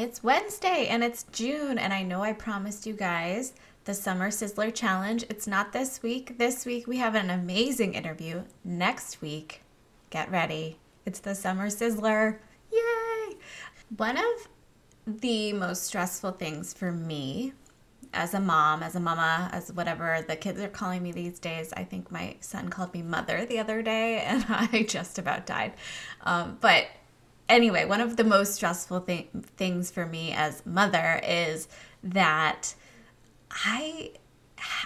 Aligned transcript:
It's 0.00 0.24
Wednesday 0.24 0.86
and 0.88 1.04
it's 1.04 1.26
June, 1.30 1.76
and 1.78 1.92
I 1.92 2.02
know 2.02 2.22
I 2.22 2.32
promised 2.32 2.86
you 2.86 2.94
guys 2.94 3.52
the 3.84 3.92
Summer 3.92 4.30
Sizzler 4.30 4.74
Challenge. 4.74 5.26
It's 5.28 5.46
not 5.46 5.74
this 5.74 6.02
week. 6.02 6.38
This 6.38 6.64
week 6.64 6.86
we 6.86 6.96
have 6.96 7.14
an 7.14 7.28
amazing 7.28 7.92
interview. 7.92 8.44
Next 8.64 9.20
week, 9.20 9.60
get 10.08 10.30
ready. 10.30 10.78
It's 11.04 11.18
the 11.18 11.34
Summer 11.34 11.66
Sizzler. 11.66 12.38
Yay! 12.72 13.36
One 13.94 14.16
of 14.16 14.48
the 15.20 15.52
most 15.52 15.82
stressful 15.82 16.32
things 16.32 16.72
for 16.72 16.92
me 16.92 17.52
as 18.14 18.32
a 18.32 18.40
mom, 18.40 18.82
as 18.82 18.94
a 18.94 19.00
mama, 19.00 19.50
as 19.52 19.70
whatever 19.70 20.24
the 20.26 20.34
kids 20.34 20.62
are 20.62 20.68
calling 20.68 21.02
me 21.02 21.12
these 21.12 21.38
days. 21.38 21.74
I 21.74 21.84
think 21.84 22.10
my 22.10 22.36
son 22.40 22.70
called 22.70 22.94
me 22.94 23.02
mother 23.02 23.44
the 23.44 23.58
other 23.58 23.82
day, 23.82 24.20
and 24.26 24.46
I 24.48 24.86
just 24.88 25.18
about 25.18 25.44
died. 25.44 25.74
Um, 26.22 26.56
but 26.62 26.86
anyway, 27.50 27.84
one 27.84 28.00
of 28.00 28.16
the 28.16 28.24
most 28.24 28.54
stressful 28.54 29.02
th- 29.02 29.28
things 29.56 29.90
for 29.90 30.06
me 30.06 30.32
as 30.32 30.64
mother 30.64 31.20
is 31.26 31.68
that 32.02 32.74
I 33.50 34.12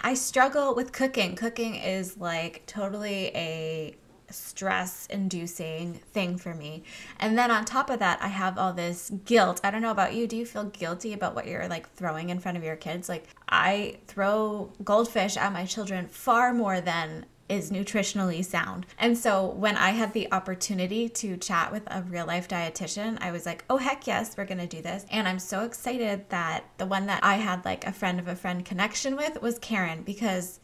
I 0.03 0.13
struggle 0.13 0.73
with 0.75 0.91
cooking. 0.91 1.35
Cooking 1.35 1.75
is 1.75 2.17
like 2.17 2.65
totally 2.65 3.27
a 3.35 3.95
stress 4.29 5.05
inducing 5.07 5.95
thing 6.13 6.37
for 6.37 6.53
me. 6.53 6.83
And 7.19 7.37
then 7.37 7.51
on 7.51 7.65
top 7.65 7.89
of 7.89 7.99
that, 7.99 8.21
I 8.21 8.27
have 8.27 8.57
all 8.57 8.73
this 8.73 9.11
guilt. 9.25 9.61
I 9.63 9.71
don't 9.71 9.81
know 9.81 9.91
about 9.91 10.13
you. 10.13 10.27
Do 10.27 10.35
you 10.35 10.45
feel 10.45 10.65
guilty 10.65 11.13
about 11.13 11.35
what 11.35 11.47
you're 11.47 11.67
like 11.67 11.89
throwing 11.93 12.29
in 12.29 12.39
front 12.39 12.57
of 12.57 12.63
your 12.63 12.75
kids? 12.75 13.07
Like 13.07 13.27
I 13.47 13.97
throw 14.07 14.71
goldfish 14.83 15.37
at 15.37 15.53
my 15.53 15.65
children 15.65 16.07
far 16.07 16.53
more 16.53 16.81
than 16.81 17.25
is 17.47 17.71
nutritionally 17.71 18.43
sound. 18.43 18.85
And 18.97 19.17
so 19.17 19.45
when 19.45 19.77
I 19.77 19.91
had 19.91 20.13
the 20.13 20.31
opportunity 20.31 21.07
to 21.09 21.37
chat 21.37 21.71
with 21.71 21.83
a 21.87 22.01
real 22.01 22.25
life 22.25 22.47
dietitian, 22.47 23.17
I 23.21 23.31
was 23.31 23.45
like, 23.45 23.63
oh, 23.69 23.77
heck 23.77 24.07
yes, 24.07 24.35
we're 24.35 24.45
going 24.45 24.57
to 24.57 24.67
do 24.67 24.81
this. 24.81 25.05
And 25.11 25.27
I'm 25.27 25.39
so 25.39 25.63
excited 25.63 26.29
that 26.29 26.65
the 26.77 26.87
one 26.87 27.05
that 27.05 27.23
I 27.23 27.35
had 27.35 27.63
like 27.63 27.85
a 27.85 27.91
friend 27.91 28.19
of 28.19 28.27
a 28.27 28.35
friend 28.35 28.65
connection 28.65 29.15
with 29.15 29.41
was 29.41 29.59
Karen 29.59 30.01
because 30.01 30.59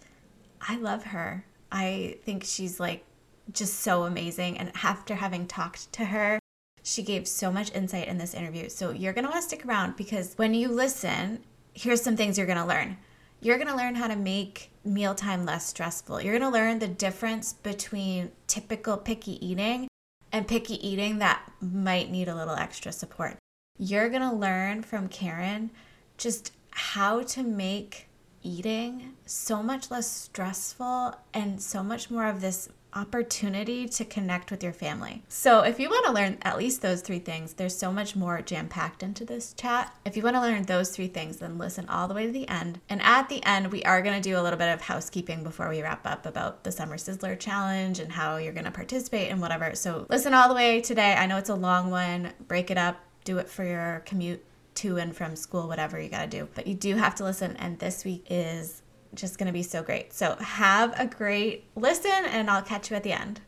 I 0.59 0.78
love 0.78 1.03
her. 1.05 1.45
I 1.72 2.17
think 2.23 2.44
she's 2.44 2.80
like 2.80 3.05
just 3.52 3.80
so 3.80 4.03
amazing. 4.03 4.58
And 4.58 4.72
after 4.83 5.16
having 5.16 5.48
talked 5.48 5.92
to 5.94 6.05
her, 6.05 6.39
she 6.83 7.03
gave 7.03 7.27
so 7.27 7.52
much 7.52 7.72
insight 7.73 8.08
in 8.08 8.17
this 8.17 8.33
interview. 8.33 8.70
So 8.70 8.89
you're 8.89 9.14
going 9.14 9.25
to 9.25 9.30
want 9.30 9.42
to 9.42 9.48
stick 9.48 9.66
around 9.66 9.98
because 9.98 10.33
when 10.36 10.55
you 10.55 10.67
listen, 10.67 11.44
here's 11.73 12.02
some 12.02 12.17
things 12.17 12.38
you're 12.38 12.48
going 12.48 12.58
to 12.58 12.66
learn. 12.66 12.98
You're 13.44 13.58
going 13.58 13.70
to 13.70 13.75
learn 13.75 13.95
how 13.95 14.08
to 14.08 14.16
make 14.16 14.70
mealtime 14.86 15.45
less 15.45 15.66
stressful. 15.66 16.22
You're 16.22 16.38
going 16.38 16.52
to 16.52 16.56
learn 16.56 16.78
the 16.78 16.88
difference 16.88 17.53
between 17.53 18.31
typical 18.45 18.98
picky 18.98 19.44
eating 19.44 19.88
and 20.31 20.48
picky 20.48 20.75
eating 20.88 21.17
that 21.20 21.52
might 21.59 22.11
need 22.11 22.28
a 22.28 22.36
little 22.36 22.53
extra 22.53 22.92
support. 22.92 23.38
You're 23.80 24.09
going 24.09 24.22
to 24.22 24.36
learn 24.36 24.83
from 24.83 25.08
Karen 25.08 25.72
just 26.20 26.53
how 26.70 27.23
to 27.23 27.42
make 27.42 28.09
eating 28.44 29.14
so 29.25 29.64
much 29.64 29.89
less 29.89 30.08
stressful 30.08 31.16
and 31.33 31.59
so 31.59 31.81
much 31.81 32.11
more 32.11 32.28
of 32.28 32.42
this 32.42 32.70
opportunity 32.94 33.88
to 33.88 34.06
connect 34.06 34.52
with 34.52 34.64
your 34.64 34.73
family. 34.73 35.23
So, 35.28 35.61
if 35.61 35.80
you 35.80 35.89
want 35.89 36.06
to 36.06 36.11
learn 36.11 36.38
at 36.42 36.58
least 36.58 36.81
those 36.81 37.02
three 37.02 37.20
things, 37.20 37.53
there's 37.53 37.78
so 37.78 37.92
much 37.92 38.16
more 38.16 38.42
jam 38.42 38.67
packed 38.67 39.03
into 39.03 39.25
this 39.25 39.53
chat. 39.53 39.95
If 40.06 40.17
you 40.17 40.23
want 40.23 40.36
to 40.36 40.42
learn 40.42 40.64
those 40.64 40.89
three 40.89 41.08
things, 41.08 41.38
then 41.38 41.58
listen 41.58 41.88
all 41.88 42.08
the 42.08 42.14
way 42.14 42.25
to 42.25 42.31
the 42.31 42.48
end. 42.48 42.80
And 42.89 43.02
at 43.02 43.30
the 43.30 43.44
end, 43.45 43.72
we 43.72 43.83
are 43.83 44.02
going 44.02 44.22
to 44.22 44.30
do 44.30 44.38
a 44.38 44.42
little 44.42 44.59
bit 44.59 44.73
of 44.73 44.81
housekeeping 44.81 45.44
before 45.44 45.70
we 45.70 45.81
wrap 45.81 46.06
up 46.06 46.25
about 46.25 46.64
the 46.64 46.72
Summer 46.72 46.98
Sizzler 46.98 47.39
Challenge 47.39 48.00
and 48.00 48.11
how 48.11 48.38
you're 48.38 48.53
going 48.53 48.66
to 48.66 48.72
participate 48.72 49.31
and 49.31 49.42
whatever. 49.42 49.76
So, 49.76 50.05
listen 50.09 50.33
all 50.33 50.50
the 50.50 50.55
way 50.55 50.81
today. 50.81 51.14
I 51.14 51.26
know 51.26 51.38
it's 51.38 51.50
a 51.50 51.55
long 51.55 51.89
one, 51.92 52.33
break 52.48 52.72
it 52.72 52.78
up, 52.78 53.00
do 53.23 53.38
it 53.38 53.50
for 53.50 53.64
your 53.64 54.02
commute 54.05 54.44
to 54.73 54.98
and 54.98 55.16
from 55.16 55.36
school, 55.36 55.67
whatever 55.67 56.00
you 56.00 56.09
got 56.09 56.30
to 56.30 56.38
do. 56.39 56.48
But 56.53 56.67
you 56.67 56.76
do 56.76 56.95
have 56.95 57.16
to 57.16 57.23
listen. 57.23 57.55
And 57.58 57.80
this 57.80 58.05
week 58.05 58.26
is 58.30 58.80
just 59.14 59.38
going 59.38 59.48
to 59.48 59.54
be 59.54 59.64
so 59.64 59.84
great. 59.84 60.14
So 60.14 60.36
have 60.36 61.00
a 61.00 61.06
great 61.06 61.66
listen, 61.76 62.12
and 62.12 62.49
I'll 62.49 62.61
catch 62.61 62.89
you 62.89 62.95
at 62.95 63.04
the 63.04 63.11
end. 63.11 63.42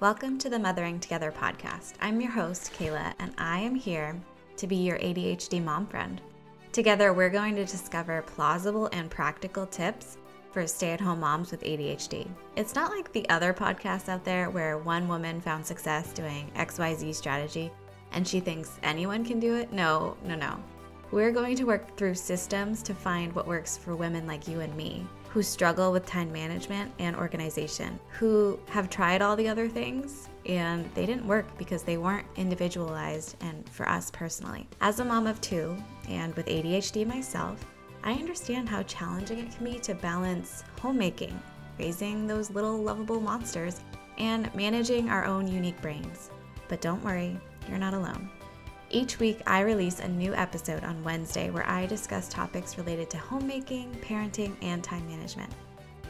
Welcome 0.00 0.38
to 0.38 0.50
the 0.50 0.58
Mothering 0.58 0.98
Together 0.98 1.32
podcast. 1.32 1.92
I'm 2.00 2.20
your 2.20 2.32
host, 2.32 2.72
Kayla, 2.72 3.14
and 3.20 3.32
I 3.38 3.60
am 3.60 3.74
here 3.74 4.20
to 4.56 4.66
be 4.66 4.76
your 4.76 4.98
ADHD 4.98 5.62
mom 5.62 5.86
friend. 5.86 6.20
Together, 6.72 7.12
we're 7.12 7.30
going 7.30 7.54
to 7.56 7.64
discover 7.64 8.22
plausible 8.22 8.88
and 8.92 9.10
practical 9.10 9.66
tips 9.66 10.16
for 10.50 10.66
stay 10.66 10.90
at 10.90 11.00
home 11.00 11.20
moms 11.20 11.50
with 11.50 11.62
ADHD. 11.62 12.26
It's 12.56 12.74
not 12.74 12.90
like 12.90 13.12
the 13.12 13.28
other 13.28 13.54
podcasts 13.54 14.08
out 14.08 14.24
there 14.24 14.50
where 14.50 14.78
one 14.78 15.08
woman 15.08 15.40
found 15.40 15.64
success 15.64 16.12
doing 16.12 16.50
XYZ 16.56 17.14
strategy 17.14 17.70
and 18.12 18.26
she 18.26 18.40
thinks 18.40 18.78
anyone 18.82 19.24
can 19.24 19.40
do 19.40 19.54
it. 19.54 19.72
No, 19.72 20.16
no, 20.24 20.34
no. 20.34 20.62
We're 21.12 21.30
going 21.30 21.56
to 21.56 21.64
work 21.64 21.94
through 21.98 22.14
systems 22.14 22.82
to 22.84 22.94
find 22.94 23.34
what 23.34 23.46
works 23.46 23.76
for 23.76 23.94
women 23.94 24.26
like 24.26 24.48
you 24.48 24.60
and 24.60 24.74
me 24.74 25.06
who 25.28 25.42
struggle 25.42 25.92
with 25.92 26.06
time 26.06 26.32
management 26.32 26.90
and 26.98 27.14
organization, 27.14 28.00
who 28.08 28.58
have 28.70 28.88
tried 28.88 29.20
all 29.20 29.36
the 29.36 29.46
other 29.46 29.68
things 29.68 30.30
and 30.46 30.90
they 30.94 31.04
didn't 31.04 31.26
work 31.26 31.46
because 31.58 31.82
they 31.82 31.98
weren't 31.98 32.26
individualized 32.36 33.36
and 33.42 33.68
for 33.68 33.86
us 33.86 34.10
personally. 34.10 34.66
As 34.80 35.00
a 35.00 35.04
mom 35.04 35.26
of 35.26 35.38
two 35.42 35.76
and 36.08 36.34
with 36.34 36.46
ADHD 36.46 37.06
myself, 37.06 37.62
I 38.02 38.14
understand 38.14 38.70
how 38.70 38.82
challenging 38.84 39.38
it 39.38 39.54
can 39.54 39.66
be 39.66 39.78
to 39.80 39.94
balance 39.94 40.64
homemaking, 40.80 41.38
raising 41.78 42.26
those 42.26 42.50
little 42.50 42.78
lovable 42.78 43.20
monsters, 43.20 43.82
and 44.16 44.52
managing 44.54 45.10
our 45.10 45.26
own 45.26 45.46
unique 45.46 45.80
brains. 45.82 46.30
But 46.68 46.80
don't 46.80 47.04
worry, 47.04 47.38
you're 47.68 47.76
not 47.76 47.92
alone. 47.92 48.30
Each 48.94 49.18
week, 49.18 49.40
I 49.46 49.60
release 49.60 50.00
a 50.00 50.08
new 50.08 50.34
episode 50.34 50.84
on 50.84 51.02
Wednesday 51.02 51.48
where 51.48 51.66
I 51.66 51.86
discuss 51.86 52.28
topics 52.28 52.76
related 52.76 53.08
to 53.10 53.16
homemaking, 53.16 53.90
parenting, 54.02 54.54
and 54.60 54.84
time 54.84 55.08
management. 55.08 55.50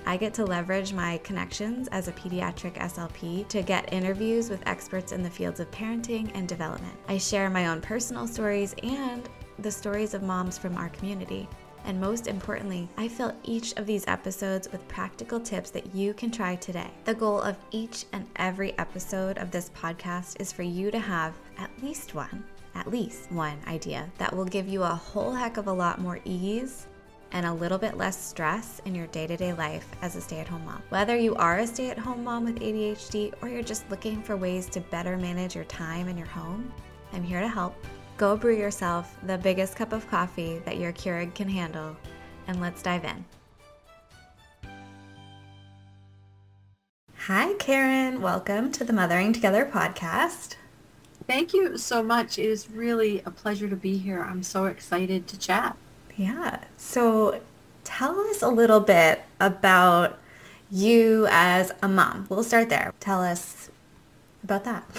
I 0.04 0.16
get 0.16 0.34
to 0.34 0.44
leverage 0.44 0.92
my 0.92 1.18
connections 1.18 1.86
as 1.92 2.08
a 2.08 2.12
pediatric 2.12 2.74
SLP 2.74 3.46
to 3.46 3.62
get 3.62 3.92
interviews 3.92 4.50
with 4.50 4.66
experts 4.66 5.12
in 5.12 5.22
the 5.22 5.30
fields 5.30 5.60
of 5.60 5.70
parenting 5.70 6.32
and 6.34 6.48
development. 6.48 6.92
I 7.06 7.18
share 7.18 7.48
my 7.48 7.68
own 7.68 7.80
personal 7.80 8.26
stories 8.26 8.74
and 8.82 9.28
the 9.60 9.70
stories 9.70 10.12
of 10.12 10.24
moms 10.24 10.58
from 10.58 10.76
our 10.76 10.88
community. 10.88 11.48
And 11.84 12.00
most 12.00 12.26
importantly, 12.26 12.88
I 12.96 13.06
fill 13.06 13.32
each 13.44 13.74
of 13.76 13.86
these 13.86 14.08
episodes 14.08 14.68
with 14.72 14.88
practical 14.88 15.38
tips 15.38 15.70
that 15.70 15.94
you 15.94 16.14
can 16.14 16.32
try 16.32 16.56
today. 16.56 16.90
The 17.04 17.14
goal 17.14 17.40
of 17.42 17.56
each 17.70 18.06
and 18.12 18.26
every 18.36 18.76
episode 18.76 19.38
of 19.38 19.52
this 19.52 19.70
podcast 19.70 20.40
is 20.40 20.50
for 20.50 20.64
you 20.64 20.90
to 20.90 20.98
have 20.98 21.34
at 21.58 21.70
least 21.80 22.16
one 22.16 22.42
at 22.74 22.90
least 22.90 23.30
one 23.30 23.58
idea 23.66 24.10
that 24.18 24.34
will 24.34 24.44
give 24.44 24.68
you 24.68 24.82
a 24.82 24.88
whole 24.88 25.32
heck 25.32 25.56
of 25.56 25.66
a 25.66 25.72
lot 25.72 26.00
more 26.00 26.20
ease 26.24 26.86
and 27.32 27.46
a 27.46 27.52
little 27.52 27.78
bit 27.78 27.96
less 27.96 28.16
stress 28.16 28.80
in 28.84 28.94
your 28.94 29.06
day 29.08 29.26
to 29.26 29.36
day 29.36 29.52
life 29.52 29.86
as 30.02 30.16
a 30.16 30.20
stay 30.20 30.38
at 30.40 30.48
home 30.48 30.64
mom. 30.64 30.82
Whether 30.90 31.16
you 31.16 31.34
are 31.36 31.58
a 31.58 31.66
stay 31.66 31.90
at 31.90 31.98
home 31.98 32.24
mom 32.24 32.44
with 32.44 32.60
ADHD 32.60 33.32
or 33.40 33.48
you're 33.48 33.62
just 33.62 33.88
looking 33.90 34.22
for 34.22 34.36
ways 34.36 34.66
to 34.70 34.80
better 34.80 35.16
manage 35.16 35.54
your 35.54 35.64
time 35.64 36.08
in 36.08 36.18
your 36.18 36.26
home, 36.26 36.72
I'm 37.12 37.22
here 37.22 37.40
to 37.40 37.48
help. 37.48 37.74
Go 38.18 38.36
brew 38.36 38.56
yourself 38.56 39.16
the 39.26 39.38
biggest 39.38 39.76
cup 39.76 39.92
of 39.92 40.08
coffee 40.08 40.58
that 40.64 40.76
your 40.76 40.92
Keurig 40.92 41.34
can 41.34 41.48
handle, 41.48 41.96
and 42.46 42.60
let's 42.60 42.82
dive 42.82 43.04
in. 43.04 43.24
Hi, 47.26 47.54
Karen. 47.54 48.20
Welcome 48.20 48.72
to 48.72 48.84
the 48.84 48.92
Mothering 48.92 49.32
Together 49.32 49.64
podcast. 49.64 50.56
Thank 51.26 51.54
you 51.54 51.78
so 51.78 52.02
much. 52.02 52.38
It 52.38 52.46
is 52.46 52.70
really 52.70 53.22
a 53.24 53.30
pleasure 53.30 53.68
to 53.68 53.76
be 53.76 53.98
here. 53.98 54.22
I'm 54.22 54.42
so 54.42 54.66
excited 54.66 55.26
to 55.28 55.38
chat. 55.38 55.76
Yeah. 56.16 56.64
So 56.76 57.40
tell 57.84 58.18
us 58.20 58.42
a 58.42 58.48
little 58.48 58.80
bit 58.80 59.22
about 59.40 60.18
you 60.70 61.26
as 61.30 61.72
a 61.82 61.88
mom. 61.88 62.26
We'll 62.28 62.44
start 62.44 62.68
there. 62.68 62.92
Tell 63.00 63.22
us 63.22 63.70
about 64.42 64.64
that. 64.64 64.84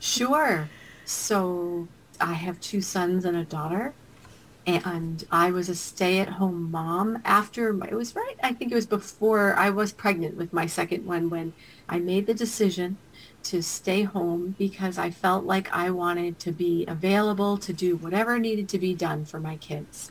Sure. 0.00 0.68
So 1.04 1.88
I 2.20 2.34
have 2.34 2.60
two 2.60 2.80
sons 2.80 3.24
and 3.24 3.36
a 3.36 3.42
daughter. 3.42 3.94
And 4.64 5.24
I 5.30 5.50
was 5.50 5.68
a 5.68 5.74
stay-at-home 5.74 6.70
mom 6.70 7.20
after 7.24 7.72
my, 7.72 7.88
it 7.88 7.94
was 7.94 8.14
right. 8.14 8.36
I 8.42 8.52
think 8.52 8.70
it 8.70 8.74
was 8.74 8.86
before 8.86 9.54
I 9.54 9.70
was 9.70 9.92
pregnant 9.92 10.36
with 10.36 10.52
my 10.52 10.66
second 10.66 11.04
one 11.06 11.30
when 11.30 11.54
I 11.88 11.98
made 11.98 12.26
the 12.26 12.34
decision 12.34 12.98
to 13.44 13.62
stay 13.62 14.02
home 14.02 14.54
because 14.58 14.98
I 14.98 15.10
felt 15.10 15.44
like 15.44 15.72
I 15.72 15.90
wanted 15.90 16.38
to 16.40 16.52
be 16.52 16.84
available 16.86 17.56
to 17.58 17.72
do 17.72 17.96
whatever 17.96 18.38
needed 18.38 18.68
to 18.70 18.78
be 18.78 18.94
done 18.94 19.24
for 19.24 19.40
my 19.40 19.56
kids. 19.56 20.10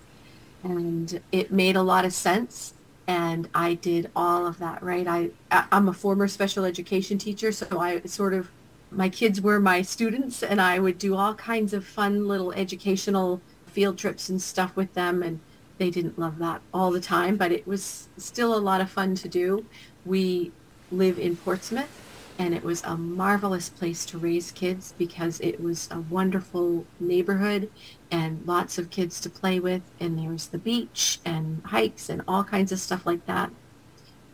And 0.64 1.22
it 1.32 1.52
made 1.52 1.76
a 1.76 1.82
lot 1.82 2.06
of 2.06 2.14
sense. 2.14 2.74
And 3.06 3.48
I 3.54 3.76
did 3.76 4.10
all 4.16 4.46
of 4.46 4.60
that, 4.60 4.84
right? 4.84 5.08
I, 5.08 5.30
I'm 5.72 5.88
a 5.88 5.94
former 5.94 6.28
special 6.28 6.66
education 6.66 7.18
teacher, 7.18 7.52
so 7.52 7.80
I 7.80 8.02
sort 8.02 8.34
of, 8.34 8.50
my 8.92 9.08
kids 9.08 9.40
were 9.40 9.60
my 9.60 9.82
students 9.82 10.44
and 10.44 10.60
I 10.60 10.80
would 10.80 10.98
do 10.98 11.16
all 11.16 11.34
kinds 11.36 11.74
of 11.74 11.86
fun 11.86 12.28
little 12.28 12.52
educational 12.54 13.42
field 13.68 13.98
trips 13.98 14.30
and 14.30 14.42
stuff 14.42 14.76
with 14.76 14.94
them. 14.94 15.24
And 15.24 15.40
they 15.78 15.90
didn't 15.90 16.18
love 16.18 16.40
that 16.40 16.62
all 16.74 16.92
the 16.92 17.00
time, 17.00 17.38
but 17.38 17.52
it 17.52 17.68
was 17.68 18.10
still 18.18 18.56
a 18.56 18.60
lot 18.60 18.82
of 18.82 18.90
fun 18.90 19.16
to 19.16 19.30
do. 19.30 19.66
We 20.06 20.52
live 20.92 21.20
in 21.20 21.36
Portsmouth 21.38 22.07
and 22.40 22.54
it 22.54 22.64
was 22.64 22.84
a 22.84 22.96
marvelous 22.98 23.70
place 23.70 24.06
to 24.06 24.18
raise 24.18 24.52
kids 24.52 24.94
because 24.98 25.40
it 25.40 25.60
was 25.62 25.88
a 25.92 26.02
wonderful 26.02 26.86
neighborhood 27.00 27.70
and 28.12 28.46
lots 28.46 28.78
of 28.78 28.90
kids 28.90 29.20
to 29.22 29.30
play 29.30 29.60
with 29.60 29.82
and 30.00 30.18
there 30.20 30.30
was 30.30 30.48
the 30.48 30.58
beach 30.58 31.20
and 31.26 31.62
hikes 31.66 32.10
and 32.10 32.22
all 32.28 32.44
kinds 32.44 32.72
of 32.72 32.80
stuff 32.80 33.06
like 33.06 33.26
that. 33.26 33.52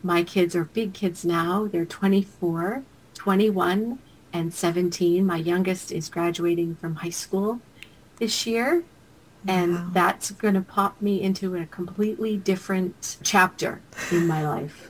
My 0.04 0.24
kids 0.24 0.56
are 0.56 0.66
big 0.66 0.94
kids 0.94 1.24
now. 1.24 1.68
They're 1.68 1.86
24, 1.86 2.84
21, 3.14 4.00
and 4.34 4.54
17. 4.54 5.26
My 5.26 5.38
youngest 5.38 5.92
is 5.92 6.10
graduating 6.10 6.76
from 6.76 6.96
high 6.98 7.10
school 7.10 7.62
this 8.20 8.46
year 8.46 8.84
and 9.48 9.74
Wow. 9.74 9.90
that's 9.94 10.32
going 10.32 10.54
to 10.54 10.62
pop 10.62 11.02
me 11.02 11.22
into 11.22 11.56
a 11.56 11.66
completely 11.66 12.38
different 12.38 13.18
chapter 13.24 13.82
in 14.12 14.28
my 14.28 14.48
life. 14.48 14.90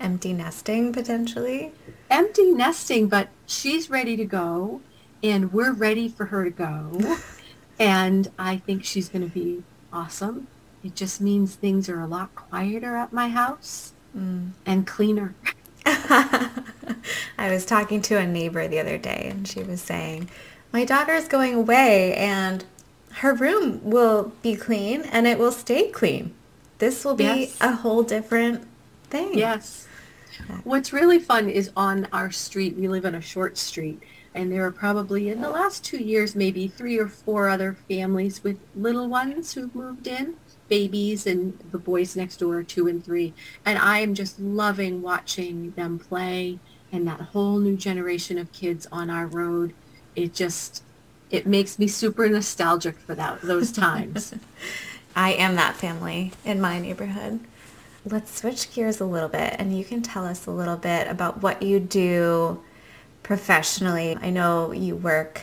Empty 0.00 0.32
nesting 0.32 0.92
potentially. 0.92 1.72
empty 2.10 2.50
nesting, 2.52 3.08
but 3.08 3.28
she's 3.46 3.88
ready 3.90 4.16
to 4.16 4.24
go 4.24 4.80
and 5.22 5.52
we're 5.52 5.72
ready 5.72 6.08
for 6.08 6.26
her 6.26 6.44
to 6.44 6.50
go. 6.50 7.18
and 7.78 8.28
I 8.38 8.56
think 8.58 8.84
she's 8.84 9.08
going 9.08 9.22
to 9.28 9.32
be 9.32 9.62
awesome. 9.92 10.46
It 10.82 10.94
just 10.96 11.20
means 11.20 11.54
things 11.54 11.88
are 11.88 12.00
a 12.00 12.06
lot 12.06 12.34
quieter 12.34 12.96
at 12.96 13.12
my 13.12 13.28
house 13.28 13.92
Mm. 14.16 14.50
and 14.66 14.86
cleaner. 14.88 15.34
I 15.86 17.48
was 17.50 17.64
talking 17.64 18.02
to 18.02 18.16
a 18.18 18.26
neighbor 18.26 18.66
the 18.66 18.80
other 18.80 18.98
day 18.98 19.28
and 19.30 19.46
she 19.46 19.62
was 19.62 19.80
saying, 19.80 20.28
My 20.72 20.84
daughter 20.84 21.12
is 21.12 21.28
going 21.28 21.54
away 21.54 22.14
and 22.16 22.64
her 23.12 23.32
room 23.34 23.80
will 23.84 24.32
be 24.42 24.56
clean 24.56 25.02
and 25.02 25.26
it 25.26 25.38
will 25.38 25.52
stay 25.52 25.88
clean. 25.90 26.34
This 26.78 27.04
will 27.04 27.14
be 27.14 27.24
Yes. 27.24 27.56
a 27.60 27.72
whole 27.76 28.02
different 28.02 28.66
thing. 29.10 29.36
Yes. 29.36 29.86
What's 30.64 30.92
really 30.92 31.18
fun 31.18 31.50
is 31.50 31.70
on 31.76 32.08
our 32.12 32.30
street, 32.30 32.76
we 32.76 32.88
live 32.88 33.04
on 33.04 33.14
a 33.14 33.20
short 33.20 33.58
street, 33.58 34.02
and 34.34 34.50
there 34.50 34.64
are 34.64 34.70
probably 34.70 35.28
in 35.28 35.40
the 35.40 35.50
last 35.50 35.84
two 35.84 35.98
years 35.98 36.34
maybe 36.34 36.68
three 36.68 36.98
or 36.98 37.08
four 37.08 37.48
other 37.48 37.76
families 37.88 38.42
with 38.42 38.58
little 38.74 39.08
ones 39.08 39.52
who've 39.52 39.74
moved 39.74 40.06
in, 40.06 40.36
babies 40.68 41.26
and 41.26 41.58
the 41.72 41.78
boys 41.78 42.16
next 42.16 42.36
door 42.38 42.58
are 42.58 42.62
two 42.62 42.86
and 42.86 43.04
three. 43.04 43.34
And 43.66 43.78
I 43.78 43.98
am 43.98 44.14
just 44.14 44.40
loving 44.40 45.02
watching 45.02 45.72
them 45.72 45.98
play 45.98 46.58
and 46.92 47.06
that 47.06 47.20
whole 47.20 47.58
new 47.58 47.76
generation 47.76 48.38
of 48.38 48.52
kids 48.52 48.86
on 48.90 49.10
our 49.10 49.26
road. 49.26 49.74
It 50.16 50.32
just, 50.32 50.82
it 51.30 51.46
makes 51.46 51.78
me 51.78 51.88
super 51.88 52.28
nostalgic 52.28 52.98
for 52.98 53.14
that, 53.14 53.42
those 53.42 53.72
times. 53.72 54.34
I 55.16 55.32
am 55.32 55.56
that 55.56 55.74
family 55.74 56.32
in 56.44 56.60
my 56.60 56.78
neighborhood. 56.78 57.40
Let's 58.04 58.38
switch 58.38 58.72
gears 58.72 59.00
a 59.00 59.04
little 59.04 59.28
bit 59.28 59.56
and 59.58 59.76
you 59.76 59.84
can 59.84 60.00
tell 60.02 60.24
us 60.24 60.46
a 60.46 60.50
little 60.50 60.76
bit 60.76 61.06
about 61.06 61.42
what 61.42 61.62
you 61.62 61.78
do 61.78 62.62
professionally. 63.22 64.16
I 64.20 64.30
know 64.30 64.72
you 64.72 64.96
work, 64.96 65.42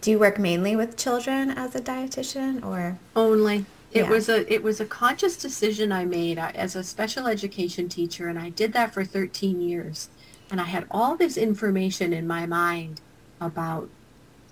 do 0.00 0.10
you 0.10 0.18
work 0.18 0.38
mainly 0.38 0.76
with 0.76 0.96
children 0.96 1.50
as 1.50 1.74
a 1.74 1.80
dietitian 1.80 2.64
or? 2.64 2.98
Only. 3.14 3.66
It 3.92 4.04
Yeah. 4.04 4.10
was 4.10 4.28
a 4.28 4.52
it 4.52 4.62
was 4.62 4.80
a 4.80 4.86
conscious 4.86 5.36
decision 5.36 5.92
I 5.92 6.04
made 6.04 6.38
as 6.38 6.74
a 6.74 6.82
special 6.82 7.26
education 7.26 7.88
teacher 7.88 8.28
and 8.28 8.38
I 8.38 8.48
did 8.48 8.72
that 8.72 8.92
for 8.94 9.04
13 9.04 9.60
years. 9.60 10.08
And 10.50 10.60
I 10.60 10.64
had 10.64 10.86
all 10.90 11.16
this 11.16 11.36
information 11.36 12.12
in 12.12 12.26
my 12.26 12.46
mind 12.46 13.00
about 13.40 13.88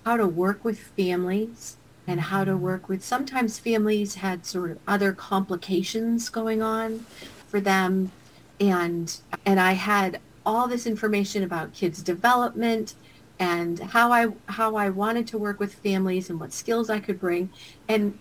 how 0.05 0.17
to 0.17 0.27
work 0.27 0.63
with 0.63 0.79
families 0.79 1.77
and 2.07 2.19
how 2.19 2.43
to 2.43 2.57
work 2.57 2.89
with 2.89 3.03
sometimes 3.03 3.59
families 3.59 4.15
had 4.15 4.45
sort 4.45 4.71
of 4.71 4.79
other 4.87 5.13
complications 5.13 6.29
going 6.29 6.61
on 6.61 7.05
for 7.47 7.59
them. 7.59 8.11
And 8.59 9.15
and 9.45 9.59
I 9.59 9.73
had 9.73 10.19
all 10.45 10.67
this 10.67 10.85
information 10.85 11.43
about 11.43 11.73
kids 11.73 12.01
development 12.01 12.95
and 13.39 13.79
how 13.79 14.11
I 14.11 14.27
how 14.47 14.75
I 14.75 14.89
wanted 14.89 15.27
to 15.27 15.37
work 15.37 15.59
with 15.59 15.75
families 15.75 16.29
and 16.29 16.39
what 16.39 16.53
skills 16.53 16.89
I 16.89 16.99
could 16.99 17.19
bring. 17.19 17.49
And 17.87 18.17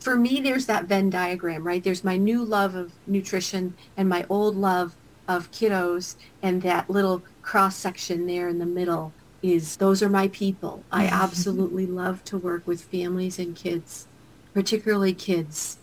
for 0.00 0.16
me 0.16 0.40
there's 0.40 0.66
that 0.66 0.86
Venn 0.86 1.10
diagram 1.10 1.66
right? 1.66 1.82
There's 1.82 2.04
my 2.04 2.16
new 2.16 2.44
love 2.44 2.74
of 2.74 2.92
nutrition 3.06 3.74
and 3.96 4.08
my 4.08 4.24
old 4.28 4.56
love 4.56 4.96
of 5.28 5.50
kiddos 5.50 6.16
and 6.42 6.62
that 6.62 6.88
little 6.88 7.22
cross 7.42 7.76
section 7.76 8.26
there 8.26 8.48
in 8.48 8.58
the 8.58 8.66
middle 8.66 9.12
is 9.46 9.76
those 9.76 10.02
are 10.02 10.08
my 10.08 10.28
people 10.28 10.84
I 10.90 11.06
absolutely 11.06 11.86
love 11.86 12.24
to 12.24 12.38
work 12.38 12.66
with 12.66 12.82
families 12.82 13.38
and 13.38 13.54
kids 13.56 14.06
particularly 14.54 15.12
kids 15.12 15.78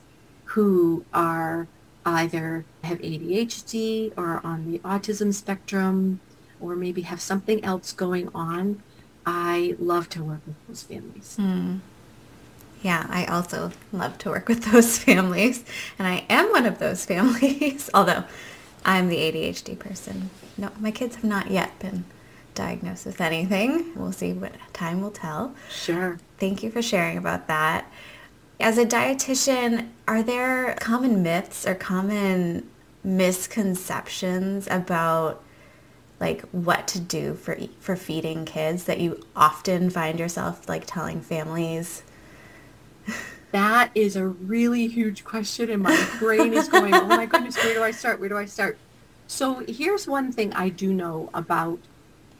who 0.45 1.05
are 1.13 1.67
either 2.05 2.65
have 2.83 2.99
ADHD 2.99 4.11
or 4.17 4.41
on 4.43 4.71
the 4.71 4.79
autism 4.79 5.33
spectrum 5.33 6.19
or 6.59 6.75
maybe 6.75 7.01
have 7.01 7.21
something 7.21 7.63
else 7.63 7.91
going 7.91 8.29
on. 8.33 8.81
I 9.25 9.75
love 9.79 10.09
to 10.09 10.23
work 10.23 10.41
with 10.45 10.55
those 10.67 10.83
families. 10.83 11.35
Hmm. 11.35 11.77
Yeah, 12.81 13.05
I 13.09 13.25
also 13.25 13.71
love 13.91 14.17
to 14.19 14.29
work 14.29 14.49
with 14.49 14.65
those 14.71 14.97
families, 15.03 15.63
and 15.97 16.07
I 16.07 16.25
am 16.29 16.51
one 16.51 16.65
of 16.65 16.79
those 16.79 17.05
families, 17.05 17.89
although 17.93 18.25
I'm 18.83 19.07
the 19.07 19.17
ADHD 19.17 19.79
person. 19.79 20.29
No, 20.57 20.71
my 20.79 20.91
kids 20.91 21.15
have 21.15 21.23
not 21.23 21.49
yet 21.49 21.77
been 21.79 22.03
diagnosed 22.55 23.05
with 23.05 23.21
anything. 23.21 23.93
We'll 23.95 24.11
see 24.11 24.33
what 24.33 24.53
time 24.73 25.01
will 25.01 25.11
tell. 25.11 25.53
Sure. 25.69 26.17
Thank 26.37 26.63
you 26.63 26.71
for 26.71 26.81
sharing 26.81 27.17
about 27.17 27.47
that. 27.47 27.91
As 28.59 28.77
a 28.77 28.85
dietitian, 28.85 29.89
are 30.07 30.23
there 30.23 30.75
common 30.75 31.23
myths 31.23 31.65
or 31.65 31.75
common 31.75 32.69
misconceptions 33.03 34.67
about 34.69 35.43
like 36.19 36.41
what 36.51 36.87
to 36.87 36.99
do 36.99 37.33
for 37.33 37.57
for 37.79 37.97
feeding 37.97 38.45
kids 38.45 38.85
that 38.85 38.99
you 38.99 39.21
often 39.35 39.89
find 39.89 40.19
yourself 40.19 40.69
like 40.69 40.83
telling 40.85 41.19
families? 41.19 42.03
That 43.51 43.91
is 43.93 44.15
a 44.15 44.25
really 44.25 44.87
huge 44.87 45.23
question 45.23 45.69
and 45.69 45.83
my 45.83 46.07
brain 46.19 46.53
is 46.53 46.67
going, 46.69 46.93
oh 46.93 47.05
my 47.05 47.25
goodness, 47.27 47.55
where 47.57 47.75
do 47.75 47.83
I 47.83 47.91
start? 47.91 48.19
Where 48.19 48.29
do 48.29 48.37
I 48.37 48.45
start? 48.45 48.77
So 49.27 49.63
here's 49.67 50.07
one 50.07 50.31
thing 50.31 50.53
I 50.53 50.69
do 50.69 50.93
know 50.93 51.29
about 51.33 51.79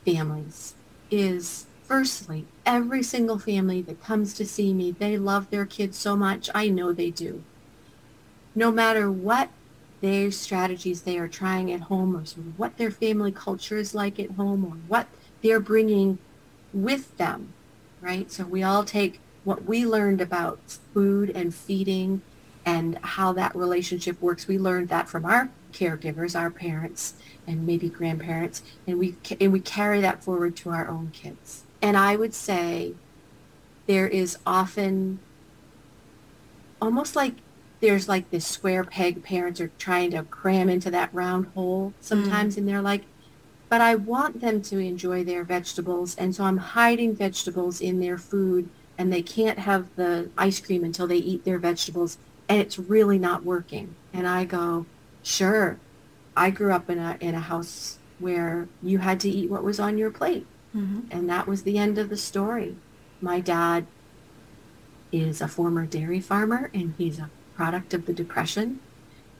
families 0.06 0.76
is 1.12 1.66
firstly, 1.84 2.46
every 2.66 3.04
single 3.04 3.38
family 3.38 3.82
that 3.82 4.04
comes 4.04 4.34
to 4.34 4.46
see 4.46 4.74
me, 4.74 4.92
they 4.92 5.18
love 5.18 5.50
their 5.50 5.66
kids 5.66 5.98
so 5.98 6.16
much. 6.16 6.50
I 6.56 6.70
know 6.70 6.92
they 6.92 7.12
do. 7.12 7.44
No 8.56 8.72
matter 8.72 9.12
what 9.12 9.50
their 10.02 10.32
strategies 10.32 11.04
they 11.04 11.18
are 11.18 11.28
trying 11.28 11.72
at 11.72 11.82
home 11.82 12.16
or 12.16 12.24
what 12.58 12.78
their 12.78 12.92
family 12.92 13.32
culture 13.32 13.78
is 13.78 13.96
like 13.96 14.20
at 14.20 14.32
home 14.32 14.66
or 14.66 14.78
what 14.88 15.08
they're 15.42 15.60
bringing 15.60 16.18
with 16.74 17.16
them, 17.18 17.54
right? 18.02 18.32
So 18.32 18.44
we 18.44 18.64
all 18.64 18.84
take 18.84 19.20
what 19.44 19.66
we 19.66 19.86
learned 19.86 20.22
about 20.22 20.60
food 20.94 21.30
and 21.30 21.54
feeding 21.54 22.22
and 22.66 22.98
how 23.01 23.34
that 23.34 23.56
relationship 23.56 24.22
works. 24.22 24.48
We 24.48 24.58
learned 24.58 24.89
that 24.89 25.10
from 25.10 25.25
our 25.25 25.50
caregivers, 25.74 26.39
our 26.39 26.50
parents 26.50 27.15
and 27.46 27.65
maybe 27.65 27.89
grandparents, 27.89 28.63
and 28.88 29.00
we 29.00 29.15
and 29.39 29.51
we 29.51 29.60
carry 29.60 30.00
that 30.01 30.24
forward 30.24 30.56
to 30.58 30.70
our 30.70 30.88
own 30.88 31.12
kids. 31.13 31.63
And 31.82 31.98
I 31.98 32.15
would 32.15 32.34
say 32.34 32.94
there 33.88 34.08
is 34.08 34.38
often 34.46 35.20
almost 36.82 37.15
like 37.15 37.36
there's 37.80 38.08
like 38.08 38.30
this 38.30 38.46
square 38.46 38.84
peg 38.84 39.24
parents 39.24 39.60
are 39.60 39.72
trying 39.77 40.12
to 40.12 40.24
cram 40.24 40.70
into 40.70 40.89
that 40.92 41.13
round 41.13 41.48
hole 41.48 41.89
mm. 41.89 41.94
sometimes 42.00 42.58
and 42.58 42.68
they're 42.68 42.82
like 42.82 43.03
but 43.70 43.82
I 43.82 43.96
want 43.96 44.39
them 44.39 44.62
to 44.63 44.77
enjoy 44.77 45.24
their 45.24 45.44
vegetables 45.44 46.15
and 46.15 46.36
so 46.36 46.44
I'm 46.46 46.58
hiding 46.58 47.15
vegetables 47.15 47.82
in 47.82 48.00
their 48.00 48.18
food 48.18 48.70
and 48.98 49.12
they 49.12 49.22
can't 49.22 49.60
have 49.60 49.88
the 49.96 50.30
ice 50.38 50.60
cream 50.60 50.84
until 50.84 51.08
they 51.08 51.18
eat 51.18 51.44
their 51.44 51.58
vegetables 51.58 52.18
and 52.48 52.62
it's 52.62 52.80
really 52.80 53.18
not 53.18 53.44
working 53.44 53.96
and 54.13 54.27
I 54.27 54.46
go 54.46 54.86
sure. 55.24 55.80
I 56.36 56.50
grew 56.50 56.72
up 56.72 56.89
in 56.89 57.00
a 57.00 57.18
in 57.20 57.36
a 57.36 57.39
house 57.39 57.98
where 58.20 58.68
you 58.82 59.00
had 59.00 59.20
to 59.22 59.30
eat 59.30 59.50
what 59.50 59.63
was 59.63 59.80
on 59.80 59.98
your 59.98 60.12
plate. 60.12 60.46
Mm-hmm. 60.75 61.01
and 61.12 61.30
that 61.30 61.48
was 61.48 61.62
the 61.62 61.77
end 61.77 62.00
of 62.00 62.10
the 62.10 62.18
story. 62.18 62.75
My 63.22 63.39
dad 63.39 63.86
is 65.12 65.39
a 65.39 65.48
former 65.48 65.86
dairy 65.86 66.20
farmer 66.20 66.72
and 66.74 66.96
he's 66.98 67.20
a 67.20 67.30
product 67.56 67.94
of 67.94 68.08
the 68.08 68.13
depression. 68.13 68.80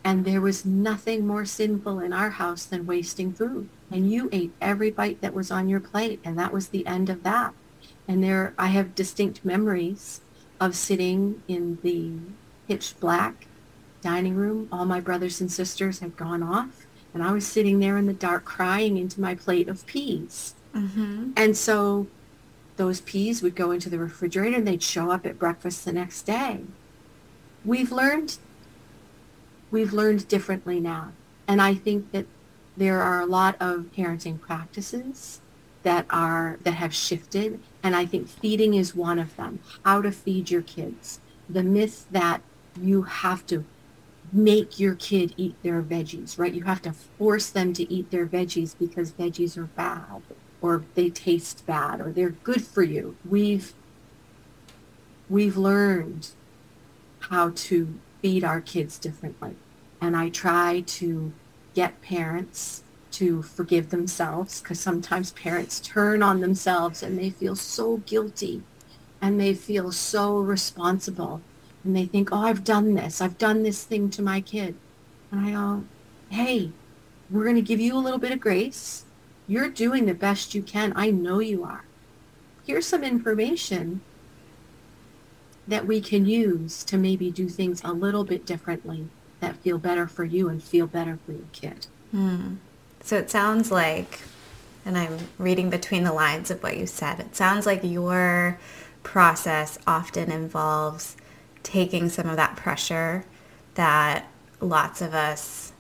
And 0.04 0.26
there 0.26 0.42
was 0.42 0.64
nothing 0.64 1.26
more 1.26 1.46
sinful 1.46 2.00
in 2.00 2.14
our 2.14 2.32
house 2.32 2.66
than 2.66 2.86
wasting 2.86 3.34
food. 3.34 3.68
And 3.90 4.12
you 4.12 4.30
ate 4.32 4.52
every 4.62 4.92
bite 4.92 5.22
that 5.22 5.34
was 5.34 5.50
on 5.50 5.68
your 5.68 5.80
plate 5.80 6.20
and 6.24 6.38
that 6.38 6.54
was 6.54 6.68
the 6.68 6.86
end 6.86 7.10
of 7.10 7.24
that. 7.24 7.54
And 8.08 8.24
there 8.24 8.54
i 8.60 8.68
have 8.68 8.94
distinct 8.94 9.44
memories 9.44 10.22
of 10.60 10.76
sitting 10.76 11.42
in 11.48 11.80
the 11.82 12.12
pitch 12.68 12.94
black 13.00 13.48
dining 14.04 14.36
room 14.36 14.68
all 14.72 14.86
my 14.86 15.00
brothers 15.00 15.40
and 15.42 15.52
sisters 15.52 16.00
had 16.00 16.16
gone 16.18 16.44
off 16.44 16.86
and 17.14 17.24
i 17.24 17.32
was 17.32 17.46
sitting 17.48 17.80
there 17.80 17.98
in 17.98 18.06
the 18.06 18.14
dark 18.14 18.44
crying 18.46 18.98
into 18.98 19.20
my 19.22 19.34
plate 19.36 19.68
of 19.68 19.86
peas 19.86 20.56
Mm-hmm. 20.76 21.34
and 21.38 21.56
so 21.56 22.08
those 22.78 23.00
peas 23.02 23.44
would 23.44 23.56
go 23.56 23.70
into 23.70 23.92
the 23.92 24.00
refrigerator 24.00 24.58
and 24.58 24.68
they'd 24.68 24.82
show 24.82 25.12
up 25.12 25.24
at 25.28 25.38
breakfast 25.38 25.86
the 25.86 25.94
next 25.94 26.24
day. 26.24 26.62
We've 27.64 27.92
learned 27.92 28.38
we've 29.70 29.94
learned 29.94 30.28
differently 30.28 30.80
now. 30.80 31.12
And 31.48 31.62
I 31.62 31.76
think 31.76 32.12
that 32.12 32.26
there 32.76 33.02
are 33.04 33.22
a 33.22 33.28
lot 33.28 33.56
of 33.60 33.92
parenting 33.96 34.40
practices 34.42 35.42
that 35.84 36.08
are 36.10 36.58
that 36.64 36.74
have 36.74 36.94
shifted 36.96 37.60
and 37.84 37.96
I 37.96 38.08
think 38.08 38.28
feeding 38.28 38.74
is 38.74 38.96
one 38.96 39.20
of 39.20 39.36
them. 39.36 39.60
How 39.86 40.02
to 40.02 40.12
feed 40.12 40.50
your 40.50 40.64
kids. 40.64 41.20
The 41.48 41.62
myth 41.62 42.08
that 42.10 42.42
you 42.82 43.04
have 43.04 43.46
to 43.48 43.64
make 44.34 44.80
your 44.80 44.96
kid 44.96 45.34
eat 45.38 45.56
their 45.62 45.82
veggies, 45.82 46.40
right? 46.40 46.54
You 46.54 46.64
have 46.64 46.82
to 46.82 46.92
force 46.92 47.50
them 47.50 47.72
to 47.74 47.94
eat 47.94 48.10
their 48.10 48.26
veggies 48.26 48.76
because 48.78 49.12
veggies 49.12 49.58
are 49.58 49.66
bad 49.66 50.24
or 50.62 50.84
they 50.96 51.10
taste 51.10 51.66
bad 51.66 52.02
or 52.02 52.12
they're 52.12 52.30
good 52.30 52.66
for 52.66 52.84
you. 52.84 53.16
We've 53.28 53.74
we've 55.30 55.58
learned 55.58 56.30
how 57.20 57.52
to 57.56 58.00
feed 58.22 58.44
our 58.44 58.62
kids 58.62 58.98
differently. 58.98 59.56
And 60.02 60.18
I 60.18 60.30
try 60.30 60.84
to 60.86 61.32
get 61.74 62.02
parents 62.02 62.84
to 63.12 63.44
forgive 63.44 63.90
themselves 63.90 64.62
because 64.62 64.80
sometimes 64.80 65.32
parents 65.34 65.80
turn 65.80 66.24
on 66.24 66.42
themselves 66.42 67.04
and 67.04 67.18
they 67.18 67.30
feel 67.30 67.56
so 67.56 67.98
guilty 67.98 68.64
and 69.22 69.40
they 69.40 69.54
feel 69.54 69.92
so 69.92 70.38
responsible 70.40 71.42
and 71.84 71.96
they 71.96 72.06
think, 72.06 72.30
oh, 72.32 72.42
I've 72.42 72.64
done 72.64 72.94
this. 72.94 73.22
I've 73.22 73.38
done 73.38 73.64
this 73.64 73.84
thing 73.84 74.10
to 74.12 74.22
my 74.22 74.42
kid. 74.42 74.76
And 75.32 75.46
I 75.46 75.52
go, 75.52 75.84
hey, 76.30 76.72
we're 77.30 77.44
going 77.44 77.56
to 77.56 77.62
give 77.62 77.80
you 77.80 77.96
a 77.96 78.00
little 78.00 78.20
bit 78.20 78.32
of 78.32 78.40
grace. 78.40 79.06
You're 79.48 79.70
doing 79.70 80.06
the 80.06 80.14
best 80.14 80.56
you 80.56 80.62
can. 80.62 80.94
I 80.96 81.12
know 81.12 81.40
you 81.40 81.64
are. 81.64 81.84
Here's 82.66 82.86
some 82.86 83.04
information 83.04 84.02
that 85.68 85.86
we 85.86 86.00
can 86.00 86.26
use 86.26 86.84
to 86.86 86.98
maybe 86.98 87.32
do 87.32 87.50
things 87.50 87.82
a 87.84 87.92
little 87.92 88.24
bit 88.24 88.46
differently 88.46 89.08
that 89.40 89.58
feel 89.58 89.78
better 89.78 90.08
for 90.08 90.24
you 90.24 90.48
and 90.50 90.64
feel 90.64 90.88
better 90.88 91.18
for 91.26 91.34
your 91.34 91.48
kid. 91.52 91.88
Hmm. 92.12 92.56
So 93.02 93.18
it 93.18 93.30
sounds 93.30 93.72
like, 93.72 94.22
and 94.86 94.98
I'm 94.98 95.18
reading 95.38 95.70
between 95.70 96.04
the 96.04 96.14
lines 96.14 96.50
of 96.52 96.64
what 96.64 96.78
you 96.78 96.88
said, 96.88 97.20
it 97.20 97.36
sounds 97.36 97.66
like 97.66 97.82
your 97.84 98.60
process 99.04 99.78
often 99.86 100.32
involves 100.32 101.18
taking 101.64 102.10
some 102.10 102.28
of 102.28 102.36
that 102.36 102.56
pressure 102.56 103.26
that 103.76 104.28
lots 104.60 105.02
of 105.02 105.14
us 105.14 105.74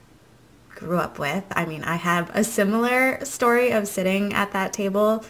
grew 0.69 0.97
up 0.97 1.19
with. 1.19 1.43
I 1.51 1.65
mean, 1.65 1.83
I 1.83 1.95
have 1.95 2.31
a 2.35 2.43
similar 2.43 3.23
story 3.23 3.71
of 3.71 3.87
sitting 3.87 4.33
at 4.33 4.51
that 4.51 4.73
table 4.73 5.23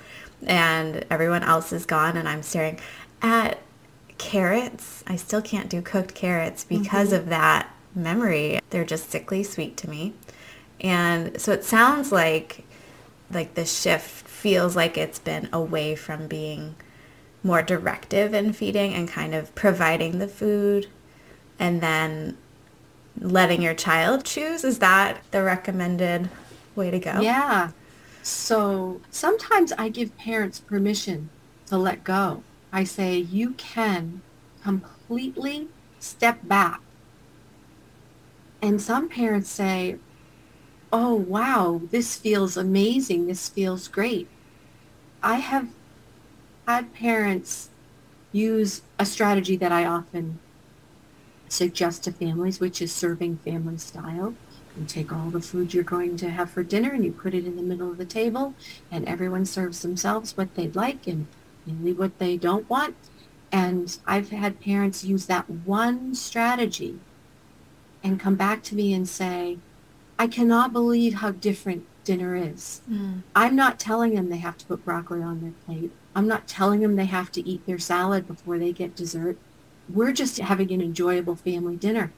and 0.46 1.06
everyone 1.10 1.44
else 1.44 1.72
is 1.72 1.86
gone 1.86 2.18
and 2.18 2.28
I'm 2.28 2.44
staring 2.44 2.80
at 3.22 3.60
carrots. 4.18 5.04
I 5.08 5.16
still 5.16 5.42
can't 5.42 5.70
do 5.70 5.82
cooked 5.82 6.16
carrots 6.16 6.64
because 6.64 7.10
mm-hmm. 7.10 7.18
of 7.18 7.30
that 7.30 7.74
memory. 7.96 8.60
They're 8.70 8.86
just 8.86 9.10
sickly 9.10 9.44
sweet 9.44 9.78
to 9.78 9.90
me. 9.90 10.14
And 10.82 11.40
so 11.40 11.52
it 11.52 11.64
sounds 11.64 12.12
like 12.12 12.66
like 13.32 13.56
the 13.56 13.66
shift 13.66 14.28
feels 14.28 14.76
like 14.76 14.98
it's 14.98 15.18
been 15.18 15.50
away 15.52 15.96
from 15.96 16.28
being 16.28 16.76
more 17.44 17.62
directive 17.62 18.34
in 18.34 18.54
feeding 18.54 18.94
and 18.94 19.08
kind 19.08 19.36
of 19.36 19.54
providing 19.56 20.20
the 20.20 20.28
food 20.28 20.88
and 21.60 21.82
then 21.82 22.38
letting 23.20 23.62
your 23.62 23.74
child 23.74 24.24
choose. 24.24 24.64
Is 24.64 24.80
that 24.80 25.22
the 25.32 25.44
recommended 25.44 26.30
way 26.76 26.90
to 26.90 27.00
go? 27.00 27.20
Yeah. 27.20 27.72
So 28.22 29.02
sometimes 29.12 29.74
I 29.74 29.90
give 29.90 30.18
parents 30.18 30.60
permission 30.60 31.30
to 31.68 31.78
let 31.78 32.04
go. 32.04 32.44
I 32.72 32.86
say 32.86 33.18
you 33.18 33.52
can 33.52 34.22
completely 34.64 35.68
step 36.00 36.40
back. 36.48 36.80
And 38.62 38.82
some 38.82 39.10
parents 39.10 39.50
say, 39.50 39.98
oh, 40.92 41.14
wow, 41.14 41.82
this 41.92 42.16
feels 42.16 42.56
amazing. 42.56 43.28
This 43.28 43.50
feels 43.50 43.88
great. 43.90 44.30
I 45.22 45.36
have 45.36 45.68
had 46.68 46.94
parents 46.94 47.70
use 48.32 48.82
a 48.98 49.06
strategy 49.06 49.56
that 49.58 49.72
I 49.72 49.86
often 49.86 50.40
suggest 51.48 52.04
to 52.04 52.12
families, 52.12 52.60
which 52.60 52.82
is 52.82 52.92
serving 52.92 53.38
family 53.38 53.78
style. 53.78 54.34
You 54.78 54.86
take 54.86 55.14
all 55.14 55.30
the 55.30 55.42
food 55.42 55.74
you're 55.74 55.84
going 55.84 56.18
to 56.18 56.32
have 56.32 56.50
for 56.50 56.64
dinner 56.64 56.92
and 56.92 57.06
you 57.06 57.12
put 57.12 57.36
it 57.36 57.46
in 57.46 57.56
the 57.56 57.62
middle 57.62 57.92
of 57.92 57.98
the 57.98 58.06
table 58.06 58.56
and 58.92 59.08
everyone 59.08 59.46
serves 59.46 59.82
themselves 59.82 60.36
what 60.36 60.56
they'd 60.56 60.76
like 60.76 61.06
and 61.06 61.28
mainly 61.66 61.94
what 61.94 62.18
they 62.18 62.38
don't 62.38 62.68
want. 62.70 62.96
And 63.52 63.96
I've 64.08 64.32
had 64.32 64.60
parents 64.60 65.04
use 65.04 65.28
that 65.28 65.48
one 65.48 66.16
strategy 66.16 67.00
and 68.04 68.20
come 68.20 68.36
back 68.36 68.64
to 68.64 68.76
me 68.76 68.94
and 68.94 69.08
say, 69.08 69.60
I 70.18 70.26
cannot 70.26 70.74
believe 70.74 71.16
how 71.16 71.32
different 71.32 71.86
dinner 72.04 72.36
is. 72.36 72.82
Mm. 72.90 73.22
I'm 73.36 73.56
not 73.56 73.80
telling 73.80 74.16
them 74.16 74.30
they 74.30 74.38
have 74.38 74.58
to 74.58 74.66
put 74.66 74.84
broccoli 74.84 75.22
on 75.22 75.42
their 75.42 75.54
plate. 75.66 75.92
I'm 76.16 76.28
not 76.28 76.48
telling 76.48 76.82
them 76.82 76.96
they 76.96 77.06
have 77.06 77.32
to 77.34 77.48
eat 77.48 77.66
their 77.66 77.80
salad 77.80 78.28
before 78.28 78.60
they 78.60 78.72
get 78.72 78.96
dessert. 78.96 79.38
We're 79.90 80.14
just 80.14 80.38
having 80.38 80.72
an 80.72 80.82
enjoyable 80.82 81.36
family 81.36 81.76
dinner. 81.76 82.12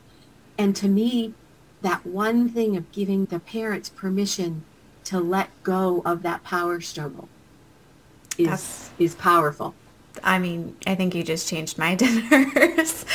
And 0.57 0.75
to 0.77 0.87
me, 0.87 1.33
that 1.81 2.05
one 2.05 2.49
thing 2.49 2.75
of 2.75 2.91
giving 2.91 3.25
the 3.25 3.39
parents 3.39 3.89
permission 3.89 4.63
to 5.05 5.19
let 5.19 5.49
go 5.63 6.01
of 6.05 6.23
that 6.23 6.43
power 6.43 6.81
struggle 6.81 7.29
is 8.37 8.47
That's, 8.47 8.91
is 8.97 9.15
powerful. 9.15 9.75
I 10.23 10.39
mean, 10.39 10.75
I 10.87 10.95
think 10.95 11.13
you 11.15 11.23
just 11.23 11.47
changed 11.47 11.77
my 11.77 11.95
dinners 11.95 13.05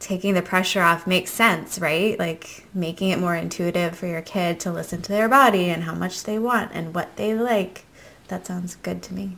taking 0.00 0.34
the 0.34 0.42
pressure 0.42 0.82
off 0.82 1.06
makes 1.06 1.30
sense, 1.30 1.78
right? 1.78 2.18
Like 2.18 2.66
making 2.74 3.10
it 3.10 3.20
more 3.20 3.36
intuitive 3.36 3.96
for 3.96 4.06
your 4.06 4.22
kid 4.22 4.58
to 4.60 4.72
listen 4.72 5.02
to 5.02 5.12
their 5.12 5.28
body 5.28 5.70
and 5.70 5.84
how 5.84 5.94
much 5.94 6.24
they 6.24 6.38
want 6.38 6.72
and 6.74 6.94
what 6.94 7.16
they 7.16 7.34
like. 7.34 7.84
That 8.28 8.46
sounds 8.46 8.74
good 8.76 9.02
to 9.04 9.14
me. 9.14 9.36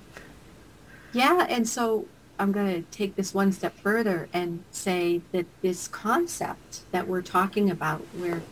Yeah, 1.12 1.46
and 1.48 1.68
so 1.68 2.06
I'm 2.38 2.52
going 2.52 2.82
to 2.82 2.90
take 2.90 3.16
this 3.16 3.34
one 3.34 3.52
step 3.52 3.76
further 3.78 4.28
and 4.32 4.64
say 4.70 5.20
that 5.32 5.46
this 5.60 5.88
concept 5.88 6.90
that 6.90 7.06
we're 7.06 7.22
talking 7.22 7.70
about 7.70 8.00
where 8.16 8.42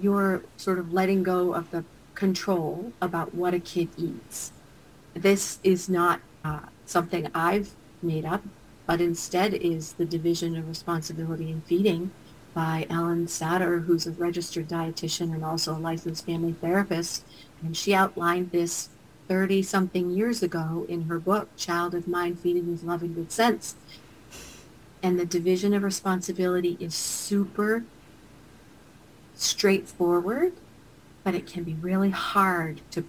you're 0.00 0.42
sort 0.56 0.78
of 0.78 0.92
letting 0.92 1.22
go 1.22 1.54
of 1.54 1.70
the 1.70 1.84
control 2.14 2.92
about 3.00 3.34
what 3.34 3.54
a 3.54 3.60
kid 3.60 3.88
eats. 3.96 4.52
This 5.14 5.58
is 5.62 5.88
not 5.88 6.20
uh, 6.44 6.60
something 6.86 7.28
I've 7.34 7.70
made 8.02 8.24
up 8.24 8.42
but 8.86 9.00
instead 9.00 9.54
is 9.54 9.94
the 9.94 10.04
division 10.04 10.56
of 10.56 10.68
responsibility 10.68 11.50
in 11.50 11.62
feeding 11.62 12.10
by 12.52 12.86
Ellyn 12.90 13.26
Satter, 13.26 13.84
who's 13.84 14.06
a 14.06 14.12
registered 14.12 14.68
dietitian 14.68 15.32
and 15.34 15.44
also 15.44 15.74
a 15.74 15.78
licensed 15.78 16.26
family 16.26 16.52
therapist. 16.52 17.24
And 17.62 17.76
she 17.76 17.94
outlined 17.94 18.52
this 18.52 18.90
30 19.28 19.62
something 19.62 20.10
years 20.10 20.42
ago 20.42 20.86
in 20.88 21.02
her 21.02 21.18
book, 21.18 21.54
Child 21.56 21.94
of 21.94 22.06
Mine 22.08 22.36
Feeding 22.36 22.70
with 22.70 22.82
Love 22.82 23.02
and 23.02 23.14
Good 23.14 23.32
Sense. 23.32 23.74
And 25.02 25.18
the 25.18 25.26
division 25.26 25.74
of 25.74 25.82
responsibility 25.82 26.76
is 26.80 26.94
super 26.94 27.84
straightforward, 29.34 30.54
but 31.22 31.34
it 31.34 31.46
can 31.46 31.64
be 31.64 31.74
really 31.74 32.10
hard 32.10 32.80
to 32.92 33.04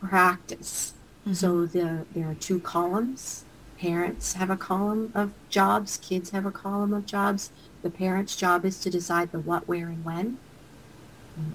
practice. 0.00 0.94
Mm-hmm. 1.22 1.34
So 1.34 1.66
the, 1.66 2.06
there 2.14 2.28
are 2.28 2.34
two 2.34 2.60
columns 2.60 3.44
Parents 3.78 4.32
have 4.34 4.48
a 4.48 4.56
column 4.56 5.12
of 5.14 5.32
jobs. 5.50 5.98
Kids 5.98 6.30
have 6.30 6.46
a 6.46 6.50
column 6.50 6.94
of 6.94 7.04
jobs. 7.04 7.50
The 7.82 7.90
parent's 7.90 8.34
job 8.34 8.64
is 8.64 8.80
to 8.80 8.90
decide 8.90 9.32
the 9.32 9.38
what, 9.38 9.68
where, 9.68 9.88
and 9.88 10.04
when. 10.04 10.38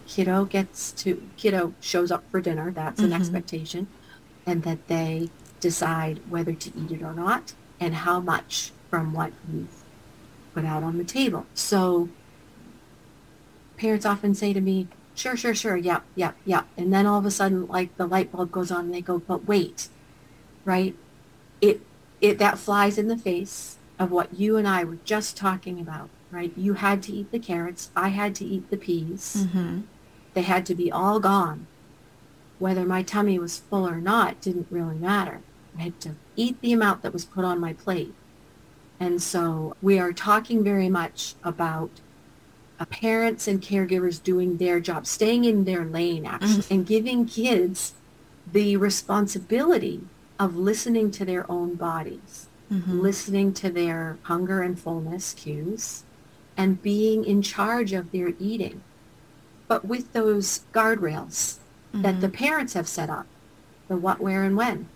Kiddo 0.07 0.45
gets 0.45 0.91
to, 0.93 1.27
kiddo 1.37 1.73
shows 1.79 2.11
up 2.11 2.23
for 2.31 2.41
dinner. 2.41 2.71
That's 2.71 3.01
mm-hmm. 3.01 3.11
an 3.11 3.19
expectation. 3.19 3.87
And 4.45 4.63
that 4.63 4.87
they 4.87 5.29
decide 5.59 6.19
whether 6.29 6.53
to 6.53 6.71
eat 6.77 6.91
it 6.91 7.03
or 7.03 7.13
not 7.13 7.53
and 7.79 7.93
how 7.95 8.19
much 8.19 8.71
from 8.89 9.13
what 9.13 9.31
you've 9.51 9.83
put 10.53 10.65
out 10.65 10.83
on 10.83 10.97
the 10.97 11.03
table. 11.03 11.45
So 11.53 12.09
parents 13.77 14.05
often 14.05 14.35
say 14.35 14.53
to 14.53 14.61
me, 14.61 14.87
sure, 15.15 15.35
sure, 15.35 15.55
sure, 15.55 15.77
yep, 15.77 16.03
yep, 16.15 16.35
yep. 16.45 16.67
And 16.77 16.93
then 16.93 17.05
all 17.05 17.19
of 17.19 17.25
a 17.25 17.31
sudden, 17.31 17.67
like 17.67 17.95
the 17.97 18.05
light 18.05 18.31
bulb 18.31 18.51
goes 18.51 18.71
on 18.71 18.85
and 18.85 18.93
they 18.93 19.01
go, 19.01 19.19
but 19.19 19.47
wait, 19.47 19.89
right? 20.65 20.95
It 21.61 21.81
it 22.19 22.37
that 22.37 22.59
flies 22.59 22.97
in 22.97 23.07
the 23.07 23.17
face 23.17 23.77
of 23.97 24.11
what 24.11 24.33
you 24.33 24.57
and 24.57 24.67
I 24.67 24.83
were 24.83 24.97
just 25.03 25.37
talking 25.37 25.79
about, 25.79 26.09
right? 26.31 26.51
You 26.55 26.73
had 26.73 27.03
to 27.03 27.13
eat 27.13 27.31
the 27.31 27.39
carrots. 27.39 27.91
I 27.95 28.09
had 28.09 28.35
to 28.35 28.45
eat 28.45 28.69
the 28.69 28.77
peas. 28.77 29.45
Mm-hmm. 29.47 29.81
They 30.33 30.41
had 30.43 30.65
to 30.67 30.75
be 30.75 30.91
all 30.91 31.19
gone. 31.19 31.67
Whether 32.59 32.85
my 32.85 33.03
tummy 33.03 33.39
was 33.39 33.59
full 33.59 33.87
or 33.87 33.99
not 33.99 34.39
didn't 34.41 34.67
really 34.69 34.95
matter. 34.95 35.41
I 35.77 35.83
had 35.83 35.99
to 36.01 36.15
eat 36.35 36.61
the 36.61 36.73
amount 36.73 37.01
that 37.01 37.13
was 37.13 37.25
put 37.25 37.45
on 37.45 37.59
my 37.59 37.73
plate. 37.73 38.13
And 38.99 39.21
so 39.21 39.75
we 39.81 39.97
are 39.97 40.13
talking 40.13 40.63
very 40.63 40.89
much 40.89 41.35
about 41.43 41.89
uh, 42.79 42.85
parents 42.85 43.47
and 43.47 43.61
caregivers 43.61 44.21
doing 44.21 44.57
their 44.57 44.79
job, 44.79 45.07
staying 45.07 45.43
in 45.45 45.65
their 45.65 45.85
lane 45.85 46.25
actually, 46.25 46.61
mm-hmm. 46.61 46.73
and 46.73 46.85
giving 46.85 47.25
kids 47.25 47.93
the 48.51 48.77
responsibility 48.77 50.01
of 50.39 50.55
listening 50.55 51.11
to 51.11 51.25
their 51.25 51.49
own 51.49 51.75
bodies, 51.75 52.47
mm-hmm. 52.71 52.99
listening 52.99 53.53
to 53.53 53.69
their 53.69 54.17
hunger 54.23 54.61
and 54.61 54.79
fullness 54.79 55.33
cues, 55.33 56.03
and 56.57 56.81
being 56.81 57.23
in 57.25 57.41
charge 57.41 57.93
of 57.93 58.11
their 58.11 58.33
eating. 58.39 58.81
But 59.67 59.85
with 59.85 60.11
those 60.13 60.61
guardrails, 60.73 61.57
that 61.93 62.21
the 62.21 62.29
Mhm. 62.29 62.33
parents 62.33 62.73
have 62.73 62.87
set 62.87 63.09
up. 63.09 63.25
The 63.87 63.97
what, 63.97 64.19
where, 64.21 64.43
and 64.43 64.55
when. 64.55 64.87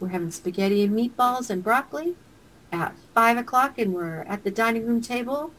We're 0.00 0.08
having 0.08 0.30
spaghetti 0.30 0.82
and 0.84 0.96
meatballs 0.96 1.50
and 1.50 1.62
broccoli 1.62 2.16
at 2.72 2.94
five 3.14 3.36
o'clock, 3.38 3.78
and 3.78 3.92
we're 3.94 4.22
at 4.22 4.44
the 4.44 4.50
dining 4.50 4.86
room 4.86 5.00
table, 5.00 5.52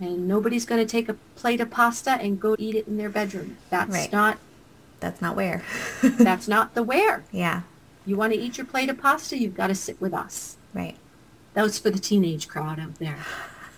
and 0.00 0.26
nobody's 0.28 0.64
going 0.66 0.80
to 0.84 0.90
take 0.90 1.08
a 1.08 1.14
plate 1.36 1.60
of 1.60 1.70
pasta 1.70 2.12
and 2.12 2.40
go 2.40 2.56
eat 2.58 2.74
it 2.74 2.86
in 2.88 2.96
their 2.98 3.08
bedroom. 3.10 3.56
That's 3.70 3.90
Right. 3.90 4.12
not. 4.12 4.38
That's 5.00 5.20
not 5.20 5.36
where. 5.36 5.62
That's 6.02 6.48
not 6.48 6.74
the 6.74 6.82
where. 6.82 7.24
yeah. 7.32 7.62
You 8.06 8.16
want 8.16 8.34
to 8.34 8.38
eat 8.38 8.58
your 8.58 8.66
plate 8.66 8.90
of 8.90 8.98
pasta, 8.98 9.38
you've 9.38 9.54
got 9.56 9.68
to 9.68 9.74
sit 9.74 9.98
with 10.00 10.12
us. 10.12 10.56
Right. 10.74 10.96
That 11.54 11.62
was 11.62 11.78
for 11.78 11.88
the 11.90 11.98
teenage 11.98 12.48
crowd 12.48 12.78
out 12.78 12.96
there. 12.96 13.16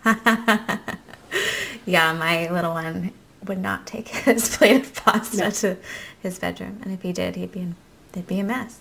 yeah, 1.87 2.13
my 2.13 2.49
little 2.51 2.73
one 2.73 3.13
would 3.47 3.59
not 3.59 3.87
take 3.87 4.09
his 4.09 4.49
plate 4.57 4.83
of 4.83 4.95
pasta 4.95 5.37
No. 5.37 5.51
to 5.51 5.77
his 6.21 6.39
bedroom, 6.39 6.79
and 6.83 6.93
if 6.93 7.03
he 7.03 7.13
did, 7.13 7.37
he'd 7.37 7.53
be 7.53 7.61
in, 7.61 7.77
it'd 8.13 8.27
be 8.27 8.41
a 8.41 8.45
mess. 8.45 8.81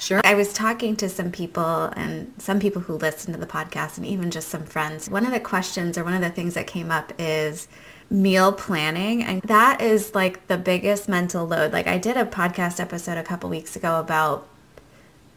Sure. 0.00 0.20
I 0.24 0.34
was 0.34 0.52
talking 0.52 0.94
to 0.96 1.08
some 1.08 1.32
people 1.32 1.86
and 1.96 2.32
some 2.38 2.60
people 2.60 2.82
who 2.82 2.94
listen 2.94 3.32
to 3.32 3.38
the 3.38 3.46
podcast 3.46 3.96
and 3.96 4.06
even 4.06 4.30
just 4.30 4.48
some 4.48 4.62
friends. 4.64 5.10
One 5.10 5.26
of 5.26 5.32
the 5.32 5.40
questions 5.40 5.98
or 5.98 6.04
one 6.04 6.14
of 6.14 6.20
the 6.20 6.30
things 6.30 6.54
that 6.54 6.68
came 6.68 6.92
up 6.92 7.12
is 7.18 7.66
meal 8.08 8.52
planning 8.52 9.24
and 9.24 9.42
that 9.42 9.80
is 9.80 10.14
like 10.14 10.46
the 10.46 10.56
biggest 10.56 11.08
mental 11.08 11.46
load. 11.46 11.72
Like 11.72 11.88
I 11.88 11.98
did 11.98 12.16
a 12.16 12.24
podcast 12.24 12.78
episode 12.78 13.18
a 13.18 13.24
couple 13.24 13.50
weeks 13.50 13.74
ago 13.74 13.98
about 13.98 14.46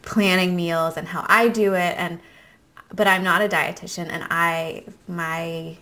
planning 0.04 0.56
meals 0.56 0.96
and 0.96 1.08
how 1.08 1.26
I 1.28 1.48
do 1.48 1.74
it 1.74 1.96
and 1.98 2.20
but 2.94 3.08
I'm 3.08 3.24
not 3.24 3.42
a 3.42 3.48
dietitian 3.48 4.08
and 4.10 4.24
I 4.30 4.84
my 5.08 5.78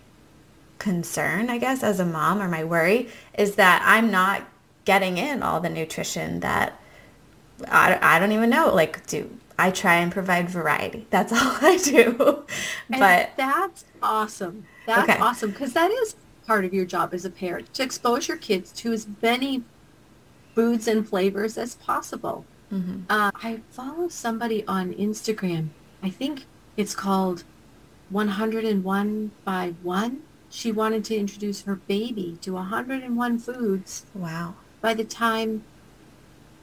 concern, 0.78 1.50
I 1.50 1.58
guess, 1.58 1.82
as 1.82 2.00
a 2.00 2.06
mom 2.06 2.40
or 2.40 2.48
my 2.48 2.64
worry 2.64 3.08
is 3.36 3.56
that 3.56 3.82
I'm 3.84 4.10
not 4.10 4.48
getting 4.84 5.18
in 5.18 5.42
all 5.42 5.60
the 5.60 5.68
nutrition 5.68 6.40
that 6.40 6.80
I, 7.68 7.98
I 8.00 8.18
don't 8.18 8.32
even 8.32 8.48
know. 8.50 8.74
Like, 8.74 9.06
do 9.06 9.30
I 9.58 9.70
try 9.70 9.96
and 9.96 10.10
provide 10.10 10.48
variety? 10.48 11.06
That's 11.10 11.32
all 11.32 11.38
I 11.60 11.76
do. 11.84 12.44
And 12.90 13.00
but 13.00 13.30
that's 13.36 13.84
awesome. 14.02 14.66
That's 14.86 15.08
Okay. 15.10 15.20
awesome 15.20 15.50
because 15.50 15.74
that 15.74 15.90
is 15.90 16.16
part 16.46 16.64
of 16.64 16.72
your 16.72 16.86
job 16.86 17.12
as 17.12 17.24
a 17.24 17.30
parent 17.30 17.72
to 17.74 17.82
expose 17.82 18.26
your 18.26 18.36
kids 18.38 18.72
to 18.72 18.92
as 18.92 19.06
many 19.22 19.62
foods 20.54 20.88
and 20.88 21.06
flavors 21.06 21.58
as 21.58 21.74
possible. 21.76 22.44
Mhm. 22.72 23.02
Uh, 23.10 23.30
I 23.34 23.60
follow 23.70 24.08
somebody 24.08 24.66
on 24.66 24.92
Instagram. 24.94 25.68
I 26.02 26.08
think 26.10 26.46
it's 26.76 26.94
called 26.94 27.44
101 28.10 29.30
by 29.44 29.74
1. 29.82 30.22
She 30.50 30.72
wanted 30.72 31.04
to 31.06 31.16
introduce 31.16 31.62
her 31.62 31.76
baby 31.76 32.38
to 32.42 32.54
101 32.54 33.38
foods 33.38 34.04
wow. 34.14 34.54
by 34.80 34.94
the 34.94 35.04
time 35.04 35.64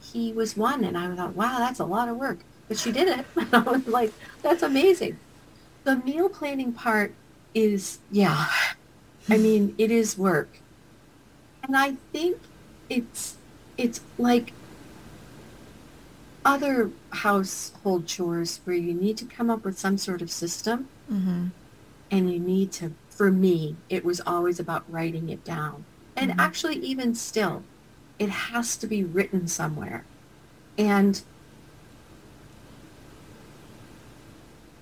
he 0.00 0.32
was 0.32 0.56
one. 0.56 0.84
And 0.84 0.96
I 0.96 1.14
thought, 1.14 1.34
wow, 1.34 1.58
that's 1.58 1.80
a 1.80 1.84
lot 1.84 2.08
of 2.08 2.16
work. 2.16 2.40
But 2.68 2.78
she 2.78 2.92
did 2.92 3.08
it. 3.08 3.26
And 3.36 3.54
I 3.54 3.58
was 3.60 3.86
like, 3.86 4.12
that's 4.42 4.62
amazing. 4.62 5.18
The 5.84 5.96
meal 5.96 6.28
planning 6.28 6.72
part 6.72 7.14
is, 7.54 7.98
yeah, 8.10 8.48
I 9.28 9.38
mean, 9.38 9.74
it 9.78 9.90
is 9.90 10.18
work. 10.18 10.60
And 11.62 11.76
I 11.76 11.96
think 12.12 12.38
it's, 12.90 13.36
it's 13.76 14.00
like 14.18 14.52
other 16.44 16.90
household 17.12 18.06
chores 18.06 18.60
where 18.64 18.76
you 18.76 18.94
need 18.94 19.16
to 19.18 19.24
come 19.26 19.50
up 19.50 19.64
with 19.64 19.78
some 19.78 19.98
sort 19.98 20.22
of 20.22 20.30
system. 20.30 20.86
Hmm 21.08 21.46
and 22.10 22.32
you 22.32 22.38
need 22.38 22.72
to 22.72 22.92
for 23.10 23.30
me 23.30 23.76
it 23.88 24.04
was 24.04 24.20
always 24.26 24.58
about 24.58 24.90
writing 24.90 25.28
it 25.28 25.44
down. 25.44 25.84
And 26.16 26.30
Mhm. 26.32 26.38
actually 26.38 26.76
even 26.76 27.14
still 27.14 27.64
it 28.18 28.30
has 28.30 28.76
to 28.78 28.86
be 28.86 29.04
written 29.04 29.46
somewhere. 29.46 30.04
And 30.76 31.20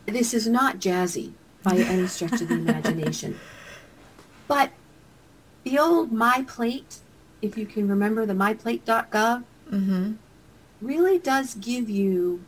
this 0.06 0.32
is 0.32 0.46
not 0.46 0.78
jazzy 0.78 1.32
by 1.62 1.76
any 1.78 2.06
stretch 2.06 2.40
of 2.40 2.48
the 2.48 2.54
imagination. 2.54 3.40
But 4.48 4.72
the 5.64 5.78
old 5.78 6.12
my 6.12 6.44
plate 6.46 7.00
if 7.42 7.58
you 7.58 7.66
can 7.66 7.88
remember 7.88 8.24
the 8.24 8.34
myplate.gov 8.34 9.44
hmm 9.68 10.12
really 10.80 11.18
does 11.18 11.54
give 11.54 11.88
you 11.88 12.44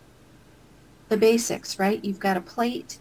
the 1.09 1.17
basics, 1.17 1.79
right? 1.79 2.05
You've 2.05 2.21
got 2.21 2.37
a 2.37 2.41
plate. 2.41 2.99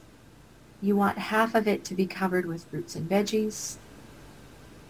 You 0.82 0.96
want 0.96 1.18
half 1.18 1.56
of 1.56 1.68
it 1.68 1.84
to 1.86 1.96
be 1.96 2.06
covered 2.06 2.46
with 2.46 2.66
fruits 2.66 2.96
and 2.96 3.10
veggies, 3.10 3.78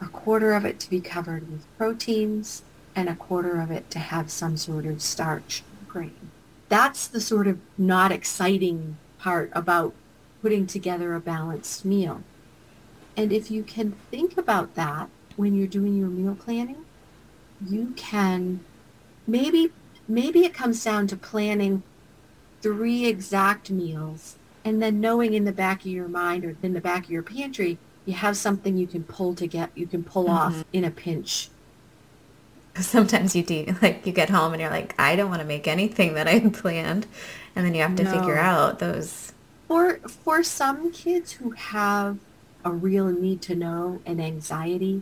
a 0.02 0.08
quarter 0.08 0.54
of 0.54 0.66
it 0.66 0.80
to 0.82 0.90
be 0.90 1.02
covered 1.02 1.50
with 1.50 1.66
proteins, 1.78 2.64
and 2.96 3.08
a 3.08 3.16
quarter 3.16 3.62
of 3.62 3.72
it 3.72 3.90
to 3.92 4.00
have 4.00 4.30
some 4.30 4.58
sort 4.58 4.86
of 4.86 5.02
starch 5.02 5.64
grain. 5.88 6.32
That's 6.70 7.08
the 7.08 7.22
sort 7.22 7.48
of 7.48 7.60
not 7.78 8.12
exciting 8.12 8.98
part 9.20 9.52
about 9.54 9.94
putting 10.42 10.68
together 10.68 11.16
a 11.16 11.20
balanced 11.20 11.86
meal. 11.86 12.22
And 13.16 13.32
if 13.32 13.50
you 13.50 13.64
can 13.64 13.94
think 14.12 14.38
about 14.38 14.76
that 14.76 15.10
when 15.36 15.56
you're 15.56 15.68
doing 15.68 15.98
your 15.98 16.10
meal 16.10 16.36
planning, 16.36 16.86
you 17.66 17.94
can 17.96 18.60
maybe 19.26 19.72
maybe 20.08 20.46
it 20.46 20.54
comes 20.54 20.84
down 20.84 21.08
to 21.08 21.16
planning 21.16 21.84
three 22.62 23.06
exact 23.06 23.70
meals 23.70 24.38
and 24.66 24.82
then 24.82 25.00
knowing 25.00 25.34
in 25.34 25.46
the 25.46 25.52
back 25.52 25.82
of 25.82 25.88
your 25.88 26.08
mind 26.08 26.44
or 26.44 26.56
in 26.62 26.74
the 26.74 26.82
back 26.82 27.06
of 27.06 27.12
your 27.12 27.24
pantry 27.24 27.78
you 28.06 28.14
have 28.14 28.36
something 28.36 28.78
you 28.78 28.88
can 28.88 29.04
pull 29.04 29.36
to 29.36 29.48
get 29.48 29.70
you 29.76 29.86
can 29.86 30.04
pull 30.04 30.30
off 30.30 30.54
mm-hmm. 30.54 30.70
in 30.74 30.84
a 30.84 30.92
pinch 30.92 31.50
Sometimes 32.80 33.36
you 33.36 33.42
do, 33.42 33.76
like 33.82 34.06
you 34.06 34.14
get 34.14 34.30
home 34.30 34.54
and 34.54 34.62
you're 34.62 34.70
like, 34.70 34.94
I 35.00 35.16
don't 35.16 35.30
want 35.30 35.42
to 35.42 35.48
make 35.48 35.68
anything 35.68 36.14
that 36.14 36.28
I 36.28 36.40
planned. 36.52 37.08
And 37.56 37.66
then 37.66 37.74
you 37.74 37.82
have 37.82 37.96
to 37.96 38.06
figure 38.06 38.38
out 38.38 38.78
those. 38.78 39.34
for 39.68 39.98
for 40.08 40.44
some 40.44 40.92
kids 40.92 41.32
who 41.34 41.52
have 41.52 42.20
a 42.64 42.72
real 42.72 43.08
need 43.08 43.42
to 43.42 43.56
know 43.56 44.00
and 44.06 44.22
anxiety 44.22 45.02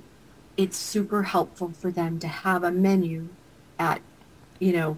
it's 0.57 0.77
super 0.77 1.23
helpful 1.23 1.69
for 1.69 1.91
them 1.91 2.19
to 2.19 2.27
have 2.27 2.63
a 2.63 2.71
menu 2.71 3.27
at 3.77 4.01
you 4.59 4.71
know 4.73 4.97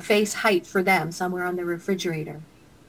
face 0.00 0.34
height 0.34 0.66
for 0.66 0.82
them 0.82 1.12
somewhere 1.12 1.44
on 1.44 1.56
the 1.56 1.64
refrigerator. 1.64 2.40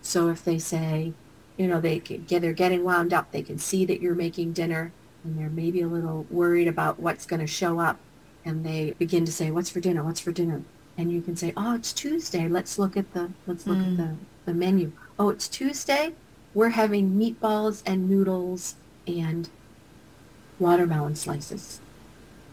So 0.02 0.30
if 0.30 0.44
they 0.44 0.58
say 0.60 1.14
you 1.58 1.68
know 1.68 1.80
they 1.80 2.00
can 2.00 2.24
get 2.26 2.42
they're 2.42 2.54
getting 2.54 2.84
wound 2.84 3.14
up 3.14 3.32
they 3.32 3.42
can 3.42 3.58
see 3.58 3.86
that 3.86 4.02
you're 4.02 4.16
making 4.16 4.52
dinner 4.54 4.92
and 5.24 5.38
they're 5.40 5.50
maybe 5.50 5.82
a 5.82 5.88
little 5.88 6.26
worried 6.30 6.68
about 6.68 7.00
what's 7.00 7.26
going 7.26 7.40
to 7.40 7.48
show 7.48 7.80
up 7.80 7.98
and 8.44 8.66
they 8.66 8.92
begin 9.00 9.26
to 9.26 9.32
say 9.32 9.50
what's 9.52 9.70
for 9.70 9.80
dinner? 9.80 10.04
What's 10.04 10.20
for 10.20 10.32
dinner? 10.32 10.62
And 10.98 11.12
you 11.12 11.22
can 11.22 11.36
say 11.36 11.54
oh 11.56 11.76
it's 11.76 11.94
tuesday. 11.94 12.48
Let's 12.48 12.78
look 12.80 12.98
at 12.98 13.14
the 13.14 13.32
let's 13.48 13.66
look 13.68 13.78
Mm. 13.78 13.92
at 13.92 13.98
the, 13.98 14.16
the 14.46 14.54
menu. 14.54 14.92
Oh 15.20 15.30
it's 15.30 15.48
tuesday? 15.48 16.14
We're 16.54 16.70
having 16.70 17.12
meatballs 17.20 17.84
and 17.86 18.10
noodles 18.10 18.76
and 19.08 19.50
watermelon 20.60 21.16
slices. 21.16 21.80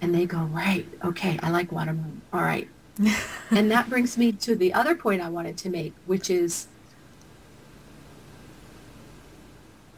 And 0.01 0.13
they 0.15 0.27
go 0.27 0.39
right. 0.39 0.87
Okay. 1.05 1.39
I 1.43 1.51
like 1.51 1.71
watermelon. 1.71 2.21
All 2.33 2.43
right 2.43 2.69
and 3.51 3.71
that 3.71 3.89
brings 3.89 4.19
me 4.19 4.33
to 4.33 4.55
the 4.55 4.73
other 4.75 4.95
point 4.95 5.23
I 5.23 5.29
wanted 5.29 5.57
to 5.59 5.71
make, 5.71 5.95
which 6.07 6.29
is 6.29 6.67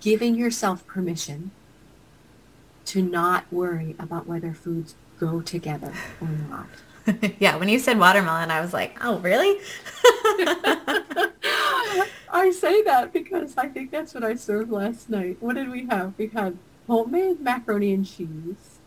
giving 0.00 0.35
yourself 0.35 0.87
permission 0.87 1.50
to 2.87 3.02
not 3.02 3.50
worry 3.50 3.96
about 3.98 4.26
whether 4.26 4.52
foods 4.52 4.94
go 5.18 5.40
together 5.40 5.92
or 6.20 6.28
not. 6.28 6.66
yeah, 7.38 7.57
when 7.57 7.68
you 7.68 7.78
said 7.78 7.98
watermelon, 7.98 8.50
I 8.50 8.61
was 8.61 8.72
like, 8.72 8.96
oh, 9.02 9.18
really? 9.18 9.61
I 12.30 12.50
say 12.50 12.83
that 12.83 13.12
because 13.12 13.57
I 13.57 13.68
think 13.68 13.90
that's 13.90 14.14
what 14.14 14.24
I 14.24 14.35
served 14.35 14.70
last 14.70 15.09
night. 15.09 15.37
What 15.40 15.54
did 15.57 15.70
we 15.70 15.87
have? 15.87 16.14
We 16.18 16.28
had 16.28 16.59
homemade 16.87 17.40
macaroni 17.40 17.94
and 17.94 18.07
cheese. 18.07 18.78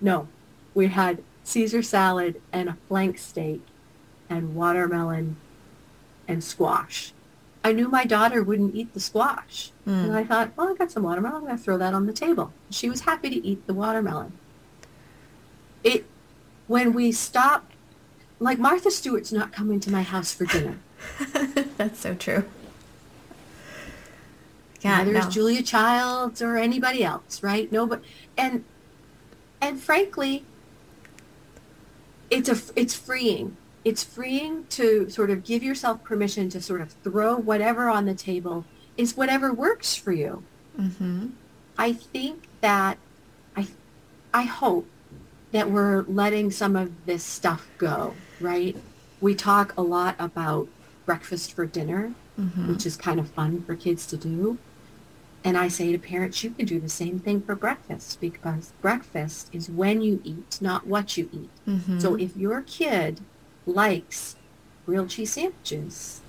No, 0.00 0.28
we 0.74 0.88
had 0.88 1.22
Caesar 1.44 1.82
salad 1.82 2.40
and 2.52 2.68
a 2.68 2.76
flank 2.88 3.18
steak 3.18 3.62
and 4.28 4.54
watermelon 4.54 5.36
and 6.26 6.42
squash. 6.42 7.12
I 7.62 7.72
knew 7.72 7.88
my 7.88 8.04
daughter 8.04 8.42
wouldn't 8.42 8.74
eat 8.74 8.92
the 8.92 9.00
squash. 9.00 9.70
Mm. 9.86 10.04
And 10.04 10.16
I 10.16 10.24
thought, 10.24 10.52
well, 10.56 10.70
I 10.70 10.74
got 10.74 10.90
some 10.90 11.02
watermelon. 11.02 11.36
I'm 11.36 11.44
going 11.44 11.56
to 11.56 11.62
throw 11.62 11.78
that 11.78 11.94
on 11.94 12.06
the 12.06 12.12
table. 12.12 12.52
She 12.70 12.90
was 12.90 13.02
happy 13.02 13.30
to 13.30 13.46
eat 13.46 13.66
the 13.66 13.74
watermelon. 13.74 14.32
It, 15.82 16.04
when 16.66 16.92
we 16.92 17.12
stop, 17.12 17.70
like 18.38 18.58
Martha 18.58 18.90
Stewart's 18.90 19.32
not 19.32 19.52
coming 19.52 19.80
to 19.80 19.90
my 19.90 20.02
house 20.02 20.32
for 20.32 20.44
dinner. 20.44 20.78
That's 21.76 22.00
so 22.00 22.14
true. 22.14 22.44
Yeah, 24.82 24.98
Neither 24.98 25.12
no. 25.12 25.20
is 25.20 25.28
Julia 25.28 25.62
Childs 25.62 26.42
or 26.42 26.56
anybody 26.58 27.02
else, 27.02 27.42
right? 27.42 27.72
No, 27.72 27.86
but 27.86 28.02
and 28.36 28.64
and 29.60 29.80
frankly, 29.80 30.44
it's 32.34 32.48
a 32.48 32.58
it's 32.76 32.94
freeing. 32.94 33.56
It's 33.84 34.02
freeing 34.02 34.64
to 34.70 35.08
sort 35.10 35.30
of 35.30 35.44
give 35.44 35.62
yourself 35.62 36.02
permission 36.04 36.48
to 36.50 36.60
sort 36.60 36.80
of 36.80 36.92
throw 37.04 37.36
whatever 37.36 37.88
on 37.88 38.06
the 38.06 38.14
table 38.14 38.64
is 38.96 39.16
whatever 39.16 39.52
works 39.52 39.94
for 39.94 40.12
you. 40.12 40.42
Mm-hmm. 40.80 41.28
I 41.78 41.92
think 41.92 42.44
that 42.60 42.98
I 43.56 43.66
I 44.32 44.42
hope 44.42 44.86
that 45.52 45.70
we're 45.70 46.02
letting 46.02 46.50
some 46.50 46.76
of 46.76 47.06
this 47.06 47.22
stuff 47.22 47.68
go, 47.78 48.14
right? 48.40 48.76
We 49.20 49.34
talk 49.34 49.74
a 49.76 49.82
lot 49.82 50.16
about 50.18 50.68
breakfast 51.06 51.52
for 51.52 51.66
dinner, 51.66 52.14
Mm-hmm. 52.40 52.72
which 52.72 52.84
is 52.84 52.96
kind 52.96 53.20
of 53.20 53.30
fun 53.30 53.62
for 53.62 53.76
kids 53.76 54.06
to 54.06 54.16
do. 54.16 54.58
And 55.44 55.58
I 55.58 55.68
say 55.68 55.92
to 55.92 55.98
parents, 55.98 56.42
you 56.42 56.50
can 56.50 56.64
do 56.64 56.80
the 56.80 56.88
same 56.88 57.18
thing 57.18 57.42
for 57.42 57.54
breakfast 57.54 58.18
because 58.18 58.72
breakfast 58.80 59.50
is 59.52 59.68
when 59.68 60.00
you 60.00 60.22
eat, 60.24 60.58
not 60.62 60.86
what 60.86 61.18
you 61.18 61.28
eat. 61.32 61.50
Mm-hmm. 61.68 62.00
So 62.00 62.14
if 62.14 62.34
your 62.34 62.62
kid 62.62 63.20
likes 63.66 64.36
grilled 64.86 65.10
cheese 65.10 65.34
sandwiches, 65.34 66.22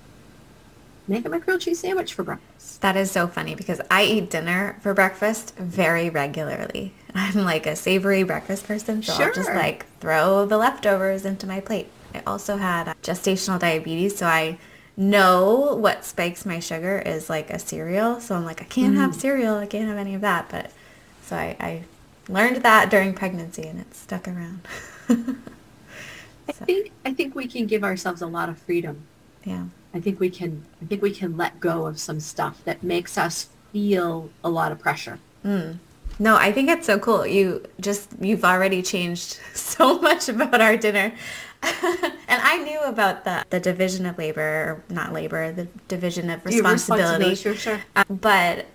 make 1.08 1.22
them 1.22 1.32
a 1.32 1.38
grilled 1.38 1.62
cheese 1.62 1.80
sandwich 1.80 2.12
for 2.12 2.24
breakfast. 2.24 2.82
That 2.82 2.96
is 2.96 3.10
so 3.10 3.26
funny 3.26 3.54
because 3.54 3.80
I 3.90 4.04
eat 4.04 4.28
dinner 4.28 4.78
for 4.82 4.92
breakfast 4.92 5.56
very 5.56 6.10
regularly. 6.10 6.92
I'm 7.14 7.44
like 7.44 7.66
a 7.66 7.74
savory 7.74 8.22
breakfast 8.22 8.66
person, 8.66 9.02
so 9.02 9.14
I'll 9.14 9.32
just 9.32 9.50
like 9.50 9.86
throw 10.00 10.44
the 10.44 10.58
leftovers 10.58 11.24
into 11.24 11.46
my 11.46 11.60
plate. 11.60 11.88
I 12.14 12.22
also 12.26 12.58
had 12.58 12.94
gestational 13.02 13.58
diabetes, 13.58 14.16
so 14.16 14.26
I 14.26 14.58
know 14.96 15.74
what 15.74 16.04
spikes 16.04 16.46
my 16.46 16.58
sugar 16.58 16.98
is 16.98 17.28
like 17.28 17.50
a 17.50 17.58
cereal. 17.58 18.20
So 18.20 18.34
I'm 18.34 18.44
like, 18.44 18.62
I 18.62 18.64
can't 18.64 18.96
have 18.96 19.10
mm. 19.10 19.20
cereal. 19.20 19.56
I 19.56 19.66
can't 19.66 19.88
have 19.88 19.98
any 19.98 20.14
of 20.14 20.22
that. 20.22 20.48
But 20.48 20.70
so 21.22 21.36
I, 21.36 21.56
I 21.60 21.82
learned 22.28 22.56
that 22.62 22.90
during 22.90 23.14
pregnancy 23.14 23.62
and 23.62 23.80
it 23.80 23.94
stuck 23.94 24.26
around. 24.26 24.60
I 26.48 26.52
think 26.52 26.92
I 27.04 27.12
think 27.12 27.34
we 27.34 27.46
can 27.46 27.66
give 27.66 27.82
ourselves 27.82 28.22
a 28.22 28.26
lot 28.26 28.48
of 28.48 28.58
freedom. 28.58 29.02
yeah. 29.44 29.64
I 29.92 30.00
think 30.00 30.20
we 30.20 30.28
can 30.28 30.64
I 30.82 30.86
think 30.86 31.02
we 31.02 31.10
can 31.10 31.36
let 31.36 31.58
go 31.58 31.86
of 31.86 31.98
some 31.98 32.20
stuff 32.20 32.62
that 32.64 32.82
makes 32.82 33.16
us 33.16 33.48
feel 33.72 34.30
a 34.44 34.48
lot 34.48 34.72
of 34.72 34.78
pressure. 34.78 35.18
Mm. 35.44 35.78
No, 36.18 36.36
I 36.36 36.50
think 36.52 36.70
it's 36.70 36.86
so 36.86 36.98
cool. 36.98 37.26
You 37.26 37.66
just 37.80 38.10
you've 38.20 38.44
already 38.44 38.82
changed 38.82 39.38
so 39.54 39.98
much 39.98 40.28
about 40.28 40.60
our 40.60 40.76
dinner. 40.76 41.12
and 41.62 42.42
I 42.42 42.58
knew 42.58 42.80
about 42.80 43.24
the 43.24 43.44
the 43.50 43.60
division 43.60 44.06
of 44.06 44.18
labor, 44.18 44.82
not 44.88 45.12
labor, 45.12 45.52
the 45.52 45.68
division 45.88 46.30
of 46.30 46.44
responsibility. 46.44 47.34
Sure, 47.34 47.54
sure. 47.54 47.80
Uh, 47.94 48.04
but 48.08 48.66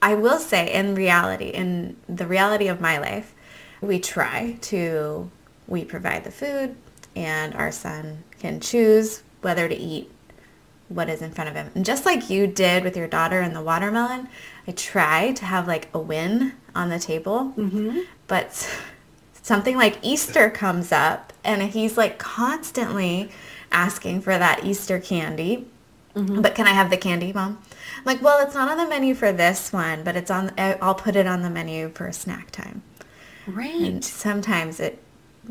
I 0.00 0.14
will 0.14 0.38
say 0.38 0.72
in 0.72 0.94
reality, 0.94 1.48
in 1.48 1.96
the 2.08 2.26
reality 2.26 2.68
of 2.68 2.80
my 2.80 2.98
life, 2.98 3.34
we 3.80 3.98
try 3.98 4.58
to 4.62 5.30
we 5.68 5.84
provide 5.84 6.24
the 6.24 6.30
food 6.30 6.76
and 7.14 7.54
our 7.54 7.70
son 7.70 8.24
can 8.40 8.60
choose 8.60 9.22
whether 9.42 9.68
to 9.68 9.76
eat 9.76 10.10
what 10.88 11.08
is 11.08 11.22
in 11.22 11.30
front 11.30 11.48
of 11.48 11.56
him. 11.56 11.70
And 11.74 11.84
just 11.84 12.04
like 12.04 12.28
you 12.28 12.46
did 12.46 12.84
with 12.84 12.96
your 12.96 13.06
daughter 13.06 13.40
and 13.40 13.54
the 13.56 13.62
watermelon, 13.62 14.28
I 14.66 14.72
try 14.72 15.32
to 15.32 15.44
have 15.44 15.66
like 15.66 15.88
a 15.94 15.98
win 15.98 16.52
on 16.74 16.90
the 16.90 16.98
table. 16.98 17.52
Mm-hmm. 17.56 18.00
But 18.26 18.68
something 19.42 19.76
like 19.76 19.98
Easter 20.02 20.48
comes 20.50 20.92
up 20.92 21.32
and 21.44 21.62
he's 21.62 21.96
like 21.96 22.18
constantly 22.18 23.30
asking 23.70 24.20
for 24.22 24.36
that 24.38 24.64
Easter 24.64 24.98
candy. 24.98 25.66
But 26.14 26.54
can 26.54 26.66
I 26.66 26.72
have 26.72 26.90
the 26.90 26.98
candy, 26.98 27.32
mom? 27.32 27.58
I'm 27.96 28.04
like, 28.04 28.20
well, 28.20 28.44
it's 28.44 28.54
not 28.54 28.68
on 28.68 28.76
the 28.76 28.86
menu 28.86 29.14
for 29.14 29.32
this 29.32 29.72
one, 29.72 30.04
but 30.04 30.14
it's 30.14 30.30
on. 30.30 30.52
I- 30.58 30.74
I'll 30.82 30.94
put 30.94 31.16
it 31.16 31.26
on 31.26 31.40
the 31.40 31.48
menu 31.48 31.88
for 31.88 32.12
snack 32.12 32.50
time. 32.50 32.82
Great. 33.46 33.80
And 33.80 34.04
sometimes 34.04 34.78
it, 34.78 34.98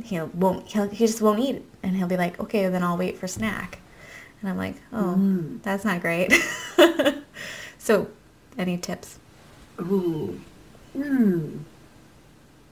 he 0.04 0.22
won't. 0.22 0.68
He'll, 0.68 0.88
he 0.88 1.08
just 1.08 1.20
won't 1.20 1.40
eat, 1.40 1.64
and 1.82 1.96
he'll 1.98 2.06
be 2.08 2.16
like, 2.16 2.40
okay, 2.40 2.68
then 2.70 2.84
I'll 2.84 2.96
wait 2.96 3.18
for 3.18 3.28
snack. 3.28 3.80
And 4.40 4.52
I'm 4.52 4.58
like, 4.58 4.76
oh, 4.94 5.16
Mm. 5.18 5.64
that's 5.64 5.84
not 5.84 6.00
great. 6.00 6.32
so, 7.80 8.08
any 8.56 8.78
tips? 8.78 9.18
Ooh. 9.80 10.40
Hmm. 10.94 11.58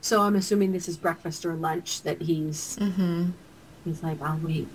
So 0.01 0.21
I'm 0.21 0.35
assuming 0.35 0.71
this 0.71 0.87
is 0.87 0.97
breakfast 0.97 1.45
or 1.45 1.53
lunch 1.55 2.03
that 2.03 2.21
he's 2.21 2.77
Mm-hmm. 2.79 3.31
he's 3.85 4.01
like, 4.03 4.21
I'll 4.21 4.37
wait. 4.39 4.67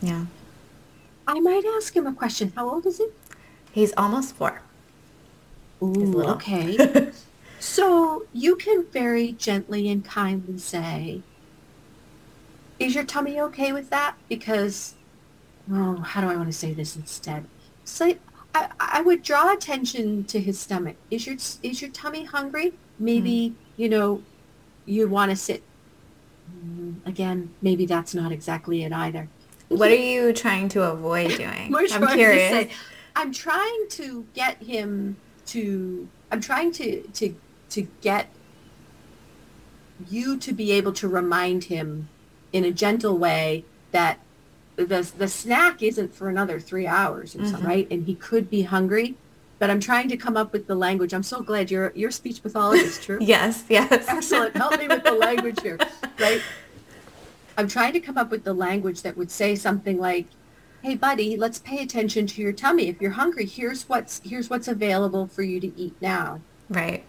Yeah, 0.00 0.26
I 1.26 1.38
might 1.40 1.64
ask 1.76 1.94
him 1.94 2.06
a 2.06 2.12
question. 2.14 2.52
How 2.56 2.68
old 2.68 2.86
is 2.86 2.98
he? 2.98 3.08
he's 3.72 3.92
almost 3.96 4.34
four. 4.34 4.62
Ooh, 5.82 6.22
okay. 6.22 7.10
so 7.60 8.24
you 8.32 8.56
can 8.56 8.84
very 8.92 9.32
gently 9.32 9.88
and 9.88 10.04
kindly 10.04 10.58
say, 10.58 11.22
"Is 12.78 12.94
your 12.94 13.04
tummy 13.04 13.40
okay 13.40 13.72
with 13.72 13.90
that?" 13.90 14.16
Because, 14.28 14.94
oh, 15.70 15.96
how 15.96 16.20
do 16.20 16.28
I 16.28 16.36
want 16.36 16.48
to 16.48 16.52
say 16.56 16.72
this 16.72 16.96
instead? 16.96 17.44
Say, 17.84 18.18
I, 18.54 18.68
I 18.80 19.00
would 19.02 19.22
draw 19.22 19.52
attention 19.52 20.24
to 20.24 20.40
his 20.40 20.58
stomach. 20.58 20.96
Is 21.10 21.26
your 21.26 21.36
is 21.62 21.80
your 21.82 21.90
tummy 21.90 22.24
hungry? 22.24 22.72
Maybe 22.98 23.54
you 23.76 23.88
know, 23.88 24.22
you 24.86 25.08
want 25.08 25.30
to 25.30 25.36
sit. 25.36 25.62
Mm, 26.64 27.06
Again, 27.06 27.50
maybe 27.62 27.86
that's 27.86 28.14
not 28.14 28.32
exactly 28.32 28.82
it 28.84 28.92
either. 28.92 29.28
What 29.68 29.90
are 29.90 29.94
you 29.94 30.32
trying 30.32 30.68
to 30.70 30.82
avoid 30.84 31.36
doing? 31.36 31.74
I'm 31.74 31.86
trying 31.86 32.00
to 32.08 32.14
curious. 32.14 32.50
say- 32.50 32.70
I'm 33.16 33.32
trying 33.32 33.86
to 33.90 34.26
get 34.34 34.62
him 34.62 35.16
to. 35.46 36.08
I'm 36.30 36.40
trying 36.40 36.72
to 36.72 37.02
to 37.02 37.34
to 37.70 37.82
get 38.00 38.28
you 40.08 40.36
to 40.38 40.52
be 40.52 40.72
able 40.72 40.92
to 40.94 41.08
remind 41.08 41.64
him 41.64 42.08
in 42.52 42.64
a 42.64 42.70
gentle 42.72 43.18
way 43.18 43.64
that 43.92 44.18
the 44.76 45.12
the 45.18 45.28
snack 45.28 45.82
isn't 45.82 46.14
for 46.14 46.28
another 46.28 46.58
three 46.60 46.86
hours 46.86 47.34
or 47.36 47.44
something, 47.44 47.62
Mhm. 47.64 47.68
right? 47.68 47.88
And 47.90 48.06
he 48.06 48.14
could 48.14 48.48
be 48.48 48.62
hungry, 48.62 49.16
but 49.60 49.70
I'm 49.70 49.78
trying 49.78 50.08
to 50.08 50.16
come 50.16 50.36
up 50.36 50.52
with 50.52 50.66
the 50.66 50.74
language. 50.74 51.12
I'm 51.12 51.22
so 51.22 51.42
glad 51.42 51.70
your 51.70 51.92
your 51.94 52.10
speech 52.10 52.42
pathologist, 52.42 53.04
true. 53.04 53.18
Yes, 53.34 53.64
yes. 53.68 54.06
Excellent. 54.08 54.56
Help 54.56 54.76
me 54.78 54.88
with 54.88 55.04
the 55.04 55.12
language 55.12 55.60
here, 55.60 55.78
right? 56.18 56.42
I'm 57.56 57.68
trying 57.68 57.92
to 57.92 58.00
come 58.00 58.16
up 58.18 58.30
with 58.30 58.42
the 58.42 58.54
language 58.54 59.02
that 59.02 59.16
would 59.16 59.30
say 59.30 59.54
something 59.54 59.98
like, 59.98 60.26
"Hey, 60.82 60.96
buddy, 60.96 61.36
let's 61.36 61.58
pay 61.58 61.82
attention 61.82 62.26
to 62.28 62.42
your 62.42 62.52
tummy. 62.52 62.88
If 62.88 63.00
you're 63.00 63.12
hungry, 63.12 63.44
here's 63.44 63.88
what's 63.88 64.20
here's 64.24 64.48
what's 64.48 64.66
available 64.66 65.26
for 65.26 65.42
you 65.42 65.60
to 65.60 65.78
eat 65.78 65.94
now." 66.00 66.40
Right. 66.70 67.04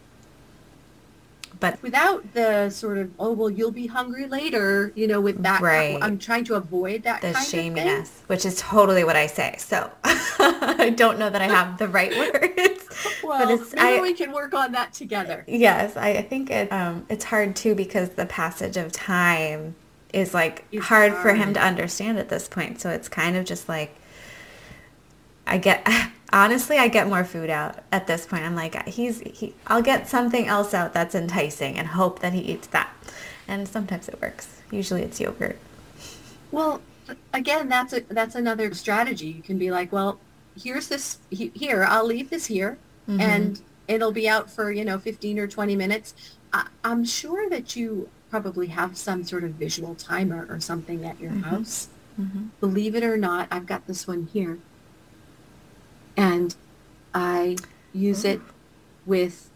But 1.62 1.82
Without 1.82 2.34
the 2.34 2.70
sort 2.72 2.98
of, 2.98 3.12
"Oh, 3.20 3.32
well, 3.32 3.50
you'll 3.50 3.72
be 3.72 3.88
hungry 3.88 4.26
later," 4.28 4.92
you 4.96 5.08
know, 5.08 5.22
with 5.22 5.42
that. 5.44 5.62
Right. 5.62 5.98
I'm 6.02 6.18
trying 6.18 6.44
to 6.46 6.56
avoid 6.56 7.04
that 7.04 7.22
the 7.22 7.30
shaminess, 7.34 8.10
which 8.28 8.46
is 8.46 8.58
totally 8.60 9.04
what 9.06 9.16
I 9.16 9.28
say. 9.28 9.56
So 9.60 9.90
I 10.04 10.92
don't 10.96 11.20
know 11.20 11.30
that 11.30 11.42
I 11.42 11.48
have 11.48 11.78
the 11.78 11.88
right 11.88 12.12
words. 12.18 12.80
Well, 13.24 13.50
it's- 13.50 13.74
maybe 13.74 14.00
I- 14.00 14.02
we 14.02 14.14
can 14.14 14.32
work 14.34 14.54
on 14.54 14.74
that 14.74 14.92
together. 14.94 15.46
Yes, 15.48 15.96
I 15.96 16.22
think 16.24 16.50
it, 16.50 16.70
um, 16.72 17.06
it's 17.08 17.24
hard 17.24 17.56
too 17.56 17.74
because 17.76 18.10
the 18.10 18.26
passage 18.26 18.76
of 18.76 18.92
time 18.92 19.76
is 20.12 20.34
like 20.34 20.66
It's 20.72 20.86
hard 20.86 21.14
for 21.14 21.34
him 21.34 21.54
to 21.54 21.62
understand 21.62 22.18
at 22.20 22.28
this 22.30 22.50
point. 22.50 22.82
So 22.82 22.90
it's 22.90 23.08
kind 23.08 23.38
of 23.38 23.46
just 23.46 23.70
like 23.70 23.96
I 25.52 25.58
get 25.58 25.86
honestly 26.34 26.78
I 26.78 26.88
get 26.88 27.08
more 27.08 27.24
food 27.26 27.50
out 27.50 27.84
at 27.92 28.08
this 28.08 28.26
point. 28.26 28.44
I'm 28.44 28.56
like 28.56 28.88
he's 28.88 29.20
he 29.20 29.54
I'll 29.68 29.82
get 29.82 30.08
something 30.08 30.48
else 30.48 30.74
out 30.74 30.94
that's 30.94 31.14
enticing 31.14 31.78
and 31.78 31.88
hope 31.88 32.20
that 32.20 32.34
he 32.34 32.40
eats 32.40 32.68
that. 32.68 32.90
And 33.48 33.68
sometimes 33.68 34.08
it 34.08 34.22
works. 34.22 34.62
Usually 34.72 35.02
it's 35.04 35.20
yogurt. 35.20 35.60
Well, 36.52 36.82
again, 37.34 37.68
that's 37.70 37.94
a 37.94 38.02
that's 38.10 38.36
another 38.36 38.74
strategy. 38.74 39.28
You 39.28 39.42
can 39.44 39.58
be 39.58 39.72
like, 39.72 39.92
well, 39.92 40.20
here's 40.62 40.88
this 40.88 41.20
he, 41.30 41.52
here. 41.54 41.84
I'll 41.84 42.06
leave 42.06 42.30
this 42.30 42.46
here, 42.46 42.78
Mhm. 43.10 43.20
and 43.20 43.62
it'll 43.90 44.12
be 44.14 44.30
out 44.30 44.50
for 44.50 44.72
you 44.72 44.86
know 44.86 44.98
15 45.00 45.38
or 45.40 45.48
20 45.48 45.76
minutes. 45.76 46.14
I, 46.54 46.68
I'm 46.84 47.04
sure 47.04 47.50
that 47.50 47.76
you 47.76 48.10
probably 48.30 48.68
have 48.68 48.98
some 48.98 49.24
sort 49.26 49.44
of 49.44 49.52
visual 49.52 49.96
timer 49.96 50.48
or 50.50 50.60
something 50.62 51.06
at 51.06 51.20
your 51.20 51.32
Mhm. 51.32 51.44
house. 51.44 51.90
hmm 52.16 52.48
Believe 52.62 52.96
it 52.96 53.04
or 53.04 53.18
not, 53.18 53.48
I've 53.52 53.66
got 53.66 53.88
this 53.88 54.08
one 54.08 54.30
here, 54.32 54.60
and 56.18 56.56
I 57.14 57.58
use 57.94 58.24
it 58.26 58.40
oh. 58.44 58.52
with 59.06 59.50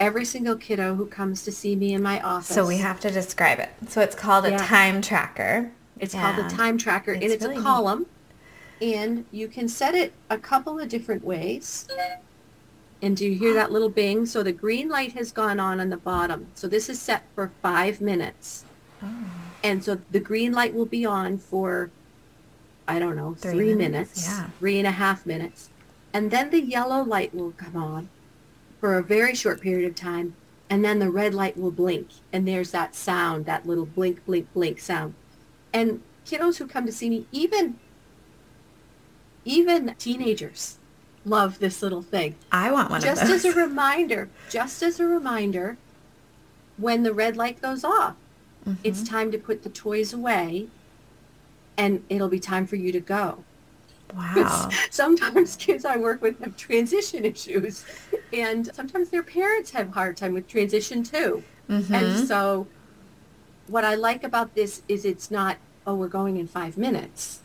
every 0.00 0.24
single 0.24 0.56
kiddo 0.56 0.94
who 0.96 1.06
comes 1.06 1.42
to 1.44 1.52
see 1.52 1.76
me 1.76 1.94
in 1.94 2.02
my 2.02 2.20
office. 2.20 2.54
So 2.54 2.66
we 2.66 2.78
have 2.78 3.00
to 3.00 3.10
describe 3.10 3.58
it. 3.60 3.70
So 3.88 4.00
it's 4.00 4.14
called 4.14 4.44
a 4.44 4.50
Yeah. 4.50 4.56
time 4.58 5.00
tracker. 5.00 5.70
It's 5.98 6.14
called 6.14 6.38
a 6.38 6.48
time 6.48 6.76
tracker, 6.76 7.12
and 7.12 7.22
It's 7.22 7.34
it's 7.34 7.42
really 7.44 7.56
a 7.56 7.58
neat. 7.58 7.64
column, 7.64 8.06
and 8.82 9.24
you 9.30 9.46
can 9.46 9.68
set 9.68 9.94
it 9.94 10.12
a 10.28 10.36
couple 10.38 10.80
of 10.80 10.88
different 10.88 11.24
ways. 11.24 11.86
And 13.00 13.16
do 13.16 13.24
you 13.26 13.34
hear 13.38 13.54
that 13.54 13.70
little 13.70 13.90
bing? 13.90 14.26
So 14.26 14.42
the 14.42 14.52
green 14.52 14.88
light 14.88 15.12
has 15.12 15.30
gone 15.30 15.60
on 15.60 15.78
on 15.80 15.90
the 15.90 15.96
bottom. 15.96 16.48
So 16.54 16.66
this 16.66 16.88
is 16.88 17.00
set 17.00 17.22
for 17.34 17.52
five 17.62 18.00
minutes, 18.00 18.64
Oh. 19.02 19.08
and 19.62 19.84
so 19.84 20.00
the 20.10 20.20
green 20.20 20.52
light 20.52 20.74
will 20.74 20.86
be 20.86 21.04
on 21.06 21.38
for, 21.38 21.90
I 22.88 22.98
don't 22.98 23.14
know, 23.14 23.34
Three 23.38 23.52
three, 23.52 23.74
minutes, 23.74 24.16
minutes, 24.16 24.26
yeah. 24.26 24.46
three 24.58 24.78
and 24.78 24.86
a 24.86 24.92
half 24.92 25.24
minutes, 25.26 25.68
and 26.14 26.30
then 26.30 26.48
the 26.50 26.62
yellow 26.62 27.02
light 27.02 27.34
will 27.34 27.52
come 27.52 27.76
on 27.76 28.08
for 28.80 28.96
a 28.96 29.02
very 29.02 29.34
short 29.34 29.60
period 29.60 29.90
of 29.90 29.96
time, 29.96 30.34
and 30.70 30.84
then 30.84 31.00
the 31.00 31.10
red 31.10 31.34
light 31.34 31.58
will 31.58 31.70
blink, 31.70 32.08
and 32.32 32.48
there's 32.48 32.70
that 32.70 32.94
sound, 32.94 33.44
that 33.44 33.66
little 33.66 33.84
blink, 33.84 34.24
blink, 34.24 34.50
blink 34.54 34.78
sound. 34.78 35.14
And 35.72 36.00
kiddos 36.24 36.58
who 36.58 36.66
come 36.66 36.86
to 36.86 36.92
see 36.92 37.10
me, 37.10 37.26
even 37.32 37.78
even 39.44 39.94
teenagers, 39.98 40.78
love 41.24 41.58
this 41.58 41.82
little 41.82 42.02
thing. 42.02 42.36
I 42.50 42.70
want 42.70 42.90
one 42.90 43.00
just 43.02 43.22
of 43.22 43.28
those. 43.28 43.44
as 43.44 43.54
a 43.54 43.58
reminder, 43.66 44.30
just 44.48 44.82
as 44.82 44.98
a 45.00 45.06
reminder, 45.06 45.76
when 46.76 47.02
the 47.02 47.12
red 47.12 47.36
light 47.36 47.60
goes 47.60 47.84
off, 47.84 48.16
It's 48.82 49.00
mm-hmm. 49.00 49.14
time 49.14 49.32
to 49.32 49.38
put 49.38 49.62
the 49.62 49.68
toys 49.68 50.14
away 50.14 50.68
and 51.76 52.02
it'll 52.08 52.28
be 52.28 52.40
time 52.40 52.66
for 52.66 52.76
you 52.76 52.92
to 52.92 53.00
go. 53.00 53.44
Wow. 54.16 54.70
sometimes 54.90 55.56
kids 55.56 55.84
I 55.84 55.96
work 55.96 56.22
with 56.22 56.40
have 56.40 56.56
transition 56.56 57.24
issues 57.24 57.84
and 58.32 58.72
sometimes 58.74 59.10
their 59.10 59.22
parents 59.22 59.70
have 59.72 59.88
a 59.88 59.92
hard 59.92 60.16
time 60.16 60.34
with 60.34 60.46
transition 60.48 61.02
too. 61.02 61.42
Mm-hmm. 61.68 61.94
And 61.94 62.28
so 62.28 62.66
what 63.66 63.84
I 63.84 63.94
like 63.94 64.24
about 64.24 64.54
this 64.54 64.82
is 64.88 65.04
it's 65.04 65.30
not, 65.30 65.56
oh, 65.86 65.94
we're 65.94 66.08
going 66.08 66.36
in 66.36 66.46
five 66.46 66.76
minutes. 66.76 67.40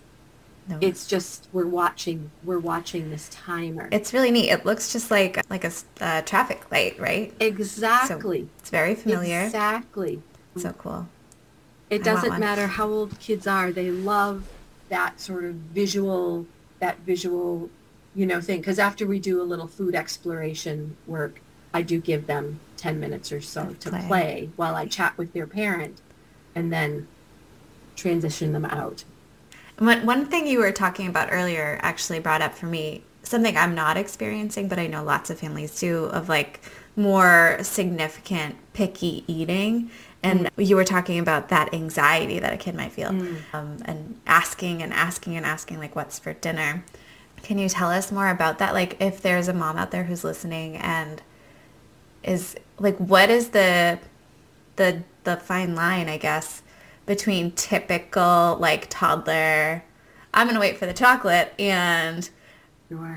No. 0.67 0.77
It's 0.81 1.07
just 1.07 1.47
we're 1.51 1.65
watching 1.65 2.29
we're 2.43 2.59
watching 2.59 3.09
this 3.09 3.27
timer. 3.29 3.89
It's 3.91 4.13
really 4.13 4.29
neat. 4.29 4.51
It 4.51 4.65
looks 4.65 4.93
just 4.93 5.09
like 5.09 5.41
like 5.49 5.63
a 5.63 5.71
uh, 5.99 6.21
traffic 6.21 6.71
light, 6.71 6.99
right? 6.99 7.33
exactly. 7.39 8.47
It's 8.59 8.69
very 8.69 8.93
familiar. 8.93 9.45
Exactly. 9.45 10.21
So 10.57 10.73
cool. 10.73 11.07
It 11.89 12.01
I 12.01 12.03
doesn't 12.03 12.39
matter 12.39 12.67
how 12.67 12.87
old 12.87 13.19
kids 13.19 13.47
are. 13.47 13.71
They 13.71 13.89
love 13.89 14.47
that 14.89 15.19
sort 15.19 15.43
of 15.43 15.55
visual 15.55 16.45
that 16.79 16.99
visual, 16.99 17.69
you 18.15 18.25
know, 18.25 18.41
thing 18.41 18.61
cuz 18.61 18.79
after 18.79 19.05
we 19.05 19.19
do 19.19 19.41
a 19.41 19.43
little 19.43 19.67
food 19.67 19.95
exploration 19.95 20.95
work, 21.07 21.41
I 21.73 21.81
do 21.81 21.99
give 21.99 22.27
them 22.27 22.59
10 22.77 22.99
minutes 22.99 23.31
or 23.31 23.41
so 23.41 23.67
To 23.67 23.75
to 23.75 23.89
play. 23.89 24.07
play 24.07 24.49
while 24.55 24.75
I 24.75 24.85
chat 24.85 25.17
with 25.17 25.33
their 25.33 25.47
parent 25.47 26.01
and 26.55 26.71
then 26.71 27.07
transition 27.95 28.53
them 28.53 28.65
out. 28.65 29.03
One, 29.77 30.05
one 30.05 30.25
thing 30.25 30.47
you 30.47 30.59
were 30.59 30.71
talking 30.71 31.07
about 31.07 31.29
earlier 31.31 31.79
actually 31.81 32.19
brought 32.19 32.41
up 32.41 32.53
for 32.55 32.65
me 32.65 33.03
something 33.23 33.55
I'm 33.55 33.75
not 33.75 33.97
experiencing, 33.97 34.67
but 34.67 34.79
I 34.79 34.87
know 34.87 35.03
lots 35.03 35.29
of 35.29 35.39
families 35.39 35.79
do, 35.79 36.05
of 36.05 36.29
like 36.29 36.61
more 36.95 37.57
significant 37.61 38.55
picky 38.73 39.23
eating. 39.27 39.89
And 40.21 40.49
you 40.57 40.75
were 40.75 40.83
talking 40.83 41.17
about 41.19 41.47
that 41.49 41.73
anxiety 41.73 42.39
that 42.39 42.51
a 42.53 42.57
kid 42.57 42.75
might 42.75 42.91
feel 42.91 43.09
um, 43.53 43.77
and 43.85 44.19
asking 44.27 44.83
and 44.83 44.91
asking 44.91 45.37
and 45.37 45.45
asking, 45.45 45.79
like, 45.79 45.95
what's 45.95 46.19
for 46.19 46.33
dinner? 46.33 46.83
Can 47.41 47.57
you 47.57 47.69
tell 47.69 47.89
us 47.89 48.11
more 48.11 48.29
about 48.29 48.59
that? 48.59 48.73
Like, 48.73 48.97
if 49.01 49.21
there's 49.21 49.47
a 49.47 49.53
mom 49.53 49.77
out 49.77 49.91
there 49.91 50.03
who's 50.03 50.25
listening 50.25 50.75
and 50.75 51.21
is 52.23 52.55
like, 52.79 52.97
what 52.97 53.29
is 53.29 53.49
the 53.49 53.99
the 54.75 55.03
the 55.23 55.37
fine 55.37 55.75
line, 55.75 56.09
I 56.09 56.17
guess, 56.17 56.63
between 57.05 57.51
typical 57.51 58.57
like 58.59 58.87
toddler, 58.89 59.83
I'm 60.33 60.47
gonna 60.47 60.59
wait 60.59 60.77
for 60.77 60.85
the 60.85 60.93
chocolate, 60.93 61.53
and 61.57 62.29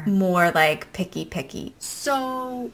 more 0.06 0.50
like 0.52 0.92
picky 0.92 1.24
picky. 1.24 1.74
So 1.78 2.70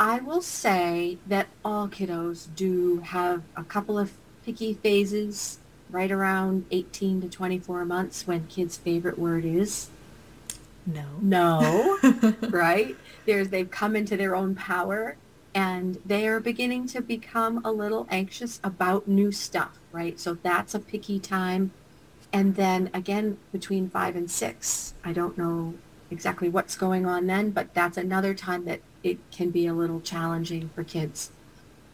I 0.00 0.20
will 0.20 0.42
say 0.42 1.18
that 1.26 1.48
all 1.64 1.88
kiddos 1.88 2.46
do 2.54 3.00
have 3.00 3.42
a 3.56 3.64
couple 3.64 3.98
of 3.98 4.12
picky 4.44 4.74
phases 4.74 5.58
right 5.90 6.10
around 6.10 6.66
18 6.70 7.22
to 7.22 7.28
24 7.28 7.84
months 7.84 8.26
when 8.26 8.46
kids' 8.46 8.76
favorite 8.76 9.18
word 9.18 9.44
is 9.44 9.88
No. 10.86 11.04
no, 11.20 11.98
right? 12.50 12.96
There's 13.26 13.48
they've 13.48 13.70
come 13.70 13.96
into 13.96 14.16
their 14.16 14.36
own 14.36 14.54
power 14.54 15.16
and 15.54 15.98
they 16.06 16.28
are 16.28 16.40
beginning 16.40 16.86
to 16.88 17.00
become 17.00 17.60
a 17.64 17.72
little 17.72 18.06
anxious 18.10 18.60
about 18.62 19.08
new 19.08 19.32
stuff, 19.32 19.78
right? 19.90 20.20
So 20.20 20.34
that's 20.34 20.74
a 20.74 20.78
picky 20.78 21.18
time. 21.18 21.72
And 22.32 22.54
then 22.54 22.90
again 22.94 23.38
between 23.50 23.88
5 23.88 24.14
and 24.14 24.30
6, 24.30 24.94
I 25.02 25.12
don't 25.12 25.36
know 25.36 25.74
exactly 26.10 26.48
what's 26.48 26.76
going 26.76 27.06
on 27.06 27.26
then, 27.26 27.50
but 27.50 27.74
that's 27.74 27.96
another 27.96 28.34
time 28.34 28.64
that 28.64 28.80
it 29.02 29.18
can 29.30 29.50
be 29.50 29.66
a 29.66 29.74
little 29.74 30.00
challenging 30.00 30.70
for 30.74 30.82
kids. 30.82 31.30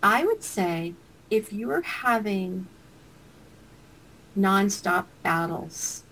I 0.03 0.25
would 0.25 0.43
say 0.43 0.95
if 1.31 1.53
you're 1.53 1.83
having 1.83 2.67
nonstop 4.39 5.07
battles 5.23 6.03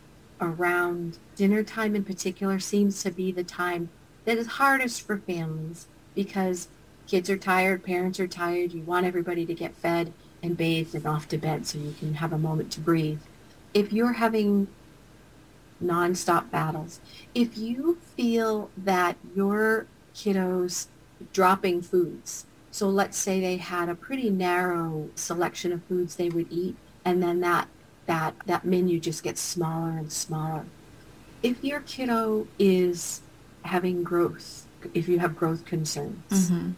around 0.41 1.19
dinner 1.37 1.63
time 1.63 1.95
in 1.95 2.05
particular 2.05 2.59
seems 2.59 3.03
to 3.03 3.11
be 3.11 3.31
the 3.33 3.45
time 3.45 3.89
that 4.25 4.39
is 4.39 4.47
hardest 4.47 5.03
for 5.03 5.19
families 5.19 5.87
because 6.15 6.69
kids 7.07 7.29
are 7.31 7.37
tired, 7.37 7.85
parents 7.85 8.21
are 8.21 8.27
tired, 8.27 8.73
you 8.73 8.83
want 8.83 9.07
everybody 9.07 9.45
to 9.47 9.55
get 9.55 9.75
fed 9.75 10.13
and 10.43 10.57
bathed 10.57 10.95
and 10.95 11.07
off 11.07 11.29
to 11.29 11.39
bed 11.39 11.67
so 11.67 11.79
you 11.79 11.95
can 11.99 12.15
have 12.15 12.33
a 12.33 12.39
moment 12.39 12.71
to 12.73 12.81
breathe. 12.81 13.21
If 13.75 13.93
you're 13.93 14.15
having 14.15 14.69
nonstop 15.83 16.51
battles, 16.51 17.01
if 17.35 17.57
you 17.59 17.99
feel 18.17 18.71
that 18.77 19.17
your 19.35 19.87
kiddos 20.15 20.87
dropping 21.33 21.83
foods, 21.83 22.47
so 22.71 22.89
let's 22.89 23.19
say 23.19 23.41
they 23.41 23.57
had 23.59 23.89
a 23.89 23.95
pretty 23.95 24.31
narrow 24.31 25.09
selection 25.15 25.73
of 25.73 25.83
foods 25.85 26.17
they 26.17 26.29
would 26.31 26.47
eat 26.51 26.77
and 27.05 27.23
then 27.23 27.41
that 27.41 27.69
that 28.07 28.35
that 28.47 28.65
menu 28.65 28.99
just 28.99 29.23
gets 29.23 29.41
smaller 29.41 29.91
and 29.91 30.11
smaller. 30.13 30.65
If 31.43 31.63
your 31.63 31.81
kiddo 31.81 32.47
is 32.59 33.21
having 33.65 34.03
growth, 34.03 34.67
if 34.95 35.09
you 35.09 35.19
have 35.21 35.37
growth 35.37 35.65
concerns, 35.65 36.51
Mhm. 36.51 36.73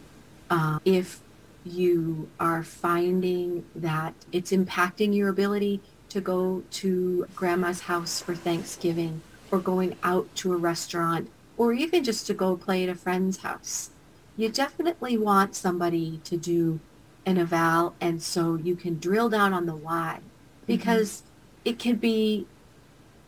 uh, 0.49 0.79
if 0.85 1.21
you 1.63 2.29
are 2.39 2.61
finding 2.63 3.65
that 3.75 4.13
it's 4.31 4.51
impacting 4.51 5.15
your 5.15 5.29
ability 5.29 5.81
to 6.15 6.21
go 6.21 6.63
to 6.71 7.27
grandma's 7.35 7.81
house 7.81 8.21
for 8.21 8.33
Thanksgiving 8.33 9.21
or 9.51 9.59
going 9.59 9.97
out 10.01 10.33
to 10.35 10.53
a 10.53 10.55
restaurant 10.57 11.29
or 11.57 11.73
even 11.73 12.05
just 12.05 12.25
to 12.27 12.33
go 12.33 12.55
play 12.55 12.83
at 12.83 12.89
a 12.89 12.95
friend's 12.95 13.39
house, 13.39 13.89
you 14.37 14.47
definitely 14.47 15.17
want 15.17 15.55
somebody 15.55 16.21
to 16.23 16.37
do 16.37 16.79
an 17.25 17.37
eval 17.37 17.95
and 17.99 18.23
so 18.23 18.55
you 18.55 18.77
can 18.77 18.97
drill 18.97 19.27
down 19.27 19.51
on 19.51 19.65
the 19.65 19.75
why 19.75 20.19
because 20.65 21.23
it 21.65 21.77
can 21.77 21.95
be 21.97 22.47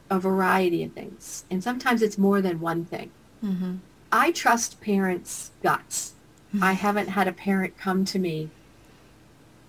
a 0.10 0.17
variety 0.17 0.82
of 0.86 0.93
things 0.93 1.43
and 1.52 1.62
sometimes 1.62 2.02
it's 2.02 2.17
more 2.17 2.41
than 2.41 2.62
one 2.62 2.86
thing. 2.86 3.12
Mhm. 3.43 3.80
I 4.13 4.32
trust 4.32 4.80
parents' 4.80 5.52
guts. 5.62 6.13
I 6.62 6.71
haven't 6.73 7.10
had 7.10 7.28
a 7.28 7.34
parent 7.34 7.78
come 7.78 8.06
to 8.06 8.17
me 8.17 8.50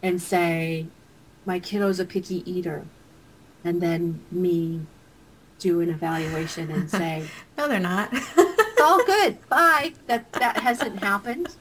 and 0.04 0.22
say, 0.22 0.86
my 1.44 1.58
kiddo's 1.58 1.98
a 1.98 2.04
picky 2.04 2.48
eater, 2.50 2.84
and 3.64 3.80
then 3.80 4.20
me 4.30 4.80
do 5.58 5.80
an 5.80 5.90
evaluation 5.90 6.70
and 6.70 6.90
say, 7.00 7.24
No, 7.56 7.68
they're 7.68 7.80
not. 7.80 8.10
it's 8.12 8.80
all 8.80 9.04
good, 9.06 9.38
bye. 9.48 9.92
That, 10.06 10.32
that 10.34 10.58
hasn't 10.58 11.02
happened. 11.02 11.54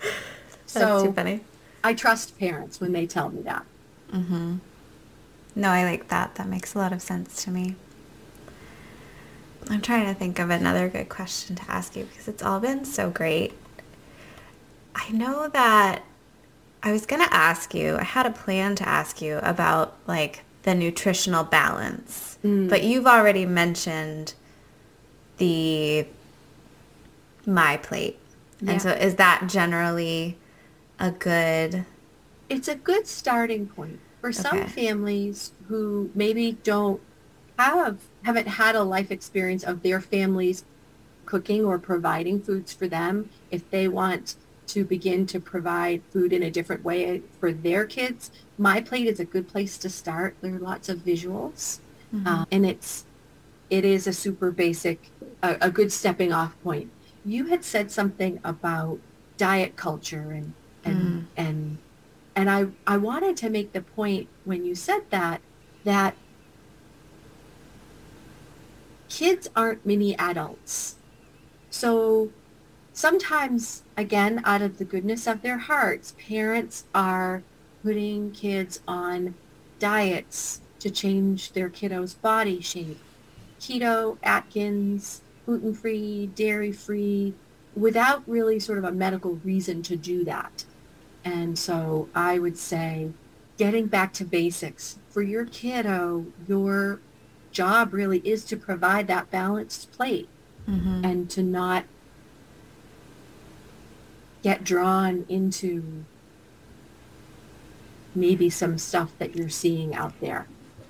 That's 0.00 0.72
too 0.72 0.80
So 0.80 1.12
funny. 1.12 1.40
I 1.82 1.94
trust 1.94 2.38
parents 2.38 2.80
when 2.80 2.92
they 2.92 3.06
tell 3.06 3.30
me 3.30 3.42
that. 3.42 3.64
Mm-hmm. 4.12 4.56
No, 5.56 5.68
I 5.70 5.84
like 5.84 6.08
that. 6.08 6.34
That 6.36 6.48
makes 6.48 6.74
a 6.74 6.78
lot 6.78 6.92
of 6.92 7.02
sense 7.02 7.42
to 7.44 7.50
me. 7.50 7.76
I'm 9.68 9.80
trying 9.80 10.06
to 10.06 10.14
think 10.14 10.38
of 10.38 10.50
another 10.50 10.88
good 10.88 11.08
question 11.08 11.54
to 11.56 11.70
ask 11.70 11.94
you 11.96 12.04
because 12.04 12.28
it's 12.28 12.42
all 12.42 12.60
been 12.60 12.84
so 12.84 13.10
great. 13.10 13.52
I 14.94 15.10
know 15.12 15.48
that 15.48 16.02
I 16.82 16.92
was 16.92 17.06
going 17.06 17.22
to 17.24 17.32
ask 17.32 17.74
you, 17.74 17.96
I 17.96 18.02
had 18.04 18.26
a 18.26 18.30
plan 18.30 18.74
to 18.76 18.88
ask 18.88 19.22
you 19.22 19.38
about 19.42 19.96
like 20.06 20.42
the 20.62 20.74
nutritional 20.74 21.44
balance, 21.44 22.38
Mm. 22.44 22.68
but 22.68 22.82
you've 22.84 23.06
already 23.06 23.46
mentioned 23.46 24.34
the 25.38 26.06
my 27.46 27.76
plate. 27.78 28.18
Yeah. 28.60 28.72
And 28.72 28.82
so 28.82 28.90
is 28.90 29.14
that 29.16 29.46
generally 29.48 30.36
a 30.98 31.10
good 31.10 31.84
It's 32.50 32.68
a 32.68 32.74
good 32.74 33.06
starting 33.06 33.66
point 33.68 34.00
for 34.20 34.32
some 34.32 34.58
Okay. 34.58 34.68
families 34.68 35.52
who 35.68 36.10
maybe 36.14 36.58
don't 36.64 37.00
have 37.58 37.98
haven't 38.24 38.48
had 38.48 38.74
a 38.74 38.82
life 38.82 39.10
experience 39.10 39.62
of 39.64 39.82
their 39.82 40.00
families 40.00 40.64
cooking 41.26 41.64
or 41.64 41.78
providing 41.78 42.40
foods 42.42 42.72
for 42.72 42.88
them. 42.88 43.30
If 43.50 43.68
they 43.70 43.86
want 43.88 44.34
to 44.72 44.84
begin 44.84 45.26
to 45.26 45.40
provide 45.40 46.02
food 46.10 46.32
in 46.32 46.42
a 46.42 46.50
different 46.50 46.84
way 46.84 47.22
for 47.38 47.52
their 47.52 47.86
kids, 47.86 48.30
my 48.58 48.80
plate 48.80 49.06
is 49.06 49.20
a 49.20 49.24
good 49.24 49.48
place 49.48 49.78
to 49.78 49.88
start. 49.88 50.36
There 50.40 50.54
are 50.54 50.58
lots 50.58 50.88
of 50.88 50.98
visuals, 50.98 51.80
uh, 52.26 52.44
and 52.50 52.66
it's 52.66 53.04
it 53.68 53.84
is 53.84 54.06
a 54.06 54.12
super 54.12 54.50
basic, 54.50 55.10
a, 55.42 55.56
a 55.60 55.70
good 55.70 55.92
stepping 55.92 56.32
off 56.32 56.60
point. 56.62 56.90
You 57.24 57.46
had 57.46 57.64
said 57.64 57.90
something 57.90 58.40
about 58.42 58.98
diet 59.36 59.76
culture 59.76 60.30
and 60.32 60.52
and 60.84 61.28
and 61.36 61.78
and 62.36 62.50
I 62.50 62.66
I 62.86 62.96
wanted 62.96 63.36
to 63.38 63.50
make 63.50 63.72
the 63.72 63.82
point 63.82 64.28
when 64.44 64.64
you 64.64 64.74
said 64.74 65.02
that 65.10 65.40
that 65.84 66.16
kids 69.08 69.48
aren't 69.54 69.84
mini 69.84 70.16
adults. 70.18 70.96
So 71.70 72.30
sometimes 73.00 73.82
again 73.96 74.42
out 74.44 74.62
of 74.62 74.78
the 74.78 74.84
goodness 74.84 75.26
of 75.26 75.40
their 75.42 75.58
hearts 75.58 76.14
parents 76.28 76.84
are 76.94 77.42
putting 77.82 78.30
kids 78.32 78.80
on 78.86 79.34
diets 79.78 80.60
to 80.78 80.90
change 80.90 81.52
their 81.52 81.70
kiddo's 81.70 82.14
body 82.14 82.60
shape 82.60 83.00
keto 83.58 84.18
atkins 84.22 85.22
gluten-free 85.46 86.26
dairy-free 86.34 87.32
without 87.74 88.22
really 88.26 88.58
sort 88.60 88.76
of 88.76 88.84
a 88.84 88.92
medical 88.92 89.36
reason 89.44 89.82
to 89.82 89.96
do 89.96 90.22
that 90.24 90.64
and 91.24 91.58
so 91.58 92.08
i 92.14 92.38
would 92.38 92.58
say 92.58 93.10
getting 93.56 93.86
back 93.86 94.14
to 94.14 94.24
basics. 94.24 94.98
For 95.10 95.20
your 95.20 95.44
kiddo, 95.44 96.24
your 96.48 96.98
job 97.52 97.92
really 97.92 98.20
is 98.24 98.42
to 98.46 98.56
provide 98.56 99.06
that 99.08 99.30
balanced 99.30 99.92
plate 99.92 100.28
Mm-hmm. 100.68 101.04
and 101.04 101.30
to 101.30 101.42
not 101.42 101.84
get 104.42 104.64
drawn 104.64 105.24
into 105.28 106.04
maybe 108.14 108.50
some 108.50 108.78
stuff 108.78 109.12
that 109.18 109.36
you're 109.36 109.48
seeing 109.48 109.94
out 109.94 110.18
there. 110.20 110.46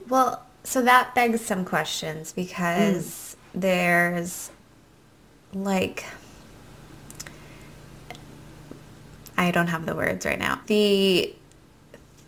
Well, 0.09 0.45
so 0.65 0.83
that 0.83 1.15
begs 1.15 1.41
some 1.41 1.65
questions 1.65 2.33
because 2.33 3.37
there's 3.55 4.51
like 5.53 6.05
I 9.37 9.51
don't 9.51 9.69
have 9.69 9.87
the 9.87 9.95
words 9.95 10.27
right 10.27 10.39
now. 10.39 10.61
The 10.67 11.35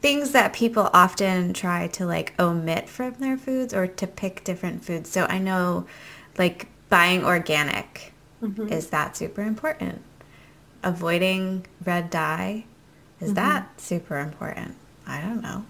things 0.00 0.32
that 0.32 0.52
people 0.52 0.90
often 0.92 1.52
try 1.52 1.86
to 1.88 2.06
like 2.06 2.34
omit 2.40 2.88
from 2.88 3.14
their 3.14 3.36
foods 3.36 3.72
or 3.74 3.86
to 3.86 4.06
pick 4.06 4.42
different 4.44 4.84
foods. 4.84 5.10
So 5.10 5.26
I 5.28 5.38
know 5.38 5.86
like 6.38 6.66
buying 6.88 7.24
organic 7.24 8.12
Mhm. 8.42 8.70
is 8.72 8.88
that 8.88 9.16
super 9.16 9.42
important. 9.42 10.02
Avoiding 10.82 11.66
red 11.84 12.10
dye 12.10 12.64
is 13.20 13.34
that 13.34 13.80
super 13.80 14.18
important? 14.18 14.74
I 15.06 15.20
don't 15.20 15.40
know. 15.40 15.64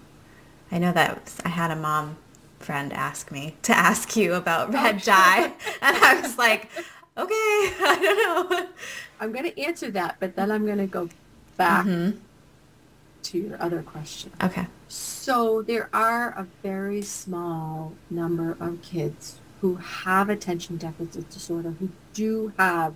I 0.71 0.79
know 0.79 0.91
that 0.91 1.31
I 1.45 1.49
had 1.49 1.69
a 1.69 1.75
mom 1.75 2.17
friend 2.59 2.91
ask 2.91 3.31
me 3.31 3.55
to 3.61 3.77
ask 3.77 4.15
you 4.15 4.33
about 4.33 4.73
red 4.73 5.03
dye, 5.03 5.53
and 5.81 5.97
I 5.97 6.19
was 6.19 6.37
like, 6.37 6.67
okay, 7.15 7.29
I 7.35 7.99
don't 8.01 8.49
know. 8.49 8.67
I'm 9.19 9.31
going 9.31 9.45
to 9.45 9.59
answer 9.61 9.91
that, 9.91 10.15
but 10.19 10.35
then 10.35 10.49
I'm 10.51 10.65
going 10.65 10.79
to 10.79 10.87
go 10.87 11.09
back 11.57 11.85
Mhm. 11.85 12.17
to 13.23 13.37
your 13.37 13.61
other 13.61 13.83
question. 13.83 14.31
Okay. 14.43 14.65
So 14.87 15.61
there 15.61 15.89
are 15.93 16.29
a 16.31 16.47
very 16.63 17.03
small 17.03 17.93
number 18.09 18.57
of 18.59 18.81
kids 18.81 19.39
who 19.61 19.75
have 19.75 20.27
attention 20.29 20.77
deficit 20.77 21.29
disorder 21.29 21.75
who 21.79 21.89
do 22.13 22.51
have 22.57 22.95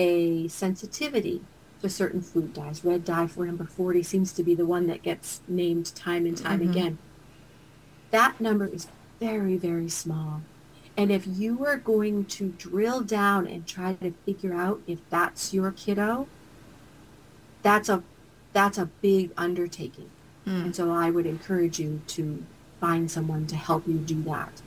a 0.00 0.48
sensitivity 0.48 1.42
to 1.82 1.88
certain 1.90 2.22
food 2.22 2.54
dyes. 2.54 2.82
Red 2.84 3.04
dye 3.04 3.26
for 3.26 3.44
number 3.44 3.64
40 3.64 4.02
seems 4.02 4.32
to 4.32 4.42
be 4.42 4.54
the 4.54 4.64
one 4.64 4.86
that 4.86 5.02
gets 5.02 5.42
named 5.46 5.94
time 5.94 6.24
and 6.24 6.36
time 6.36 6.60
Mhm. 6.60 6.70
again. 6.70 6.98
That 8.10 8.40
number 8.40 8.66
is 8.66 8.88
very, 9.20 9.58
very 9.58 9.90
small. 9.90 10.40
And 10.96 11.12
if 11.12 11.26
you 11.26 11.64
are 11.66 11.76
going 11.76 12.24
to 12.26 12.48
drill 12.56 13.02
down 13.02 13.46
and 13.46 13.66
try 13.66 13.92
to 13.94 14.12
figure 14.24 14.54
out 14.54 14.80
if 14.86 14.98
that's 15.10 15.52
your 15.52 15.70
kiddo, 15.70 16.26
that's 17.62 17.88
a 17.88 18.02
that's 18.52 18.78
a 18.78 18.86
big 19.00 19.30
undertaking. 19.36 20.10
Mm. 20.44 20.64
And 20.64 20.76
so 20.76 20.90
I 20.90 21.08
would 21.10 21.24
encourage 21.24 21.78
you 21.78 22.00
to 22.08 22.42
find 22.80 23.08
someone 23.08 23.46
to 23.46 23.54
help 23.54 23.86
you 23.86 23.94
do 23.98 24.20
that. 24.24 24.60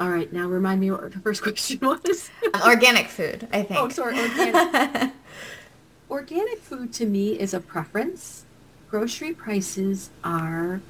All 0.00 0.10
right, 0.10 0.32
now 0.32 0.48
remind 0.48 0.80
me 0.80 0.90
what 0.90 1.12
the 1.12 1.18
first 1.20 1.42
question 1.44 1.78
was. 1.80 2.30
Organic 2.66 3.08
food, 3.08 3.46
I 3.52 3.62
think. 3.62 3.80
oh, 3.80 3.88
sorry, 3.88 4.18
organic. 4.18 5.12
organic 6.10 6.58
food 6.58 6.92
to 6.94 7.06
me 7.06 7.38
is 7.38 7.54
a 7.54 7.60
preference. 7.60 8.44
Grocery 8.90 9.32
prices 9.32 10.10
are 10.24 10.80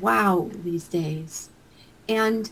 wow 0.00 0.50
these 0.64 0.84
days. 0.88 1.50
And 2.08 2.50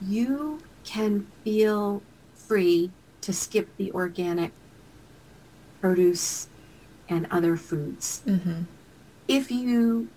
you 0.00 0.60
can 0.84 1.26
feel 1.44 2.02
free 2.34 2.90
to 3.22 3.32
skip 3.32 3.68
the 3.76 3.90
organic 3.92 4.52
produce 5.80 6.48
and 7.08 7.26
other 7.30 7.56
foods. 7.56 8.22
hmm 8.24 8.62
if 9.28 9.50
you 9.50 10.08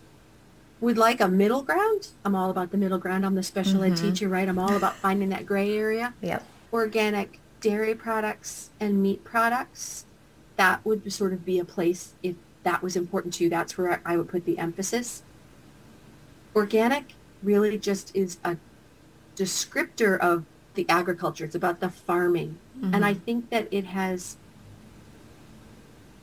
would 0.81 0.97
like 0.97 1.21
a 1.21 1.27
middle 1.27 1.63
ground, 1.63 2.09
I'm 2.23 2.35
all 2.35 2.49
about 2.49 2.71
the 2.71 2.77
middle 2.77 2.97
ground. 2.97 3.25
I'm 3.25 3.35
the 3.35 3.43
special 3.43 3.83
ed 3.83 3.93
Mhm. 3.93 4.01
teacher, 4.01 4.29
right? 4.29 4.47
I'm 4.47 4.59
all 4.59 4.75
about 4.75 4.95
finding 4.95 5.29
that 5.29 5.45
gray 5.45 5.75
area. 5.77 6.13
Yep. 6.21 6.43
Organic 6.73 7.39
dairy 7.61 7.95
products 7.95 8.69
and 8.79 9.01
meat 9.01 9.23
products, 9.23 10.05
that 10.57 10.85
would 10.85 11.11
sort 11.11 11.33
of 11.33 11.45
be 11.45 11.59
a 11.59 11.65
place 11.65 12.13
if 12.21 12.35
that 12.63 12.83
was 12.83 12.95
important 12.95 13.33
to 13.35 13.43
you. 13.43 13.49
That's 13.49 13.77
where 13.77 14.01
I 14.05 14.17
would 14.17 14.27
put 14.27 14.45
the 14.45 14.57
emphasis. 14.59 15.23
Organic 16.55 17.13
really 17.43 17.77
just 17.77 18.15
is 18.15 18.38
a 18.43 18.57
descriptor 19.35 20.17
of 20.19 20.45
the 20.75 20.85
agriculture. 20.89 21.45
It's 21.45 21.55
about 21.55 21.79
the 21.79 21.89
farming. 21.89 22.57
And 22.81 23.05
I 23.05 23.13
think 23.13 23.49
that 23.49 23.67
it 23.71 23.85
has 23.85 24.35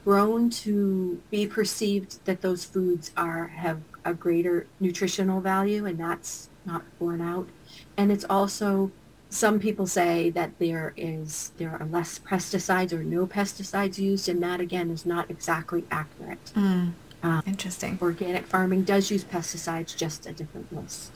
grown 0.05 0.51
to 0.51 1.21
be 1.31 1.47
perceived 1.47 2.25
that 2.27 2.43
those 2.43 2.65
foods 2.65 3.11
are 3.17 3.49
have 3.49 3.81
a 4.05 4.15
greater 4.15 4.67
nutritional 4.81 5.41
value 5.41 5.87
and 5.87 5.99
that's 5.99 6.49
not 6.65 6.83
borne 6.99 7.21
out 7.21 7.49
and 7.97 8.11
it's 8.13 8.25
also 8.29 8.91
some 9.31 9.59
people 9.59 9.87
say 9.87 10.29
that 10.31 10.59
there 10.59 10.93
is 10.97 11.53
there 11.59 11.71
are 11.81 11.87
less 11.87 12.19
pesticides 12.19 12.93
or 12.93 13.03
no 13.03 13.27
pesticides 13.27 13.99
used 13.99 14.29
and 14.29 14.43
that 14.43 14.61
again 14.61 14.91
is 14.91 15.07
not 15.07 15.31
exactly 15.31 15.85
accurate 15.91 16.53
Mm. 16.55 16.93
Uh, 17.23 17.41
Interesting. 17.47 17.99
organic 18.03 18.47
farming 18.47 18.83
does 18.83 19.11
use 19.11 19.23
pesticides 19.25 19.97
just 19.97 20.27
a 20.27 20.33
different 20.33 20.73
list 20.75 21.13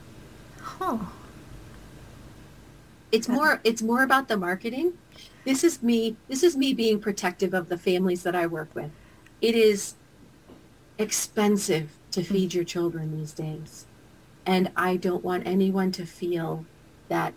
Oh. 0.81 1.12
it's 3.12 3.29
more 3.29 3.61
it's 3.64 3.83
more 3.83 4.03
about 4.03 4.29
the 4.29 4.37
marketing 4.37 4.92
this 5.44 5.62
is 5.64 5.83
me 5.83 6.16
this 6.29 6.42
is 6.42 6.57
me 6.57 6.72
being 6.75 7.01
protective 7.01 7.53
of 7.55 7.68
the 7.68 7.77
families 7.79 8.22
that 8.22 8.35
i 8.37 8.46
work 8.46 8.68
with 8.75 8.90
it 9.40 9.55
is 9.55 9.94
expensive 10.99 11.90
to 12.17 12.23
feed 12.25 12.53
your 12.55 12.65
children 12.65 13.17
these 13.17 13.33
days 13.33 13.87
and 14.45 14.71
i 14.77 14.97
don't 14.97 15.23
want 15.25 15.47
anyone 15.47 15.93
to 15.93 16.05
feel 16.05 16.65
that 17.09 17.33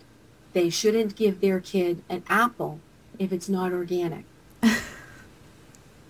they 0.54 0.70
shouldn't 0.70 1.16
give 1.16 1.40
their 1.42 1.60
kid 1.60 2.02
an 2.10 2.24
apple 2.30 2.80
if 3.20 3.32
it's 3.32 3.48
not 3.50 3.72
organic 3.72 4.26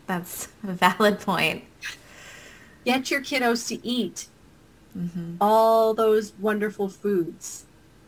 That's 0.08 0.48
a 0.64 0.74
valid 0.74 1.20
point. 1.20 1.64
get 2.86 3.12
your 3.12 3.22
kiddos 3.22 3.68
to 3.68 3.86
eat 3.86 4.28
hmm 4.94 5.36
all 5.40 5.94
those 5.94 6.34
wonderful 6.40 6.90
foods 6.90 7.66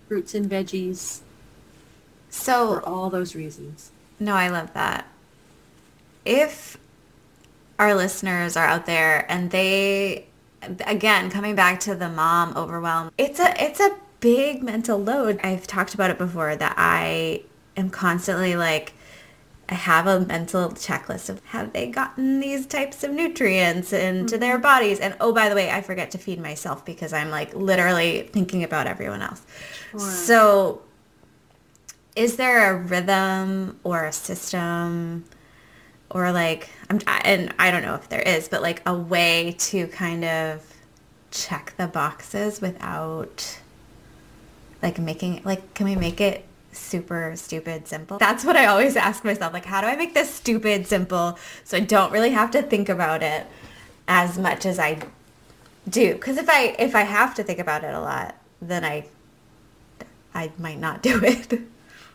fruits 0.07 0.33
and 0.33 0.49
veggies 0.49 1.21
So 2.29 2.67
for 2.75 2.85
all 2.85 3.09
those 3.09 3.35
reasons 3.35 3.91
No, 4.19 4.33
I 4.35 4.49
love 4.49 4.73
that. 4.73 5.07
If 6.25 6.77
our 7.79 7.93
listeners 7.95 8.55
are 8.57 8.65
out 8.65 8.85
there 8.85 9.25
and 9.31 9.49
they 9.51 10.25
again 10.85 11.29
coming 11.29 11.55
back 11.55 11.79
to 11.81 11.95
the 11.95 12.09
mom 12.09 12.55
overwhelm, 12.55 13.11
it's 13.17 13.39
a 13.39 13.53
it's 13.61 13.79
a 13.79 13.95
big 14.19 14.63
mental 14.63 14.97
load. 14.97 15.39
I've 15.43 15.67
talked 15.67 15.93
about 15.93 16.09
it 16.09 16.17
before 16.17 16.55
that 16.55 16.75
I 16.77 17.43
am 17.75 17.89
constantly 17.89 18.55
like 18.55 18.93
I 19.69 19.75
have 19.75 20.05
a 20.05 20.19
mental 20.19 20.69
checklist 20.71 21.29
of 21.29 21.43
have 21.45 21.71
they 21.71 21.87
gotten 21.87 22.41
these 22.41 22.67
types 22.67 23.03
of 23.03 23.11
nutrients 23.11 23.93
into 23.93 24.33
mm-hmm. 24.33 24.41
their 24.41 24.57
bodies 24.57 24.99
and 24.99 25.15
oh 25.21 25.33
by 25.33 25.49
the 25.49 25.55
way, 25.55 25.71
I 25.71 25.81
forget 25.81 26.11
to 26.11 26.17
feed 26.17 26.41
myself 26.41 26.85
because 26.85 27.13
I'm 27.13 27.29
like 27.29 27.53
literally 27.53 28.29
thinking 28.33 28.63
about 28.63 28.87
everyone 28.87 29.21
else. 29.21 29.41
Sure. 29.91 29.99
So 29.99 30.81
is 32.15 32.35
there 32.35 32.73
a 32.73 32.77
rhythm 32.77 33.79
or 33.83 34.05
a 34.05 34.11
system 34.11 35.25
or 36.13 36.31
like 36.31 36.69
I'm 36.89 36.99
and 37.07 37.53
I 37.57 37.71
don't 37.71 37.81
know 37.81 37.95
if 37.95 38.09
there 38.09 38.21
is, 38.21 38.47
but 38.47 38.61
like 38.61 38.81
a 38.85 38.93
way 38.93 39.55
to 39.59 39.87
kind 39.87 40.25
of 40.25 40.63
check 41.31 41.73
the 41.77 41.87
boxes 41.87 42.61
without 42.61 43.59
like 44.83 44.99
making 44.99 45.41
like 45.43 45.73
can 45.73 45.85
we 45.85 45.95
make 45.95 46.19
it 46.21 46.45
super 46.71 47.33
stupid 47.35 47.87
simple? 47.87 48.17
That's 48.17 48.45
what 48.45 48.55
I 48.55 48.65
always 48.65 48.95
ask 48.95 49.23
myself. 49.23 49.53
Like 49.53 49.65
how 49.65 49.81
do 49.81 49.87
I 49.87 49.95
make 49.95 50.13
this 50.13 50.33
stupid 50.33 50.87
simple 50.87 51.37
so 51.63 51.77
I 51.77 51.81
don't 51.81 52.11
really 52.11 52.31
have 52.31 52.51
to 52.51 52.61
think 52.61 52.89
about 52.89 53.23
it 53.23 53.47
as 54.07 54.37
much 54.37 54.65
as 54.65 54.79
I 54.79 54.99
do? 55.87 56.17
Cuz 56.17 56.37
if 56.37 56.49
I 56.49 56.75
if 56.77 56.95
I 56.95 57.01
have 57.01 57.33
to 57.35 57.43
think 57.43 57.59
about 57.59 57.83
it 57.83 57.93
a 57.93 57.99
lot, 57.99 58.35
then 58.61 58.83
I 58.83 59.05
I 60.33 60.51
might 60.57 60.79
not 60.79 61.01
do 61.01 61.19
it. 61.23 61.61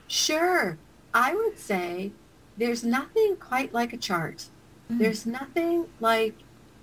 Sure. 0.08 0.78
I 1.12 1.34
would 1.34 1.58
say 1.58 2.12
there's 2.56 2.84
nothing 2.84 3.36
quite 3.36 3.72
like 3.72 3.92
a 3.92 3.96
chart. 3.96 4.46
There's 4.88 5.26
nothing 5.26 5.86
like, 5.98 6.34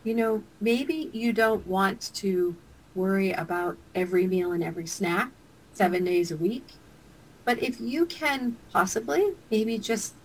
you 0.04 0.14
know, 0.14 0.44
maybe 0.60 1.10
you 1.14 1.32
don't 1.32 1.66
want 1.66 2.12
to 2.16 2.56
worry 2.96 3.32
about 3.32 3.78
every 3.96 4.28
meal 4.28 4.52
and 4.52 4.64
every 4.64 4.86
snack 4.86 5.32
seven 5.72 6.04
days 6.04 6.30
a 6.30 6.38
week. 6.38 6.66
But 7.46 7.64
if 7.64 7.80
you 7.80 8.06
can 8.06 8.58
possibly, 8.72 9.34
maybe 9.50 9.78
just, 9.78 10.16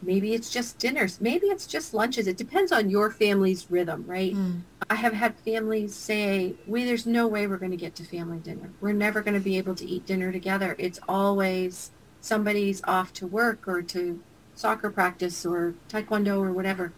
maybe 0.00 0.34
it's 0.34 0.50
just 0.50 0.78
dinners. 0.78 1.20
Maybe 1.20 1.48
it's 1.48 1.66
just 1.66 1.92
lunches. 1.92 2.26
It 2.26 2.36
depends 2.36 2.72
on 2.72 2.88
your 2.88 3.10
family's 3.10 3.66
rhythm, 3.68 4.04
right? 4.06 4.34
Mm. 4.34 4.60
I 4.88 4.94
have 4.94 5.12
had 5.12 5.36
families 5.40 5.94
say, 5.94 6.54
we, 6.66 6.84
there's 6.84 7.06
no 7.06 7.26
way 7.26 7.46
we're 7.46 7.58
going 7.58 7.70
to 7.70 7.76
get 7.76 7.94
to 7.96 8.04
family 8.04 8.38
dinner. 8.38 8.70
We're 8.80 8.92
never 8.92 9.22
going 9.22 9.34
to 9.34 9.40
be 9.40 9.58
able 9.58 9.74
to 9.76 9.84
eat 9.84 10.06
dinner 10.06 10.30
together. 10.30 10.76
It's 10.78 11.00
always 11.08 11.90
somebody's 12.20 12.82
off 12.84 13.12
to 13.14 13.26
work 13.26 13.66
or 13.66 13.82
to 13.82 14.20
soccer 14.54 14.90
practice 14.90 15.44
or 15.44 15.74
taekwondo 15.88 16.38
or 16.38 16.52
whatever. 16.52 16.92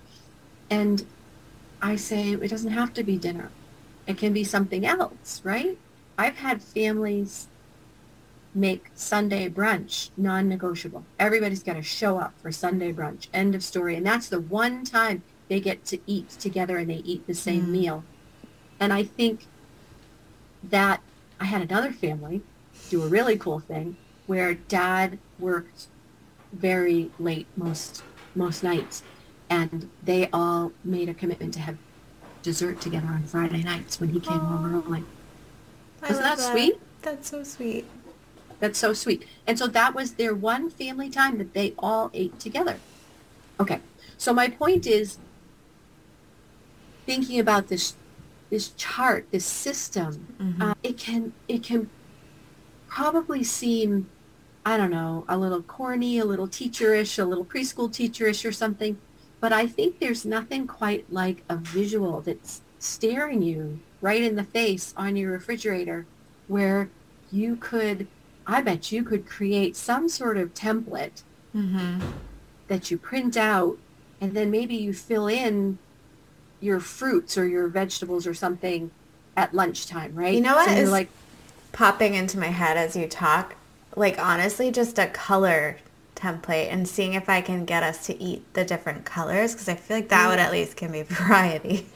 And 0.70 1.06
I 1.80 1.96
say, 1.96 2.32
it 2.32 2.48
doesn't 2.48 2.72
have 2.72 2.92
to 2.94 3.02
be 3.02 3.16
dinner. 3.16 3.50
It 4.06 4.18
can 4.18 4.32
be 4.32 4.44
something 4.44 4.86
else, 4.86 5.40
right? 5.44 5.78
I've 6.18 6.36
had 6.36 6.62
families 6.62 7.48
make 8.54 8.90
Sunday 8.94 9.48
brunch 9.50 10.10
non-negotiable. 10.16 11.04
Everybody's 11.18 11.62
got 11.62 11.74
to 11.74 11.82
show 11.82 12.18
up 12.18 12.32
for 12.40 12.50
Sunday 12.50 12.92
brunch. 12.92 13.28
End 13.34 13.54
of 13.54 13.62
story. 13.62 13.96
And 13.96 14.06
that's 14.06 14.28
the 14.28 14.40
one 14.40 14.84
time 14.84 15.22
they 15.48 15.60
get 15.60 15.84
to 15.86 15.98
eat 16.06 16.30
together 16.30 16.78
and 16.78 16.88
they 16.88 17.02
eat 17.04 17.26
the 17.26 17.34
same 17.34 17.66
mm. 17.66 17.70
meal. 17.70 18.04
And 18.80 18.92
I 18.92 19.04
think 19.04 19.46
that 20.62 21.00
I 21.38 21.44
had 21.44 21.62
another 21.62 21.92
family 21.92 22.42
do 22.88 23.02
a 23.02 23.08
really 23.08 23.36
cool 23.36 23.60
thing 23.60 23.96
where 24.26 24.54
dad 24.54 25.18
worked 25.38 25.88
very 26.56 27.10
late 27.18 27.46
most 27.56 28.02
most 28.34 28.62
nights 28.62 29.02
and 29.48 29.88
they 30.02 30.28
all 30.32 30.72
made 30.84 31.08
a 31.08 31.14
commitment 31.14 31.54
to 31.54 31.60
have 31.60 31.76
dessert 32.42 32.80
together 32.80 33.08
on 33.08 33.22
Friday 33.24 33.62
nights 33.62 34.00
when 34.00 34.10
he 34.10 34.20
came 34.20 34.38
Aww. 34.38 34.46
home 34.46 34.84
early. 34.86 35.04
Isn't 36.08 36.22
that, 36.22 36.38
that 36.38 36.52
sweet? 36.52 36.80
That's 37.02 37.28
so 37.28 37.42
sweet. 37.42 37.86
That's 38.60 38.78
so 38.78 38.92
sweet. 38.92 39.26
And 39.46 39.58
so 39.58 39.66
that 39.66 39.94
was 39.94 40.14
their 40.14 40.34
one 40.34 40.70
family 40.70 41.10
time 41.10 41.38
that 41.38 41.54
they 41.54 41.74
all 41.78 42.10
ate 42.14 42.38
together. 42.38 42.78
Okay. 43.60 43.80
So 44.16 44.32
my 44.32 44.48
point 44.48 44.86
is 44.86 45.18
thinking 47.04 47.38
about 47.38 47.68
this 47.68 47.94
this 48.48 48.68
chart, 48.76 49.26
this 49.32 49.44
system, 49.44 50.34
mm-hmm. 50.40 50.62
uh, 50.62 50.74
it 50.82 50.96
can 50.96 51.32
it 51.48 51.62
can 51.64 51.90
probably 52.86 53.42
seem, 53.42 54.08
I 54.66 54.76
don't 54.76 54.90
know, 54.90 55.24
a 55.28 55.38
little 55.38 55.62
corny, 55.62 56.18
a 56.18 56.24
little 56.24 56.48
teacherish, 56.48 57.20
a 57.20 57.24
little 57.24 57.44
preschool 57.44 57.88
teacherish 57.88 58.44
or 58.44 58.50
something. 58.50 58.98
But 59.38 59.52
I 59.52 59.68
think 59.68 60.00
there's 60.00 60.26
nothing 60.26 60.66
quite 60.66 61.10
like 61.10 61.44
a 61.48 61.54
visual 61.54 62.20
that's 62.20 62.62
staring 62.80 63.42
you 63.42 63.78
right 64.00 64.20
in 64.20 64.34
the 64.34 64.42
face 64.42 64.92
on 64.96 65.14
your 65.14 65.30
refrigerator 65.30 66.04
where 66.48 66.90
you 67.30 67.54
could, 67.54 68.08
I 68.44 68.60
bet 68.60 68.90
you 68.90 69.04
could 69.04 69.24
create 69.24 69.76
some 69.76 70.08
sort 70.08 70.36
of 70.36 70.52
template 70.52 71.22
mm-hmm. 71.54 72.00
that 72.66 72.90
you 72.90 72.98
print 72.98 73.36
out 73.36 73.78
and 74.20 74.34
then 74.34 74.50
maybe 74.50 74.74
you 74.74 74.92
fill 74.92 75.28
in 75.28 75.78
your 76.60 76.80
fruits 76.80 77.38
or 77.38 77.46
your 77.46 77.68
vegetables 77.68 78.26
or 78.26 78.34
something 78.34 78.90
at 79.36 79.54
lunchtime, 79.54 80.16
right? 80.16 80.34
You 80.34 80.40
know 80.40 80.56
what 80.56 80.70
so 80.70 80.74
is 80.74 80.90
like 80.90 81.10
popping 81.70 82.14
into 82.14 82.36
my 82.36 82.48
head 82.48 82.76
as 82.76 82.96
you 82.96 83.06
talk? 83.06 83.54
Like 83.96 84.18
honestly, 84.18 84.70
just 84.70 84.98
a 84.98 85.06
color 85.06 85.78
template 86.14 86.72
and 86.72 86.86
seeing 86.88 87.14
if 87.14 87.28
I 87.28 87.40
can 87.40 87.64
get 87.64 87.82
us 87.82 88.06
to 88.06 88.22
eat 88.22 88.42
the 88.54 88.64
different 88.64 89.04
colors 89.04 89.52
because 89.52 89.68
I 89.68 89.74
feel 89.74 89.98
like 89.98 90.08
that 90.08 90.28
would 90.28 90.38
at 90.38 90.52
least 90.52 90.76
give 90.76 90.90
me 90.90 91.02
variety. 91.08 91.86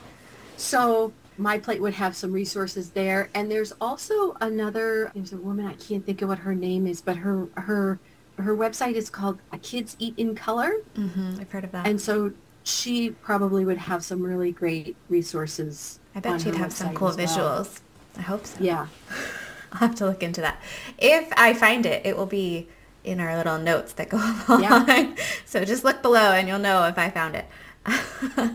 So 0.57 1.12
MyPlate 1.38 1.80
would 1.80 1.94
have 1.94 2.14
some 2.14 2.32
resources 2.32 2.90
there, 2.90 3.30
and 3.34 3.51
there's 3.51 3.72
also 3.80 4.36
another. 4.40 5.11
There's 5.14 5.32
a 5.32 5.38
woman 5.38 5.66
I 5.66 5.74
can't 5.74 6.05
think 6.05 6.22
of 6.22 6.28
what 6.28 6.40
her 6.40 6.55
name 6.55 6.86
is, 6.86 7.01
but 7.01 7.16
her 7.16 7.48
her 7.57 7.98
her 8.38 8.57
website 8.57 8.94
is 8.94 9.11
called 9.11 9.38
Kids 9.62 9.96
Eat 9.98 10.14
in 10.16 10.34
Color. 10.34 10.72
Mm-hmm, 10.96 11.40
I've 11.40 11.51
heard 11.51 11.64
of 11.64 11.72
that. 11.72 11.86
And 11.86 12.01
so 12.01 12.32
she 12.62 13.11
probably 13.11 13.64
would 13.64 13.78
have 13.78 14.05
some 14.05 14.22
really 14.22 14.53
great 14.53 14.96
resources. 15.09 15.98
I 16.14 16.20
bet 16.20 16.40
she'd 16.40 16.55
have 16.55 16.72
some 16.72 16.94
cool 16.94 17.11
visuals. 17.11 17.80
Well. 18.16 18.18
I 18.18 18.22
hope 18.22 18.46
so. 18.46 18.62
Yeah. 18.62 18.86
I'll 19.72 19.78
have 19.80 19.94
to 19.96 20.06
look 20.06 20.22
into 20.22 20.40
that. 20.40 20.60
If 20.98 21.32
I 21.36 21.54
find 21.54 21.86
it, 21.86 22.04
it 22.04 22.16
will 22.16 22.26
be 22.26 22.68
in 23.04 23.20
our 23.20 23.36
little 23.36 23.58
notes 23.58 23.92
that 23.94 24.08
go 24.08 24.18
along. 24.48 24.62
Yeah. 24.62 25.14
so 25.44 25.64
just 25.64 25.84
look 25.84 26.02
below 26.02 26.32
and 26.32 26.48
you'll 26.48 26.58
know 26.58 26.86
if 26.86 26.98
I 26.98 27.10
found 27.10 27.36
it. 27.36 27.46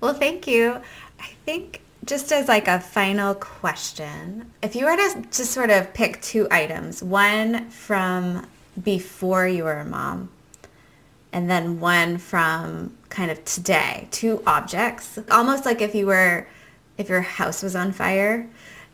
well, 0.00 0.14
thank 0.14 0.46
you. 0.46 0.80
I 1.20 1.26
think 1.44 1.82
just 2.04 2.32
as 2.32 2.48
like 2.48 2.66
a 2.66 2.80
final 2.80 3.34
question, 3.34 4.50
if 4.62 4.74
you 4.74 4.86
were 4.86 4.96
to 4.96 5.24
just 5.30 5.52
sort 5.52 5.70
of 5.70 5.92
pick 5.94 6.20
two 6.22 6.48
items, 6.50 7.02
one 7.02 7.68
from 7.70 8.46
before 8.82 9.46
you 9.46 9.64
were 9.64 9.78
a 9.78 9.84
mom 9.84 10.30
and 11.32 11.48
then 11.48 11.78
one 11.78 12.18
from 12.18 12.96
kind 13.08 13.30
of 13.30 13.44
today, 13.44 14.08
two 14.10 14.42
objects, 14.46 15.18
almost 15.30 15.64
like 15.64 15.80
if 15.80 15.94
you 15.94 16.06
were, 16.06 16.48
if 16.98 17.08
your 17.08 17.20
house 17.20 17.62
was 17.62 17.76
on 17.76 17.92
fire 17.92 18.48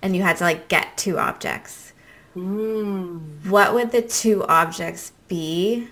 and 0.07 0.15
you 0.15 0.23
had 0.23 0.37
to 0.37 0.45
like 0.45 0.69
get 0.69 0.97
two 0.97 1.19
objects. 1.19 1.93
Mm. 2.37 3.45
What 3.49 3.75
would 3.75 3.91
the 3.91 4.03
two 4.03 4.45
objects 4.45 5.11
be? 5.27 5.89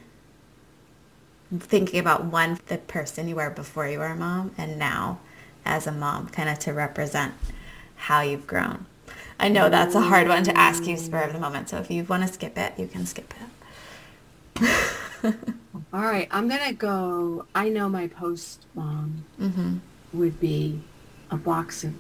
Thinking 1.59 1.99
about 1.99 2.25
one, 2.25 2.61
the 2.67 2.79
person 2.79 3.27
you 3.27 3.35
were 3.35 3.51
before 3.51 3.89
you 3.89 3.99
were 3.99 4.07
a 4.07 4.17
mom 4.17 4.55
and 4.57 4.79
now 4.79 5.19
as 5.65 5.89
a 5.89 5.93
mom, 5.93 6.29
kind 6.29 6.49
of 6.49 6.61
to 6.61 6.73
represent 6.73 7.35
how 7.97 8.21
you've 8.21 8.47
grown. 8.47 8.87
I 9.41 9.49
know 9.49 9.69
that's 9.69 9.97
a 9.97 10.01
hard 10.01 10.29
one 10.29 10.45
to 10.45 10.57
ask 10.57 10.87
you 10.87 10.97
spur 10.97 11.23
of 11.23 11.33
the 11.33 11.41
moment. 11.41 11.69
So 11.69 11.79
if 11.79 11.91
you 11.91 12.05
want 12.05 12.25
to 12.25 12.33
skip 12.33 12.57
it, 12.57 12.75
you 12.79 12.87
can 12.87 13.07
skip 13.07 13.35
it. 14.63 14.65
All 15.93 16.03
right, 16.03 16.29
I'm 16.31 16.49
gonna 16.49 16.73
go. 16.73 17.47
I 17.53 17.69
know 17.69 17.89
my 17.89 18.07
post 18.07 18.65
mom 18.75 19.25
mm-hmm. 19.41 19.79
would 20.13 20.39
be 20.39 20.83
a 21.33 21.37
box 21.37 21.83
of 21.83 21.95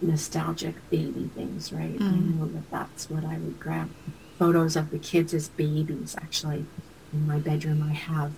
nostalgic 0.00 0.74
baby 0.90 1.30
things, 1.34 1.72
right? 1.72 1.98
Mm. 1.98 2.12
I 2.12 2.16
know 2.16 2.46
that 2.46 2.70
that's 2.70 3.10
what 3.10 3.24
I 3.24 3.38
would 3.38 3.58
grab. 3.58 3.90
Photos 4.38 4.76
of 4.76 4.90
the 4.90 4.98
kids 4.98 5.32
as 5.32 5.48
babies. 5.48 6.14
Actually, 6.20 6.66
in 7.12 7.26
my 7.26 7.38
bedroom, 7.38 7.82
I 7.82 7.92
have 7.92 8.32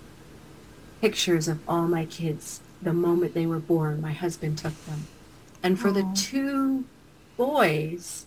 pictures 1.01 1.47
of 1.47 1.59
all 1.67 1.87
my 1.87 2.05
kids 2.05 2.61
the 2.81 2.93
moment 2.93 3.33
they 3.33 3.45
were 3.45 3.59
born. 3.59 4.01
My 4.01 4.13
husband 4.13 4.57
took 4.57 4.85
them, 4.85 5.07
and 5.61 5.79
for 5.79 5.91
the 5.91 6.09
two 6.15 6.85
boys, 7.35 8.25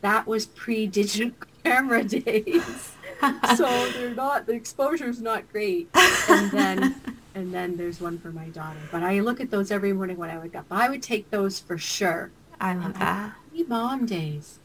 that 0.00 0.26
was 0.26 0.46
pre-digital 0.46 1.32
camera 1.64 2.04
days. 2.04 2.92
so 3.56 3.90
they're 3.92 4.14
not 4.14 4.46
the 4.46 4.54
exposure's 4.54 5.20
not 5.20 5.50
great. 5.50 5.88
And 6.28 6.50
then 6.50 7.00
and 7.34 7.54
then 7.54 7.76
there's 7.76 8.00
one 8.00 8.18
for 8.18 8.32
my 8.32 8.48
daughter. 8.48 8.78
But 8.90 9.02
I 9.02 9.20
look 9.20 9.40
at 9.40 9.50
those 9.50 9.70
every 9.70 9.92
morning 9.92 10.16
when 10.16 10.30
I 10.30 10.38
wake 10.38 10.56
up. 10.56 10.66
I 10.70 10.88
would 10.88 11.02
take 11.02 11.30
those 11.30 11.60
for 11.60 11.78
sure. 11.78 12.30
I 12.60 12.74
love 12.74 12.98
that. 12.98 13.34
Mom 13.66 14.06
days. 14.06 14.58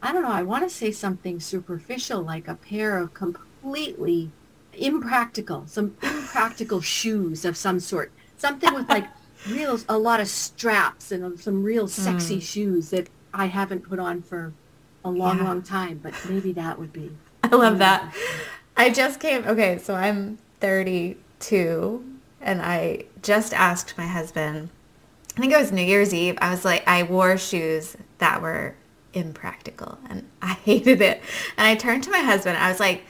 I 0.00 0.12
don't 0.12 0.22
know. 0.22 0.30
I 0.30 0.42
want 0.42 0.62
to 0.64 0.74
say 0.74 0.92
something 0.92 1.40
superficial, 1.40 2.22
like 2.22 2.48
a 2.48 2.54
pair 2.54 2.98
of 2.98 3.12
completely 3.12 4.30
impractical, 4.72 5.64
some 5.66 5.96
impractical 6.02 6.80
shoes 6.96 7.44
of 7.44 7.56
some 7.56 7.80
sort. 7.80 8.12
Something 8.36 8.74
with 8.74 8.88
like 8.88 9.06
real, 9.48 9.80
a 9.88 9.98
lot 9.98 10.20
of 10.20 10.28
straps 10.28 11.10
and 11.12 11.38
some 11.40 11.62
real 11.62 11.88
sexy 11.88 12.38
mm. 12.38 12.42
shoes 12.42 12.90
that 12.90 13.08
I 13.34 13.46
haven't 13.46 13.88
put 13.88 13.98
on 13.98 14.22
for 14.22 14.52
a 15.04 15.10
long, 15.10 15.38
yeah. 15.38 15.44
long 15.44 15.62
time. 15.62 16.00
But 16.02 16.14
maybe 16.28 16.52
that 16.52 16.78
would 16.78 16.92
be 16.92 17.10
I 17.42 17.48
love 17.48 17.78
that. 17.78 18.14
I 18.76 18.90
just 18.90 19.20
came, 19.20 19.46
okay, 19.46 19.78
so 19.78 19.94
I'm 19.94 20.38
32 20.60 22.04
and 22.40 22.62
I 22.62 23.04
just 23.22 23.54
asked 23.54 23.96
my 23.96 24.06
husband, 24.06 24.70
I 25.36 25.40
think 25.40 25.52
it 25.52 25.58
was 25.58 25.70
New 25.70 25.82
Year's 25.82 26.14
Eve. 26.14 26.38
I 26.40 26.50
was 26.50 26.64
like, 26.64 26.86
I 26.88 27.02
wore 27.02 27.36
shoes 27.36 27.96
that 28.18 28.40
were 28.40 28.74
impractical 29.12 29.98
and 30.08 30.26
I 30.40 30.54
hated 30.64 31.00
it. 31.00 31.22
And 31.56 31.66
I 31.66 31.74
turned 31.74 32.04
to 32.04 32.10
my 32.10 32.20
husband. 32.20 32.56
I 32.56 32.70
was 32.70 32.80
like, 32.80 33.04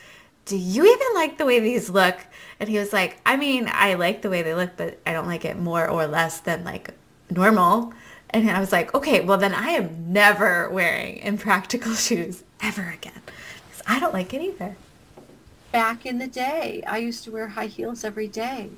do 0.45 0.57
you 0.57 0.85
even 0.85 1.14
like 1.14 1.39
the 1.39 1.45
way 1.45 1.61
these 1.61 1.91
look? 1.91 2.16
And 2.59 2.68
he 2.68 2.79
was 2.79 2.93
like, 2.93 3.18
I 3.27 3.37
mean, 3.37 3.68
I 3.70 3.95
like 3.95 4.22
the 4.22 4.31
way 4.31 4.43
they 4.43 4.55
look, 4.55 4.77
but 4.77 4.99
I 5.07 5.12
don't 5.12 5.27
like 5.27 5.45
it 5.45 5.59
more 5.59 5.89
or 5.89 6.07
less 6.07 6.41
than 6.41 6.64
like 6.64 6.91
normal. 7.31 7.93
And 8.31 8.51
I 8.51 8.61
was 8.61 8.72
like, 8.72 8.95
okay, 8.95 9.20
well 9.20 9.39
then 9.39 9.55
I 9.55 9.70
am 9.70 10.12
never 10.12 10.68
wearing 10.70 11.18
impractical 11.18 11.95
shoes 11.95 12.43
ever 12.61 12.89
again. 12.89 13.20
Because 13.68 13.83
I 13.87 14.01
don't 14.01 14.12
like 14.14 14.35
it 14.35 14.43
either. 14.43 14.77
Back 15.72 16.07
in 16.07 16.18
the 16.18 16.27
day, 16.27 16.83
I 16.87 16.99
used 16.99 17.22
to 17.24 17.31
wear 17.31 17.49
high 17.49 17.66
heels 17.66 18.03
every 18.03 18.29
day. 18.29 18.70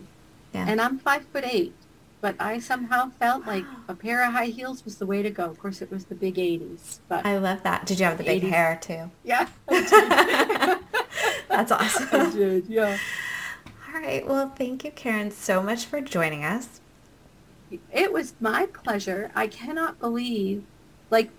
Yeah. 0.52 0.66
And 0.66 0.80
I'm 0.80 0.98
five 0.98 1.24
foot 1.26 1.44
eight, 1.46 1.74
but 2.20 2.34
I 2.40 2.58
somehow 2.58 3.10
felt 3.18 3.46
like 3.46 3.64
a 3.86 3.94
pair 3.94 4.24
of 4.24 4.32
high 4.32 4.46
heels 4.46 4.84
was 4.84 4.96
the 4.96 5.06
way 5.06 5.22
to 5.22 5.30
go. 5.30 5.44
Of 5.44 5.58
course, 5.58 5.80
it 5.80 5.90
was 5.90 6.06
the 6.06 6.14
big 6.14 6.34
80s. 6.34 6.98
But 7.08 7.24
I 7.24 7.38
love 7.38 7.62
that. 7.62 7.86
Did 7.86 8.00
you 8.00 8.06
have 8.06 8.18
the 8.18 8.24
big 8.24 8.42
hair 8.42 8.78
too? 8.80 9.10
Yeah, 9.24 9.48
That's 11.48 11.72
awesome. 11.72 12.08
I 12.12 12.30
did, 12.30 12.66
yeah. 12.66 12.98
All 13.94 14.00
right. 14.00 14.26
Well, 14.26 14.50
thank 14.50 14.84
you, 14.84 14.90
Karen, 14.90 15.30
so 15.30 15.62
much 15.62 15.86
for 15.86 16.00
joining 16.00 16.44
us. 16.44 16.80
It 17.92 18.12
was 18.12 18.34
my 18.40 18.66
pleasure. 18.66 19.30
I 19.34 19.46
cannot 19.46 19.98
believe, 19.98 20.64
like, 21.10 21.30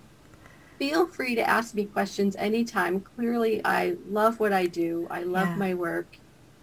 feel 0.78 1.06
free 1.06 1.34
to 1.34 1.48
ask 1.48 1.74
me 1.74 1.84
questions 1.84 2.36
anytime. 2.36 3.00
Clearly, 3.00 3.60
I 3.64 3.96
love 4.08 4.40
what 4.40 4.52
I 4.52 4.66
do. 4.66 5.06
I 5.10 5.22
love 5.22 5.48
yeah. 5.48 5.56
my 5.56 5.74
work. 5.74 6.18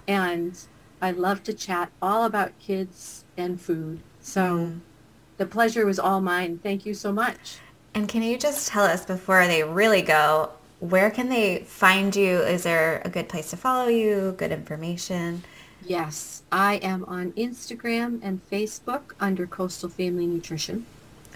And 0.07 0.57
I 1.01 1.11
love 1.11 1.43
to 1.43 1.53
chat 1.53 1.91
all 2.01 2.26
about 2.26 2.57
kids 2.59 3.26
and 3.38 3.59
food. 3.61 3.99
So 4.21 4.41
mm. 4.41 4.79
the 5.38 5.45
pleasure 5.45 5.85
was 5.85 5.99
all 5.99 6.21
mine. 6.21 6.59
Thank 6.61 6.85
you 6.85 6.93
so 6.93 7.11
much. 7.11 7.59
And 7.93 8.07
can 8.09 8.21
you 8.21 8.38
just 8.38 8.67
tell 8.67 8.83
us 8.83 9.05
before 9.05 9.47
they 9.47 9.63
really 9.63 10.01
go, 10.01 10.51
where 10.79 11.09
can 11.09 11.29
they 11.29 11.59
find 11.59 12.15
you? 12.15 12.39
Is 12.41 12.63
there 12.63 13.01
a 13.05 13.09
good 13.09 13.29
place 13.29 13.49
to 13.51 13.57
follow 13.57 13.88
you? 13.88 14.35
Good 14.38 14.51
information? 14.51 15.43
Yes, 15.83 16.43
I 16.51 16.75
am 16.75 17.05
on 17.05 17.31
Instagram 17.33 18.19
and 18.21 18.41
Facebook 18.51 19.13
under 19.19 19.47
Coastal 19.47 19.89
Family 19.89 20.27
Nutrition. 20.27 20.85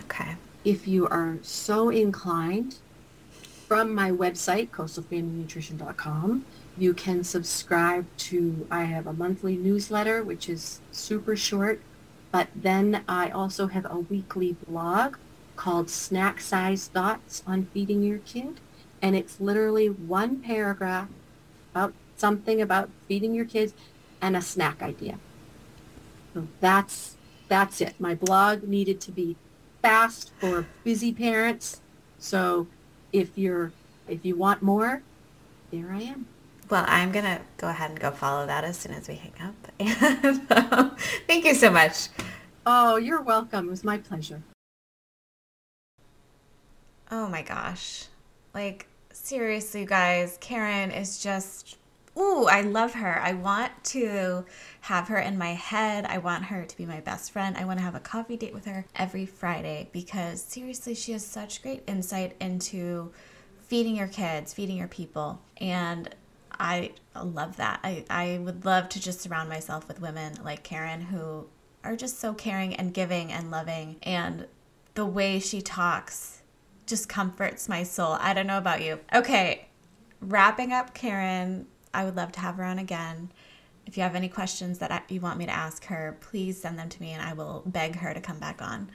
Okay. 0.03 0.35
if 0.63 0.87
you 0.87 1.07
are 1.07 1.37
so 1.41 1.89
inclined, 1.89 2.75
from 3.67 3.95
my 3.95 4.11
website, 4.11 4.69
coastalfamilynutrition.com, 4.69 6.45
you 6.77 6.93
can 6.93 7.23
subscribe 7.23 8.05
to, 8.17 8.67
I 8.69 8.83
have 8.83 9.07
a 9.07 9.13
monthly 9.13 9.55
newsletter, 9.55 10.23
which 10.23 10.49
is 10.49 10.81
super 10.91 11.37
short, 11.37 11.79
but 12.32 12.47
then 12.55 13.03
I 13.07 13.29
also 13.29 13.67
have 13.67 13.86
a 13.89 13.99
weekly 13.99 14.55
blog 14.67 15.17
called 15.55 15.89
Snack 15.89 16.39
Size 16.39 16.88
Thoughts 16.88 17.43
on 17.45 17.65
Feeding 17.73 18.01
Your 18.03 18.19
Kid. 18.19 18.59
And 19.01 19.15
it's 19.15 19.39
literally 19.39 19.88
one 19.88 20.38
paragraph 20.38 21.09
about 21.73 21.93
something 22.15 22.61
about 22.61 22.89
feeding 23.07 23.34
your 23.34 23.45
kids 23.45 23.73
and 24.21 24.38
a 24.38 24.41
snack 24.41 24.82
idea. 24.82 25.17
So 26.34 26.47
that's 26.59 27.15
that's 27.47 27.82
it. 27.82 27.95
My 27.99 28.15
blog 28.15 28.63
needed 28.63 29.01
to 29.01 29.11
be 29.11 29.36
fast 29.82 30.32
for 30.39 30.65
busy 30.84 31.11
parents. 31.11 31.82
So 32.17 32.67
if 33.11 33.38
you're 33.38 33.73
if 34.07 34.23
you 34.23 34.36
want 34.36 34.61
more, 34.61 35.01
there 35.71 35.91
I 35.91 36.01
am. 36.03 36.27
Well, 36.72 36.86
I'm 36.88 37.11
going 37.11 37.26
to 37.26 37.41
go 37.57 37.67
ahead 37.67 37.89
and 37.89 37.99
go 37.99 38.11
follow 38.11 38.45
that 38.45 38.63
as 38.63 38.78
soon 38.78 38.93
as 38.93 39.09
we 39.09 39.15
hang 39.15 39.34
up. 39.41 39.53
And 39.78 40.97
thank 41.28 41.43
you 41.43 41.53
so 41.53 41.69
much. 41.69 42.07
Oh, 42.65 42.95
you're 42.95 43.22
welcome. 43.22 43.67
It 43.67 43.72
was 43.72 43.84
my 43.84 43.97
pleasure. 43.97 44.41
Oh 47.11 47.28
my 47.28 47.41
gosh. 47.41 48.05
Like, 48.53 48.88
seriously, 49.11 49.86
guys, 49.86 50.38
Karen 50.39 50.91
is 50.91 51.22
just, 51.22 51.76
ooh, 52.17 52.45
I 52.45 52.61
love 52.61 52.93
her. 52.93 53.19
I 53.22 53.34
want 53.34 53.72
to 53.86 54.45
have 54.80 55.09
her 55.09 55.17
in 55.17 55.38
my 55.38 55.55
head. 55.55 56.05
I 56.05 56.19
want 56.19 56.45
her 56.45 56.63
to 56.63 56.78
be 56.78 56.86
my 56.86 57.01
best 57.01 57.32
friend. 57.32 57.57
I 57.57 57.65
want 57.65 57.80
to 57.80 57.84
have 57.84 57.95
a 57.95 57.99
coffee 57.99 58.38
date 58.38 58.53
with 58.53 58.63
her 58.63 58.86
every 58.95 59.26
Friday 59.26 59.89
because, 59.91 60.41
seriously, 60.41 60.95
she 60.95 61.11
has 61.11 61.26
such 61.26 61.61
great 61.61 61.84
insight 61.86 62.38
into 62.39 63.11
feeding 63.59 63.97
your 63.97 64.07
kids, 64.07 64.53
feeding 64.53 64.78
your 64.78 64.88
people. 64.88 65.41
And 65.57 66.15
I 66.62 66.91
love 67.20 67.57
that. 67.57 67.80
I, 67.84 68.05
I 68.07 68.38
would 68.38 68.66
love 68.66 68.88
to 68.89 69.01
just 69.01 69.20
surround 69.20 69.49
myself 69.49 69.88
with 69.88 69.99
women 69.99 70.38
like 70.43 70.62
Karen 70.62 71.01
who 71.01 71.47
are 71.84 71.95
just 71.95 72.20
so 72.20 72.36
caring 72.36 72.76
and 72.76 72.93
giving 72.93 73.32
and 73.32 73.49
loving. 73.49 73.97
And 74.03 74.45
the 74.93 75.05
way 75.05 75.39
she 75.39 75.64
talks 75.64 76.43
just 76.86 77.09
comforts 77.09 77.68
my 77.68 77.82
soul. 77.82 78.16
I 78.20 78.36
don't 78.36 78.45
know 78.45 78.59
about 78.59 78.84
you. 78.84 78.99
Okay, 79.12 79.70
wrapping 80.22 80.72
up 80.72 80.93
Karen, 80.93 81.66
I 81.95 82.05
would 82.05 82.16
love 82.16 82.32
to 82.34 82.39
have 82.39 82.57
her 82.57 82.64
on 82.64 82.78
again. 82.78 83.32
If 83.88 83.97
you 83.97 84.03
have 84.03 84.16
any 84.16 84.30
questions 84.30 84.78
that 84.78 85.03
you 85.09 85.20
want 85.20 85.39
me 85.39 85.47
to 85.47 85.51
ask 85.51 85.86
her, 85.86 86.16
please 86.22 86.62
send 86.62 86.78
them 86.78 86.89
to 86.89 87.01
me 87.01 87.14
and 87.14 87.24
I 87.24 87.34
will 87.34 87.64
beg 87.66 87.95
her 87.95 88.14
to 88.14 88.22
come 88.22 88.38
back 88.38 88.62
on. 88.62 88.91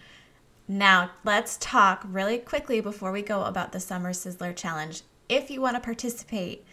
Now, 0.69 1.11
let's 1.25 1.59
talk 1.61 2.05
really 2.07 2.39
quickly 2.39 2.81
before 2.81 3.11
we 3.11 3.23
go 3.23 3.43
about 3.43 3.73
the 3.73 3.81
Summer 3.81 4.12
Sizzler 4.12 4.55
Challenge. 4.55 5.03
If 5.29 5.51
you 5.51 5.61
want 5.61 5.75
to 5.75 5.81
participate, 5.81 6.64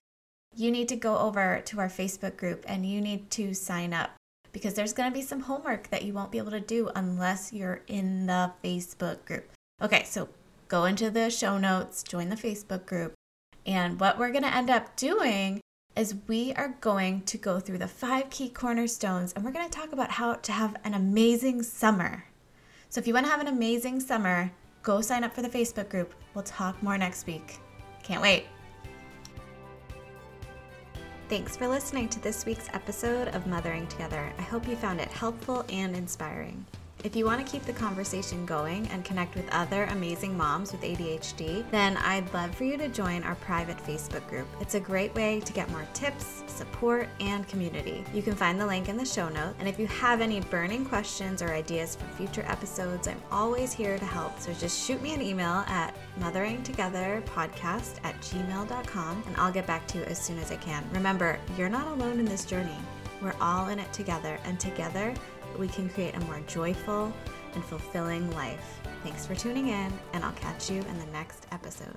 you 0.56 0.72
need 0.72 0.90
to 0.90 0.96
go 0.96 1.18
over 1.18 1.62
to 1.66 1.80
our 1.80 1.90
Facebook 1.90 2.38
group 2.38 2.64
and 2.68 2.86
you 2.86 3.02
need 3.02 3.30
to 3.32 3.54
sign 3.54 3.94
up 3.94 4.12
because 4.52 4.76
there's 4.76 4.94
going 4.94 5.12
to 5.12 5.14
be 5.14 5.24
some 5.24 5.42
homework 5.42 5.90
that 5.90 6.04
you 6.04 6.14
won't 6.14 6.32
be 6.32 6.38
able 6.38 6.52
to 6.52 6.60
do 6.60 6.90
unless 6.96 7.52
you're 7.52 7.82
in 7.88 8.28
the 8.28 8.52
Facebook 8.64 9.26
group. 9.26 9.50
Okay, 9.82 10.04
so 10.04 10.30
go 10.68 10.86
into 10.86 11.10
the 11.10 11.30
show 11.30 11.58
notes, 11.58 12.04
join 12.04 12.30
the 12.30 12.36
Facebook 12.36 12.86
group, 12.86 13.14
and 13.66 14.00
what 14.00 14.18
we're 14.18 14.32
going 14.32 14.44
to 14.44 14.56
end 14.56 14.70
up 14.70 14.96
doing 14.96 15.60
is 15.96 16.16
we 16.28 16.54
are 16.54 16.76
going 16.82 17.22
to 17.22 17.38
go 17.38 17.60
through 17.60 17.78
the 17.78 17.88
five 17.88 18.30
key 18.30 18.50
cornerstones 18.50 19.34
and 19.34 19.44
we're 19.44 19.52
going 19.52 19.70
to 19.70 19.78
talk 19.78 19.92
about 19.92 20.12
how 20.12 20.34
to 20.34 20.52
have 20.52 20.76
an 20.84 20.94
amazing 20.94 21.62
summer. 21.62 22.26
So 22.90 23.00
if 23.00 23.08
you 23.08 23.14
want 23.14 23.26
to 23.26 23.32
have 23.32 23.42
an 23.42 23.48
amazing 23.48 24.00
summer, 24.00 24.52
go 24.82 25.02
sign 25.02 25.24
up 25.24 25.34
for 25.34 25.42
the 25.42 25.50
Facebook 25.50 25.90
group. 25.90 26.14
We'll 26.34 26.44
talk 26.44 26.82
more 26.82 26.98
next 26.98 27.28
week. 27.28 27.60
Can't 28.04 28.22
wait. 28.22 28.46
Thanks 31.34 31.58
for 31.58 31.68
listening 31.68 32.10
to 32.10 32.22
this 32.22 32.46
week's 32.46 32.70
episode 32.74 33.30
of 33.30 33.48
Mothering 33.48 33.88
Together. 33.88 34.32
I 34.38 34.42
hope 34.44 34.68
you 34.68 34.76
found 34.76 35.02
it 35.02 35.08
helpful 35.08 35.66
and 35.68 35.96
inspiring. 35.96 36.64
If 37.04 37.18
you 37.18 37.26
want 37.26 37.46
to 37.46 37.52
keep 37.52 37.66
the 37.66 37.74
conversation 37.74 38.46
going 38.46 38.88
and 38.88 39.04
connect 39.04 39.36
with 39.36 39.44
other 39.52 39.84
amazing 39.86 40.38
moms 40.38 40.72
with 40.72 40.80
ADHD, 40.84 41.70
then 41.70 41.98
I'd 41.98 42.34
love 42.34 42.56
for 42.56 42.64
you 42.64 42.78
to 42.78 42.88
join 42.88 43.24
our 43.24 43.36
private 43.36 43.78
Facebook 43.80 44.26
group. 44.30 44.48
It's 44.62 44.76
a 44.76 44.80
great 44.80 45.14
way 45.14 45.42
to 45.42 45.52
get 45.52 45.70
more 45.70 45.86
tips, 45.94 46.44
support, 46.48 47.10
and 47.20 47.46
community. 47.50 48.06
You 48.14 48.22
can 48.22 48.36
find 48.36 48.58
the 48.58 48.66
link 48.66 48.88
in 48.88 48.96
the 48.96 49.06
show 49.06 49.28
notes. 49.28 49.56
And 49.60 49.68
if 49.68 49.78
you 49.78 49.88
have 49.88 50.22
any 50.22 50.40
burning 50.40 50.86
questions 50.86 51.42
or 51.42 51.50
ideas 51.50 51.98
for 51.98 52.06
future 52.16 52.46
episodes, 52.48 53.10
I'm 53.10 53.22
always 53.34 53.74
here 53.74 54.00
to 54.00 54.06
help. 54.06 54.40
So 54.40 54.54
just 54.54 54.88
shoot 54.88 55.02
me 55.02 55.14
an 55.14 55.22
email 55.22 55.66
at 55.68 55.94
motheringtogetherpodcast 56.22 58.00
at 58.06 58.16
gmail.com 58.22 59.24
and 59.28 59.36
I'll 59.36 59.52
get 59.52 59.68
back 59.68 59.88
to 59.88 59.98
you 59.98 60.06
as 60.06 60.22
soon 60.22 60.40
as 60.40 60.54
I 60.54 60.56
can. 60.56 60.86
Remember, 60.94 61.38
you're 61.58 61.68
not 61.68 61.88
alone 61.88 62.20
in 62.20 62.26
this 62.26 62.46
journey. 62.46 62.78
We're 63.24 63.36
all 63.40 63.70
in 63.70 63.80
it 63.80 63.92
together, 63.94 64.38
and 64.44 64.60
together 64.60 65.14
we 65.58 65.68
can 65.68 65.90
create 65.90 66.16
a 66.16 66.20
more 66.22 66.40
joyful 66.48 67.14
and 67.54 67.64
fulfilling 67.64 68.30
life. 68.32 68.80
Thanks 69.04 69.26
for 69.26 69.36
tuning 69.36 69.68
in, 69.68 69.94
and 70.14 70.24
I'll 70.24 70.34
catch 70.34 70.70
you 70.70 70.82
in 70.82 71.00
the 71.00 71.06
next 71.08 71.48
episode. 71.52 71.96